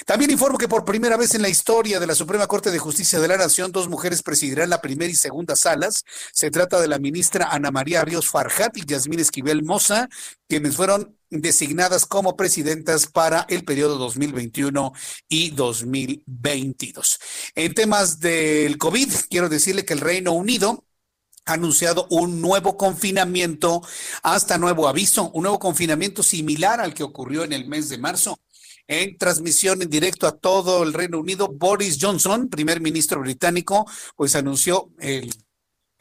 [0.07, 3.21] También informo que por primera vez en la historia de la Suprema Corte de Justicia
[3.21, 6.05] de la Nación, dos mujeres presidirán la primera y segunda salas.
[6.33, 10.09] Se trata de la ministra Ana María Ríos Farjat y Yasmín Esquivel Moza,
[10.49, 14.93] quienes fueron designadas como presidentas para el periodo 2021
[15.29, 17.19] y 2022.
[17.55, 20.85] En temas del COVID, quiero decirle que el Reino Unido
[21.47, 23.83] ha anunciado un nuevo confinamiento
[24.23, 28.39] hasta nuevo aviso, un nuevo confinamiento similar al que ocurrió en el mes de marzo.
[28.89, 33.87] En transmisión en directo a todo el Reino Unido, Boris Johnson, primer ministro británico,
[34.17, 35.33] pues anunció el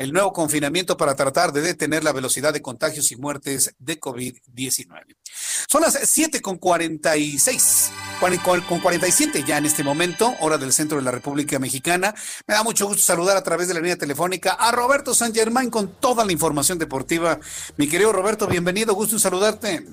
[0.01, 5.15] el nuevo confinamiento para tratar de detener la velocidad de contagios y muertes de COVID-19.
[5.67, 7.91] Son las 7 con 46,
[8.67, 12.15] con 47 ya en este momento, hora del centro de la República Mexicana.
[12.47, 15.69] Me da mucho gusto saludar a través de la línea telefónica a Roberto San Germán
[15.69, 17.39] con toda la información deportiva.
[17.77, 19.85] Mi querido Roberto, bienvenido, gusto en saludarte.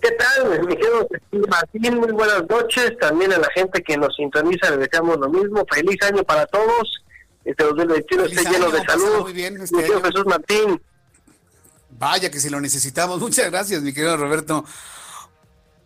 [0.00, 1.08] ¿Qué tal, mi querido
[1.48, 1.98] Martín?
[1.98, 2.96] Muy buenas noches.
[3.00, 5.64] También a la gente que nos sintoniza le deseamos lo mismo.
[5.68, 7.00] Feliz año para todos
[7.44, 9.20] este 2021 esté lleno de salud.
[9.22, 10.80] Muy bien, este Jesús Martín.
[11.90, 13.18] Vaya que si lo necesitamos.
[13.20, 14.64] Muchas gracias, mi querido Roberto.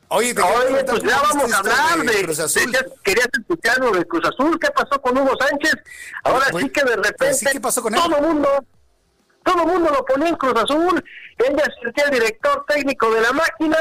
[0.08, 2.70] Oye, Oye pues ya vamos a hablar de, Cruz Azul.
[2.70, 4.58] De, querías escuchar lo de Cruz Azul.
[4.60, 5.74] ¿Qué pasó con Hugo Sánchez?
[6.22, 8.00] Ahora pues, sí que de repente ¿qué pasó con él?
[8.00, 8.48] todo mundo,
[9.42, 11.02] todo mundo lo ponía en Cruz Azul.
[11.38, 13.78] Él ya sentía el director técnico de la máquina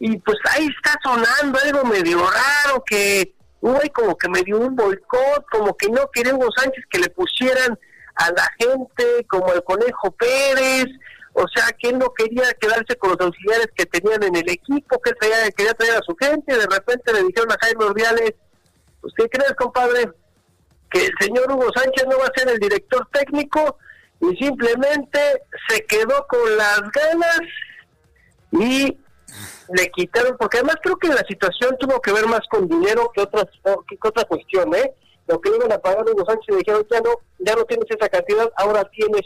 [0.00, 3.33] y pues ahí está sonando algo medio raro que
[3.72, 7.08] ahí como que me dio un boicot, como que no quería Hugo Sánchez que le
[7.10, 7.78] pusieran
[8.16, 10.86] a la gente como el Conejo Pérez,
[11.32, 15.00] o sea que él no quería quedarse con los auxiliares que tenían en el equipo,
[15.00, 18.34] que él quería traer a su gente, de repente le dijeron a Jaime Ordiales,
[19.00, 20.10] pues ¿qué crees compadre?
[20.90, 23.78] Que el señor Hugo Sánchez no va a ser el director técnico
[24.20, 27.40] y simplemente se quedó con las ganas
[28.52, 28.96] y
[29.72, 33.22] le quitaron, porque además creo que la situación tuvo que ver más con dinero que,
[33.22, 33.46] otras,
[33.88, 34.92] que, otra cuestión, ¿eh?
[35.26, 38.08] Lo que iban a pagar Hugo Sánchez y dijeron, ya no, ya no tienes esa
[38.08, 39.22] cantidad, ahora tienes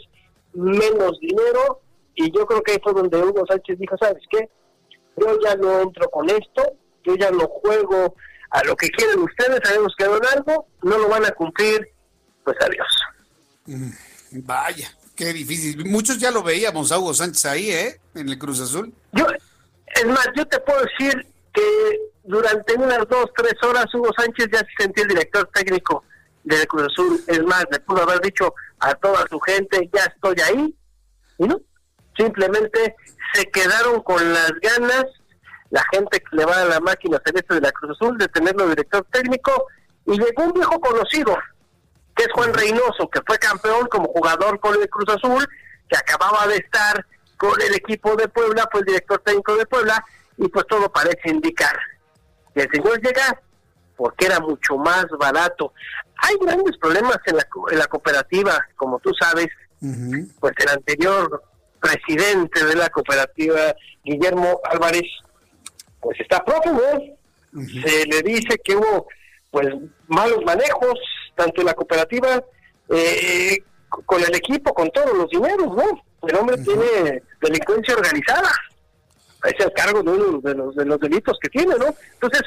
[0.53, 1.81] menos dinero
[2.15, 4.49] y yo creo que ahí fue donde Hugo Sánchez dijo, ¿sabes qué?
[5.17, 8.15] Yo ya no entro con esto, yo ya no juego
[8.51, 11.89] a lo que quieren ustedes, sabemos que en algo, no lo van a cumplir,
[12.43, 12.87] pues adiós.
[13.65, 13.91] Mm,
[14.45, 15.85] vaya, qué difícil.
[15.85, 17.99] Muchos ya lo veíamos a Hugo Sánchez ahí, ¿eh?
[18.15, 18.93] En el Cruz Azul.
[19.11, 19.25] Yo,
[19.95, 24.59] es más, yo te puedo decir que durante unas dos, tres horas Hugo Sánchez ya
[24.59, 26.03] se sentía el director técnico
[26.43, 27.19] del Cruz Azul.
[27.27, 30.75] Es más, le pudo haber dicho a toda su gente, ya estoy ahí.
[31.37, 31.59] Y no,
[32.17, 32.95] simplemente
[33.33, 35.05] se quedaron con las ganas
[35.69, 38.67] la gente que le va a la máquina celeste de la Cruz Azul de tenerlo
[38.67, 39.67] director técnico
[40.05, 41.37] y llegó un viejo conocido
[42.15, 45.47] que es Juan Reynoso que fue campeón como jugador con el Cruz Azul
[45.87, 47.05] que acababa de estar
[47.39, 50.03] con el equipo de Puebla fue el director técnico de Puebla
[50.37, 51.73] y pues todo parece indicar
[52.53, 53.41] que el señor llega
[53.95, 55.73] porque era mucho más barato.
[56.17, 59.47] Hay grandes problemas en la, en la cooperativa como tú sabes.
[59.79, 61.41] Pues el anterior
[61.79, 65.07] presidente de la cooperativa, Guillermo Álvarez,
[66.01, 67.17] pues está prófugo.
[67.53, 69.07] Se le dice que hubo
[69.49, 69.65] pues
[70.07, 70.99] malos manejos,
[71.35, 72.43] tanto en la cooperativa,
[72.89, 73.63] eh,
[74.05, 76.03] con el equipo, con todos los dineros, ¿no?
[76.27, 78.51] El hombre tiene delincuencia organizada.
[79.43, 81.87] Es el cargo de uno de los, de los delitos que tiene, ¿no?
[82.13, 82.41] Entonces,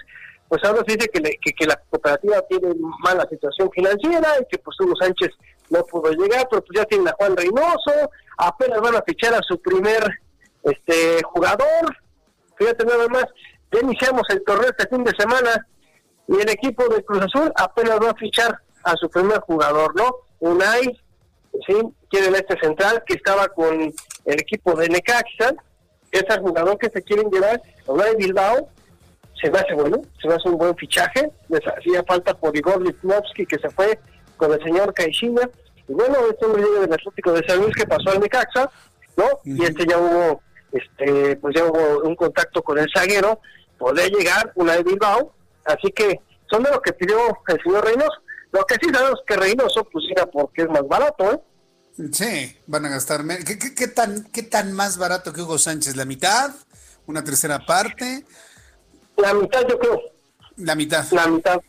[0.48, 4.78] pues ahora se dice que, que, la cooperativa tiene mala situación financiera y que pues
[4.80, 5.30] Hugo Sánchez
[5.70, 9.40] no pudo llegar, pero pues ya tienen a Juan Reynoso, apenas van a fichar a
[9.40, 10.20] su primer
[10.62, 11.96] este jugador.
[12.58, 13.24] Fíjate nada más,
[13.72, 15.66] ya iniciamos el torneo este fin de semana
[16.28, 18.54] y el equipo de Cruz Azul apenas va a fichar
[18.84, 20.16] a su primer jugador, ¿no?
[20.40, 21.00] Unai,
[21.66, 21.74] sí,
[22.10, 23.80] quieren este central que estaba con
[24.24, 25.54] el equipo de Necaxa,
[26.10, 28.68] ese jugador que se quieren llevar, Unai Bilbao,
[29.40, 32.80] se me hace bueno, se me hace un buen fichaje, les hacía falta por Igor
[32.82, 33.98] Litnovsky que se fue
[34.36, 35.48] con el señor Caixinha,
[35.88, 38.70] y bueno, este hombre llega del Atlético de San Luis que pasó al Necaxa,
[39.16, 39.24] ¿no?
[39.44, 40.42] Y este ya hubo,
[40.72, 43.40] este, pues ya hubo un contacto con el zaguero,
[43.78, 45.34] poder llegar una de Bilbao,
[45.64, 47.18] así que son de lo que pidió
[47.48, 48.22] el señor Reynoso.
[48.52, 51.40] Lo que sí sabemos que Reynoso, pues era porque es más barato, ¿eh?
[52.12, 53.22] Sí, van a gastar.
[53.46, 55.96] ¿Qué, qué, qué tan, ¿Qué tan más barato que Hugo Sánchez?
[55.96, 56.50] ¿La mitad?
[57.06, 58.24] ¿Una tercera parte?
[59.16, 60.00] La mitad, yo creo.
[60.56, 61.04] La mitad.
[61.12, 61.60] La mitad.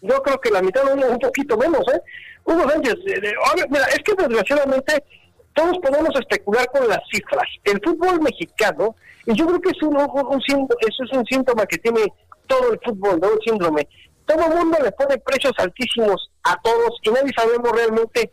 [0.00, 2.00] Yo creo que la mitad, un poquito menos, ¿eh?
[2.44, 3.34] Hugo Sánchez, eh,
[3.68, 5.04] mira, es que desgraciadamente
[5.52, 7.48] todos podemos especular con las cifras.
[7.64, 8.94] El fútbol mexicano,
[9.24, 12.12] y yo creo que es un, un, eso es un síntoma que tiene
[12.46, 13.28] todo el fútbol, ¿no?
[13.28, 13.88] Un síndrome.
[14.26, 18.32] Todo el mundo le pone precios altísimos a todos y nadie sabemos realmente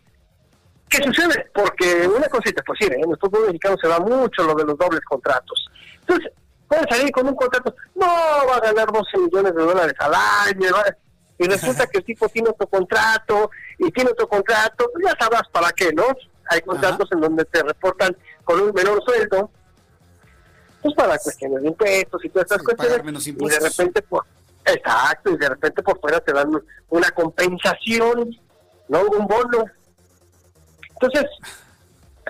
[0.90, 4.56] qué sucede, porque una cosita, pues sí, en el fútbol mexicano se va mucho lo
[4.56, 5.68] de los dobles contratos.
[6.02, 6.32] Entonces,
[6.68, 10.70] puede salir con un contrato, no, va a ganar 12 millones de dólares al año,
[11.38, 13.49] y resulta que el tipo tiene otro contrato
[13.80, 16.06] y tiene otro contrato, pues ya sabrás para qué, ¿no?
[16.49, 19.49] Hay contratos en donde te reportan con un menor sueldo,
[20.82, 24.26] pues para cuestiones de impuestos y todas estas cuestiones, y de repente, por,
[24.65, 26.52] exacto, y de repente por fuera te dan
[26.90, 28.35] una compensación,
[28.88, 29.02] ¿no?
[29.02, 29.65] Un bono.
[30.91, 31.26] Entonces,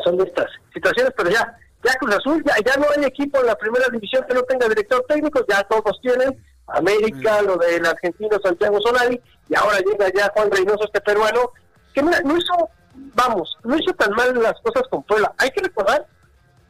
[0.03, 3.55] son estas situaciones, pero ya, ya Cruz Azul, ya, ya no hay equipo en la
[3.55, 8.81] primera división que no tenga director técnico, ya todos tienen, América, lo del argentino Santiago
[8.81, 11.51] Solari, y ahora llega ya Juan Reynoso, este peruano,
[11.93, 12.69] que mira, no hizo,
[13.13, 15.31] vamos, no hizo tan mal las cosas con Puebla.
[15.37, 16.07] Hay que recordar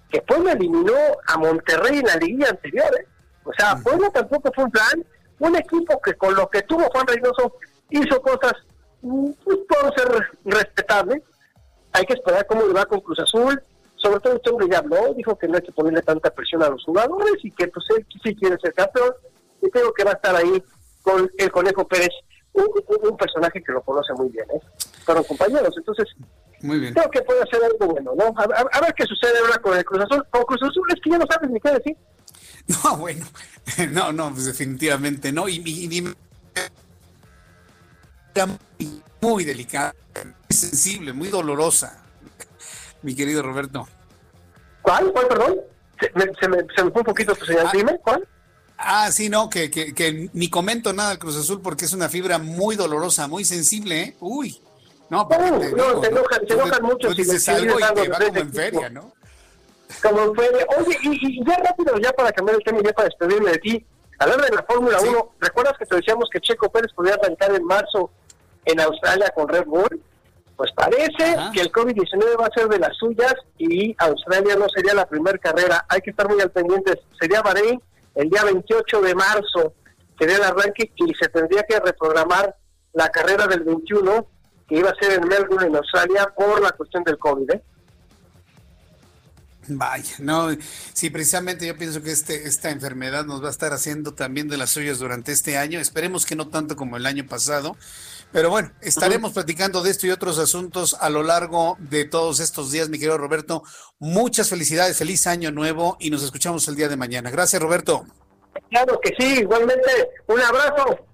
[0.09, 3.07] que Puebla eliminó a Monterrey en la liguilla anterior, ¿eh?
[3.45, 5.05] O sea, Puebla tampoco fue un plan,
[5.43, 7.55] un equipo que con lo que tuvo Juan Reynoso
[7.89, 8.53] hizo cosas,
[9.01, 9.59] pues
[9.95, 11.21] ser respetable.
[11.91, 13.61] Hay que esperar cómo le va con Cruz Azul.
[13.95, 16.69] Sobre todo este hombre ya habló, dijo que no hay que ponerle tanta presión a
[16.69, 19.13] los jugadores y que pues él sí quiere ser campeón
[19.61, 20.61] y creo que va a estar ahí
[21.01, 22.09] con el Conejo Pérez,
[22.53, 24.59] un, personaje que lo conoce muy bien, ¿eh?
[25.05, 26.07] Fueron compañeros, entonces
[26.61, 26.93] muy bien.
[26.93, 28.33] creo que puede hacer algo bueno, ¿no?
[28.37, 30.25] A, ver qué sucede ahora con el Cruz Azul.
[30.29, 31.97] Con Cruz Azul es que ya no sabes ni qué decir.
[32.83, 33.25] No, bueno,
[33.91, 35.47] no, no, pues definitivamente no.
[35.49, 36.13] Y, y,
[39.21, 42.03] muy delicada, muy sensible, muy dolorosa,
[43.01, 43.87] mi querido Roberto.
[44.81, 45.11] ¿Cuál?
[45.11, 45.55] ¿Cuál, perdón?
[45.99, 46.47] Se me, se
[46.83, 47.67] me, fue un poquito tu señal.
[47.67, 48.27] Ah, Dime, ¿cuál?
[48.77, 52.37] Ah, sí, no, que, que, ni comento nada del Cruz Azul porque es una fibra
[52.37, 54.17] muy dolorosa, muy sensible, ¿eh?
[54.19, 54.59] Uy.
[55.09, 57.11] No, te no, se enojan, se enojan mucho.
[57.11, 59.13] si dices algo y te va como en feria, ¿no?
[60.01, 60.65] Como en feria.
[60.77, 63.57] Oye, y, y, ya rápido, ya para cambiar el tema y ya para despedirme de
[63.59, 63.85] ti,
[64.19, 67.63] hablar de la Fórmula 1, ¿recuerdas que te decíamos que Checo Pérez podía arrancar en
[67.65, 68.09] marzo
[68.65, 70.01] en Australia con Red Bull?
[70.55, 74.93] Pues parece que el COVID-19 va a ser de las suyas y Australia no sería
[74.93, 75.85] la primera carrera.
[75.89, 77.01] Hay que estar muy al pendiente.
[77.19, 77.81] Sería Bahrein
[78.15, 79.73] el día 28 de marzo,
[80.19, 82.55] sería el arranque y se tendría que reprogramar
[82.93, 84.27] la carrera del 21
[84.67, 87.51] que iba a ser en Melbourne, en Australia, por la cuestión del COVID.
[87.51, 87.63] ¿eh?
[89.67, 90.49] Vaya, no,
[90.93, 94.57] sí, precisamente yo pienso que este, esta enfermedad nos va a estar haciendo también de
[94.57, 95.79] las suyas durante este año.
[95.79, 97.77] Esperemos que no tanto como el año pasado,
[98.31, 102.71] pero bueno, estaremos platicando de esto y otros asuntos a lo largo de todos estos
[102.71, 103.63] días, mi querido Roberto.
[103.99, 107.29] Muchas felicidades, feliz año nuevo y nos escuchamos el día de mañana.
[107.29, 108.05] Gracias, Roberto.
[108.69, 110.09] Claro que sí, igualmente.
[110.27, 111.05] Un abrazo.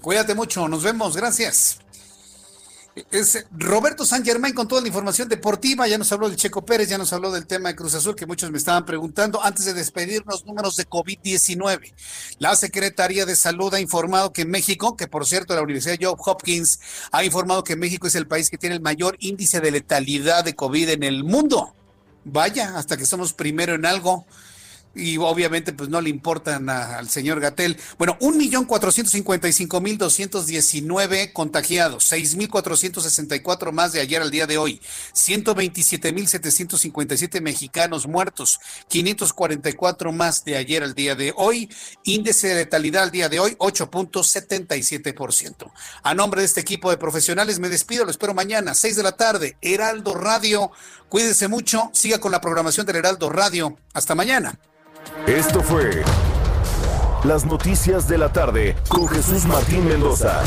[0.00, 1.80] Cuídate mucho, nos vemos, gracias.
[3.10, 5.86] Es Roberto San Germán con toda la información deportiva.
[5.86, 8.26] Ya nos habló del Checo Pérez, ya nos habló del tema de Cruz Azul que
[8.26, 9.42] muchos me estaban preguntando.
[9.42, 11.92] Antes de despedirnos, números de COVID-19.
[12.38, 16.80] La Secretaría de Salud ha informado que México, que por cierto la Universidad Job Hopkins
[17.12, 20.54] ha informado que México es el país que tiene el mayor índice de letalidad de
[20.54, 21.74] COVID en el mundo.
[22.24, 24.26] Vaya, hasta que somos primero en algo
[24.94, 27.76] y obviamente pues no le importan al señor Gatel.
[27.98, 33.36] Bueno, un millón cuatrocientos cincuenta y cinco mil doscientos diecinueve contagiados, seis mil cuatrocientos sesenta
[33.36, 34.80] y cuatro más de ayer al día de hoy,
[35.12, 38.58] ciento veintisiete mil setecientos cincuenta y siete mexicanos muertos,
[38.88, 41.70] quinientos cuarenta y cuatro más de ayer al día de hoy,
[42.04, 45.72] índice de letalidad al día de hoy ocho punto setenta y siete por ciento.
[46.02, 49.12] A nombre de este equipo de profesionales me despido, lo espero mañana, seis de la
[49.12, 50.70] tarde, Heraldo Radio.
[51.08, 53.76] Cuídense mucho, siga con la programación del Heraldo Radio.
[53.94, 54.58] Hasta mañana.
[55.26, 56.02] Esto fue
[57.24, 60.42] Las Noticias de la Tarde con Jesús Martín Mendoza.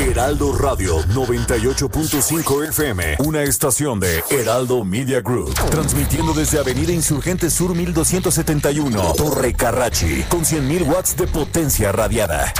[0.00, 7.74] Heraldo Radio 98.5 FM, una estación de Heraldo Media Group, transmitiendo desde Avenida Insurgente Sur
[7.74, 12.52] 1271, Torre Carrachi, con 100.000 watts de potencia radiada.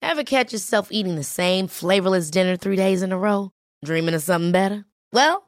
[0.00, 3.50] Ever catch yourself eating the same flavorless dinner three days in a row?
[3.84, 4.86] Dreaming of something better?
[5.12, 5.47] Well,